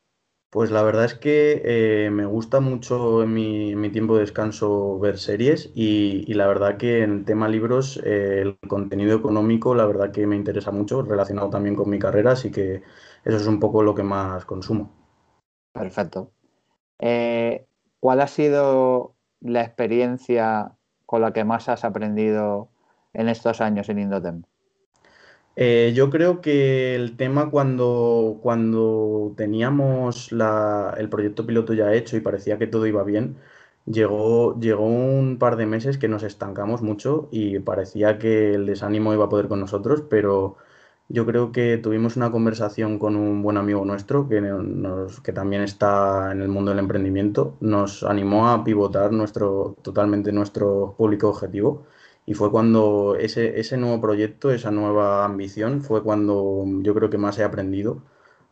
Pues 0.50 0.70
la 0.70 0.82
verdad 0.82 1.06
es 1.06 1.14
que 1.14 1.62
eh, 1.64 2.10
me 2.10 2.26
gusta 2.26 2.60
mucho 2.60 3.24
en 3.24 3.32
mi, 3.34 3.90
tiempo 3.90 4.14
de 4.14 4.20
descanso 4.20 5.00
ver 5.00 5.18
series 5.18 5.72
y, 5.74 6.32
la 6.34 6.46
verdad 6.46 6.76
que 6.76 7.02
en 7.02 7.24
tema 7.24 7.48
libros 7.48 8.00
eh, 8.04 8.42
el 8.42 8.58
contenido 8.68 9.16
económico 9.16 9.74
la 9.74 9.86
verdad 9.86 10.12
que 10.12 10.26
me 10.26 10.36
interesa 10.36 10.70
mucho 10.70 11.02
relacionado 11.02 11.50
también 11.50 11.74
con 11.74 11.90
mi 11.90 11.98
carrera, 11.98 12.32
así 12.32 12.52
que 12.52 12.82
eso 13.24 13.36
es 13.36 13.46
un 13.46 13.58
poco 13.58 13.82
lo 13.82 13.94
que 13.94 14.02
más 14.02 14.44
consumo. 14.44 14.92
Perfecto. 15.72 16.30
¿Cuál 16.98 18.20
ha 18.20 18.26
sido 18.26 19.16
la 19.40 19.62
experiencia 19.62 20.76
con 21.12 21.20
la 21.20 21.34
que 21.34 21.44
más 21.44 21.68
has 21.68 21.84
aprendido 21.84 22.70
en 23.12 23.28
estos 23.28 23.60
años 23.60 23.90
en 23.90 23.98
Indotem? 23.98 24.44
Eh, 25.56 25.92
yo 25.94 26.08
creo 26.08 26.40
que 26.40 26.94
el 26.94 27.18
tema 27.18 27.50
cuando, 27.50 28.38
cuando 28.40 29.34
teníamos 29.36 30.32
el 30.32 31.08
proyecto 31.10 31.44
piloto 31.44 31.74
ya 31.74 31.92
hecho 31.92 32.16
y 32.16 32.20
parecía 32.20 32.56
que 32.56 32.66
todo 32.66 32.86
iba 32.86 33.04
bien, 33.04 33.36
llegó, 33.84 34.58
llegó 34.58 34.86
un 34.86 35.36
par 35.38 35.56
de 35.56 35.66
meses 35.66 35.98
que 35.98 36.08
nos 36.08 36.22
estancamos 36.22 36.80
mucho 36.80 37.28
y 37.30 37.58
parecía 37.58 38.18
que 38.18 38.54
el 38.54 38.64
desánimo 38.64 39.12
iba 39.12 39.26
a 39.26 39.28
poder 39.28 39.48
con 39.48 39.60
nosotros, 39.60 40.04
pero 40.08 40.56
yo 41.12 41.26
creo 41.26 41.52
que 41.52 41.76
tuvimos 41.76 42.16
una 42.16 42.30
conversación 42.30 42.98
con 42.98 43.16
un 43.16 43.42
buen 43.42 43.58
amigo 43.58 43.84
nuestro 43.84 44.28
que, 44.28 44.40
que 45.22 45.32
también 45.32 45.62
está 45.62 46.32
en 46.32 46.40
el 46.40 46.48
mundo 46.48 46.70
del 46.70 46.78
emprendimiento. 46.78 47.56
Nos 47.60 48.02
animó 48.02 48.48
a 48.48 48.64
pivotar 48.64 49.12
nuestro, 49.12 49.76
totalmente 49.82 50.32
nuestro 50.32 50.94
público 50.96 51.28
objetivo. 51.28 51.84
Y 52.24 52.32
fue 52.34 52.50
cuando 52.50 53.16
ese, 53.18 53.76
nuevo 53.76 54.00
proyecto, 54.00 54.50
esa 54.50 54.70
nueva 54.70 55.24
ambición, 55.26 55.82
fue 55.82 56.02
cuando 56.02 56.64
yo 56.80 56.94
creo 56.94 57.10
que 57.10 57.18
más 57.18 57.38
he 57.38 57.44
aprendido 57.44 58.02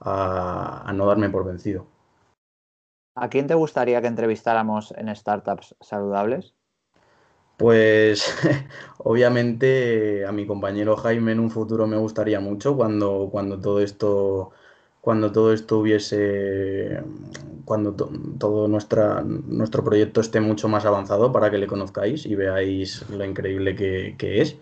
a 0.00 0.92
no 0.94 1.06
darme 1.06 1.30
por 1.30 1.46
vencido. 1.46 1.86
¿A 3.14 3.28
quién 3.28 3.46
te 3.46 3.54
gustaría 3.54 4.00
que 4.02 4.06
entrevistáramos 4.06 4.92
en 4.96 5.14
Startups 5.14 5.76
Saludables? 5.80 6.54
Pues 7.60 8.24
obviamente 8.98 10.24
a 10.24 10.32
mi 10.32 10.46
compañero 10.46 10.96
Jaime 10.96 11.32
en 11.32 11.40
un 11.40 11.50
futuro 11.50 11.86
me 11.86 11.98
gustaría 11.98 12.40
mucho 12.40 12.74
cuando, 12.74 13.28
cuando 13.30 13.60
todo 13.60 13.82
esto 13.82 14.52
cuando 15.02 15.30
todo 15.30 15.52
esto 15.52 15.78
hubiese 15.78 17.02
cuando 17.66 17.94
todo 17.94 18.66
nuestro 18.66 19.84
proyecto 19.84 20.22
esté 20.22 20.40
mucho 20.40 20.68
más 20.68 20.86
avanzado 20.86 21.32
para 21.32 21.50
que 21.50 21.58
le 21.58 21.66
conozcáis 21.66 22.24
y 22.24 22.34
veáis 22.34 23.04
lo 23.10 23.26
increíble 23.26 23.76
que, 23.76 24.40
es. 24.40 24.56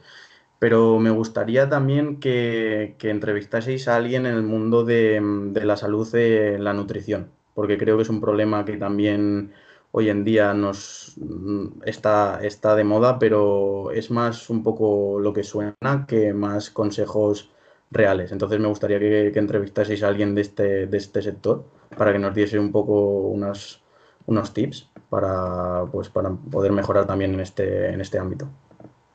Pero 0.58 0.98
me 0.98 1.10
gustaría 1.10 1.68
también 1.68 2.18
que, 2.18 2.96
que, 2.98 3.10
entrevistaseis 3.10 3.86
a 3.86 3.96
alguien 3.96 4.26
en 4.26 4.34
el 4.34 4.42
mundo 4.42 4.84
de, 4.84 5.20
de 5.52 5.64
la 5.64 5.76
salud 5.76 6.12
en 6.16 6.64
la 6.64 6.74
nutrición, 6.74 7.30
porque 7.54 7.78
creo 7.78 7.96
que 7.96 8.02
es 8.02 8.08
un 8.08 8.20
problema 8.20 8.64
que 8.64 8.76
también 8.76 9.52
hoy 9.98 10.10
en 10.10 10.22
día 10.22 10.54
nos 10.54 11.14
mm, 11.16 11.82
está, 11.84 12.38
está 12.42 12.76
de 12.76 12.84
moda, 12.84 13.18
pero 13.18 13.90
es 13.90 14.12
más 14.12 14.48
un 14.48 14.62
poco 14.62 15.18
lo 15.18 15.32
que 15.32 15.42
suena 15.42 16.06
que 16.06 16.32
más 16.32 16.70
consejos 16.70 17.50
reales. 17.90 18.30
Entonces 18.30 18.60
me 18.60 18.68
gustaría 18.68 19.00
que, 19.00 19.32
entrevistaseis 19.34 20.04
a 20.04 20.08
alguien 20.08 20.36
de 20.36 20.42
este, 20.42 20.86
de 20.86 20.96
este 20.96 21.20
sector 21.20 21.64
para 21.96 22.12
que 22.12 22.20
nos 22.20 22.32
diese 22.32 22.60
un 22.60 22.70
poco 22.70 22.92
unos, 22.94 23.82
unos 24.26 24.54
tips 24.54 24.88
para, 25.10 25.84
pues, 25.90 26.08
para 26.08 26.30
poder 26.30 26.70
mejorar 26.70 27.06
también 27.06 27.34
en 27.34 27.40
este, 27.40 27.88
en 27.92 28.00
este 28.00 28.20
ámbito. 28.20 28.48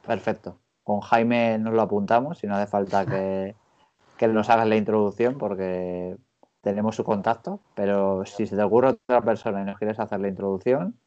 Perfecto. 0.05 0.57
Con 0.83 0.99
Jaime 0.99 1.57
nos 1.59 1.73
lo 1.73 1.81
apuntamos 1.81 2.43
y 2.43 2.47
no 2.47 2.55
hace 2.55 2.67
falta 2.67 3.05
que, 3.05 3.55
que 4.17 4.27
nos 4.27 4.49
hagas 4.49 4.67
la 4.67 4.75
introducción 4.75 5.37
porque 5.37 6.17
tenemos 6.63 6.95
su 6.95 7.03
contacto, 7.03 7.59
pero 7.75 8.25
si 8.25 8.47
se 8.47 8.55
te 8.55 8.63
ocurre 8.63 8.87
otra 8.89 9.21
persona 9.21 9.61
y 9.61 9.65
nos 9.65 9.77
quieres 9.77 9.99
hacer 9.99 10.19
la 10.21 10.29
introducción, 10.29 10.97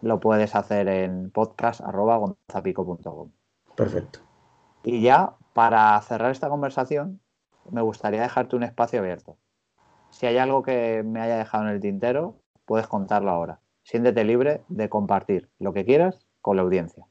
lo 0.00 0.20
puedes 0.20 0.54
hacer 0.54 0.88
en 0.88 1.30
podcast.gonzapico.com. 1.30 3.30
Perfecto. 3.74 4.20
Y 4.84 5.02
ya, 5.02 5.34
para 5.54 6.00
cerrar 6.02 6.30
esta 6.30 6.48
conversación, 6.48 7.20
me 7.70 7.82
gustaría 7.82 8.22
dejarte 8.22 8.54
un 8.54 8.62
espacio 8.62 9.00
abierto. 9.00 9.36
Si 10.10 10.26
hay 10.26 10.38
algo 10.38 10.62
que 10.62 11.02
me 11.04 11.20
haya 11.20 11.36
dejado 11.36 11.64
en 11.64 11.70
el 11.70 11.80
tintero, 11.80 12.36
puedes 12.64 12.86
contarlo 12.86 13.32
ahora. 13.32 13.58
Siéntete 13.82 14.22
libre 14.22 14.62
de 14.68 14.88
compartir 14.88 15.50
lo 15.58 15.72
que 15.72 15.84
quieras 15.84 16.20
con 16.40 16.56
la 16.56 16.62
audiencia. 16.62 17.08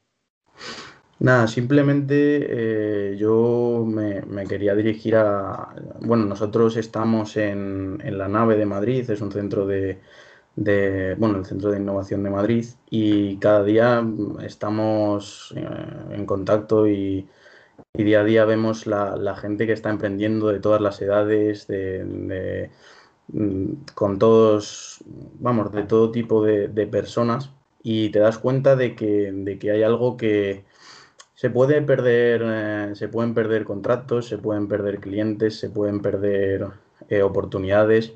Nada, 1.22 1.46
simplemente 1.46 3.12
eh, 3.12 3.16
yo 3.16 3.84
me, 3.86 4.44
quería 4.48 4.74
dirigir 4.74 5.14
a... 5.14 5.72
Bueno, 6.00 6.24
nosotros 6.26 6.76
estamos 6.76 7.36
en, 7.36 7.98
la 8.18 8.26
nave 8.26 8.56
de 8.56 8.66
Madrid, 8.66 9.08
es 9.08 9.20
un 9.20 9.30
centro 9.30 9.64
de, 9.64 10.00
bueno, 11.18 11.38
el 11.38 11.46
Centro 11.46 11.70
de 11.70 11.78
Innovación 11.78 12.24
de 12.24 12.30
Madrid 12.30 12.66
y 12.90 13.36
cada 13.38 13.62
día 13.62 14.04
estamos 14.42 15.54
eh, 15.56 15.64
en 16.10 16.26
contacto 16.26 16.88
y, 16.88 17.28
día 17.94 18.22
a 18.22 18.24
día 18.24 18.44
vemos 18.44 18.88
la, 18.88 19.36
gente 19.36 19.66
que 19.66 19.74
está 19.74 19.90
emprendiendo 19.90 20.48
de 20.48 20.58
todas 20.60 20.80
las 20.80 21.00
edades, 21.02 21.68
de, 21.68 22.70
mm, 23.28 23.72
con 23.94 24.18
todos, 24.18 25.04
vamos, 25.38 25.72
de 25.72 25.84
todo 25.84 26.10
tipo 26.10 26.44
de, 26.44 26.68
personas 26.88 27.52
y 27.82 28.10
te 28.10 28.18
das 28.18 28.38
cuenta 28.38 28.76
de 28.76 28.96
que, 28.96 29.30
de 29.32 29.58
que 29.58 29.70
hay 29.70 29.82
algo 29.84 30.16
que 30.16 30.64
se 31.42 31.50
puede 31.50 31.82
perder, 31.82 32.40
eh, 32.44 32.92
se 32.94 33.08
pueden 33.08 33.34
perder 33.34 33.64
contratos, 33.64 34.28
se 34.28 34.38
pueden 34.38 34.68
perder 34.68 35.00
clientes, 35.00 35.58
se 35.58 35.70
pueden 35.70 36.00
perder 36.00 36.68
eh, 37.08 37.22
oportunidades, 37.22 38.12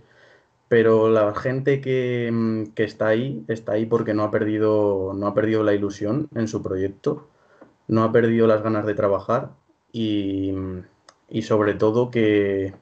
pero 0.68 1.10
la 1.10 1.34
gente 1.34 1.78
mm, 2.30 2.66
que, 2.66 2.84
está 2.84 3.08
ahí 3.08 3.44
está 3.48 3.72
ahí 3.72 3.84
porque 3.84 4.14
no 4.14 4.22
ha 4.22 4.30
perdido, 4.30 5.12
no 5.12 5.26
ha 5.26 5.34
perdido 5.34 5.64
la 5.64 5.74
ilusión 5.74 6.28
en 6.36 6.46
su 6.46 6.62
proyecto, 6.62 7.26
no 7.88 8.04
ha 8.04 8.12
perdido 8.12 8.46
las 8.46 8.62
ganas 8.62 8.86
de 8.86 8.94
trabajar 8.94 9.50
y, 9.92 10.54
sobre 11.42 11.74
todo 11.74 12.12
que, 12.12 12.74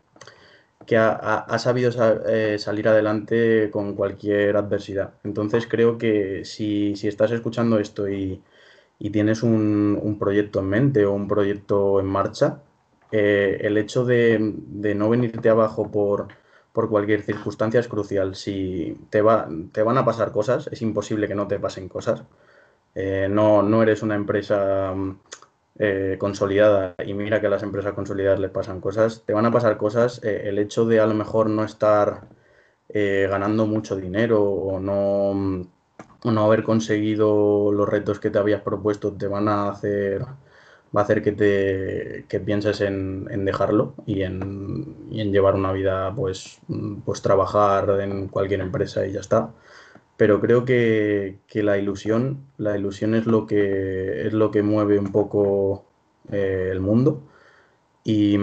que 0.86 0.98
ha, 0.98 1.58
sabido 1.58 1.90
eh, 2.28 2.58
salir 2.58 2.88
adelante 2.88 3.70
con 3.70 3.94
cualquier 3.94 4.58
adversidad. 4.58 5.14
Entonces 5.24 5.66
creo 5.66 5.96
que 5.96 6.44
si, 6.44 6.96
si 6.96 7.08
estás 7.08 7.30
escuchando 7.32 7.78
esto 7.78 8.10
y, 8.10 8.42
y 8.98 9.10
tienes 9.10 9.42
un, 9.42 10.16
proyecto 10.18 10.60
en 10.60 10.66
mente 10.66 11.04
o 11.06 11.12
un 11.12 11.28
proyecto 11.28 12.00
en 12.00 12.06
marcha, 12.06 12.62
eh, 13.12 13.58
el 13.62 13.76
hecho 13.76 14.04
de, 14.04 14.38
no 14.38 15.08
venirte 15.10 15.48
abajo 15.48 15.90
por, 15.90 16.28
cualquier 16.72 17.22
circunstancia 17.22 17.80
es 17.80 17.88
crucial. 17.88 18.34
Si 18.34 18.96
te, 19.10 19.22
va, 19.22 19.48
te 19.72 19.82
van 19.82 19.98
a 19.98 20.04
pasar 20.04 20.32
cosas, 20.32 20.68
es 20.72 20.82
imposible 20.82 21.28
que 21.28 21.34
no 21.34 21.46
te 21.48 21.58
pasen 21.58 21.88
cosas. 21.88 22.24
Eh, 22.94 23.28
no, 23.30 23.62
no 23.62 23.82
eres 23.82 24.02
una 24.02 24.14
empresa 24.14 24.94
eh, 25.78 26.16
consolidada 26.18 26.94
y 27.04 27.14
mira 27.14 27.40
que 27.40 27.48
a 27.48 27.50
las 27.50 27.62
empresas 27.62 27.92
consolidadas 27.94 28.40
les 28.40 28.50
pasan 28.50 28.80
cosas, 28.80 29.24
te 29.26 29.32
van 29.32 29.46
a 29.46 29.52
pasar 29.52 29.76
cosas. 29.76 30.20
el 30.24 30.58
hecho 30.58 30.86
de 30.86 31.00
a 31.00 31.06
lo 31.06 31.14
mejor 31.14 31.50
no 31.50 31.64
estar 31.64 32.28
ganando 32.88 33.66
mucho 33.66 33.96
dinero 33.96 34.42
o 34.42 34.78
no, 34.78 35.66
no 36.32 36.44
haber 36.44 36.64
conseguido 36.64 37.72
los 37.72 37.88
retos 37.88 38.18
que 38.20 38.30
te 38.30 38.38
habías 38.38 38.62
propuesto 38.62 39.12
te 39.12 39.28
van 39.28 39.48
a 39.48 39.70
hacer 39.70 40.24
va 40.96 41.00
a 41.00 41.04
hacer 41.04 41.22
que 41.22 41.32
te 41.32 42.26
que 42.28 42.40
pienses 42.40 42.80
en, 42.80 43.44
dejarlo 43.44 43.94
y 44.06 44.22
en, 44.22 44.96
en, 45.12 45.32
llevar 45.32 45.54
una 45.54 45.72
vida, 45.72 46.14
pues, 46.14 46.60
pues 47.04 47.22
trabajar 47.22 48.00
en 48.00 48.28
cualquier 48.28 48.60
empresa 48.60 49.06
y 49.06 49.12
ya 49.12 49.20
está. 49.20 49.52
Pero 50.16 50.40
creo 50.40 50.64
que, 50.64 51.40
la 51.54 51.78
ilusión, 51.78 52.46
la 52.58 52.76
ilusión 52.78 53.14
es 53.14 53.26
lo 53.26 53.46
que 53.46 54.26
es 54.26 54.32
lo 54.32 54.50
que 54.50 54.62
mueve 54.62 54.98
un 54.98 55.12
poco 55.12 55.86
eh, 56.30 56.68
el 56.72 56.80
mundo. 56.80 57.22
Y, 58.04 58.38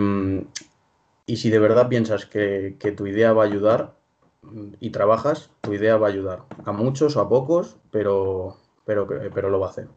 y, 1.25 1.37
si 1.37 1.49
de 1.49 1.59
verdad 1.59 1.87
piensas 1.89 2.25
que, 2.25 2.77
que 2.79 2.91
tu 2.91 3.07
idea 3.07 3.33
va 3.33 3.43
a 3.43 3.47
ayudar 3.47 3.95
y 4.79 4.89
trabajas, 4.89 5.51
tu 5.61 5.73
idea 5.73 5.97
va 5.97 6.07
a 6.07 6.09
ayudar. 6.09 6.43
A 6.65 6.71
muchos 6.71 7.15
o 7.15 7.21
a 7.21 7.29
pocos, 7.29 7.77
pero, 7.91 8.57
pero, 8.85 9.07
pero 9.07 9.49
lo 9.49 9.59
va 9.59 9.67
a 9.67 9.69
hacer. 9.69 9.87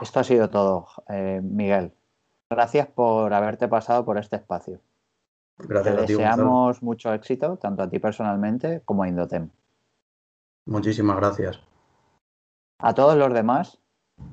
Esto 0.00 0.20
ha 0.20 0.24
sido 0.24 0.48
todo, 0.48 0.86
eh, 1.08 1.40
Miguel. 1.42 1.92
Gracias 2.50 2.88
por 2.88 3.32
haberte 3.32 3.68
pasado 3.68 4.04
por 4.04 4.18
este 4.18 4.36
espacio. 4.36 4.80
Gracias 5.58 5.94
Te 5.94 6.00
deseamos 6.00 6.82
mucho 6.82 7.12
éxito, 7.12 7.56
tanto 7.58 7.82
a 7.82 7.90
ti 7.90 7.98
personalmente 7.98 8.82
como 8.84 9.02
a 9.02 9.08
Indotem. 9.08 9.50
Muchísimas 10.66 11.16
gracias. 11.16 11.60
A 12.78 12.94
todos 12.94 13.16
los 13.16 13.32
demás, 13.34 13.78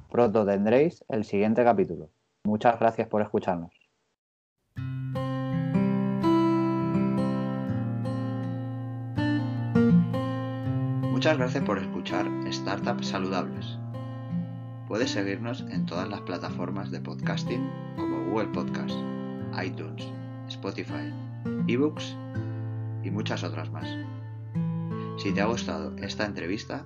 pronto 0.10 0.46
tendréis 0.46 1.04
el 1.10 1.26
siguiente 1.26 1.64
capítulo. 1.64 2.10
Muchas 2.46 2.80
gracias 2.80 3.08
por 3.10 3.22
escucharnos. 3.22 3.77
Muchas 11.18 11.40
gracias 11.40 11.64
por 11.64 11.80
escuchar 11.80 12.30
Startups 12.48 13.08
Saludables. 13.08 13.80
Puedes 14.88 15.10
seguirnos 15.10 15.62
en 15.62 15.88
todas 15.88 16.08
las 16.08 16.22
plataformas 16.22 16.92
de 16.92 17.02
podcasting 17.02 17.68
como 17.96 18.26
Google 18.26 18.50
Podcast, 18.50 18.94
iTunes, 19.66 20.08
Spotify, 20.48 21.12
eBooks 21.68 22.16
y 23.04 23.10
muchas 23.10 23.44
otras 23.44 23.72
más. 23.72 23.90
Si 25.18 25.34
te 25.34 25.42
ha 25.42 25.48
gustado 25.48 25.96
esta 25.98 26.24
entrevista, 26.24 26.86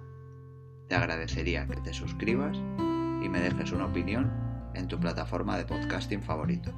te 0.88 0.96
agradecería 0.96 1.68
que 1.68 1.82
te 1.82 1.94
suscribas 1.94 2.56
y 2.56 3.28
me 3.28 3.42
dejes 3.42 3.74
una 3.74 3.88
opinión 3.88 4.32
en 4.76 4.88
tu 4.88 4.98
plataforma 4.98 5.58
de 5.58 5.66
podcasting 5.66 6.22
favorito. 6.22 6.72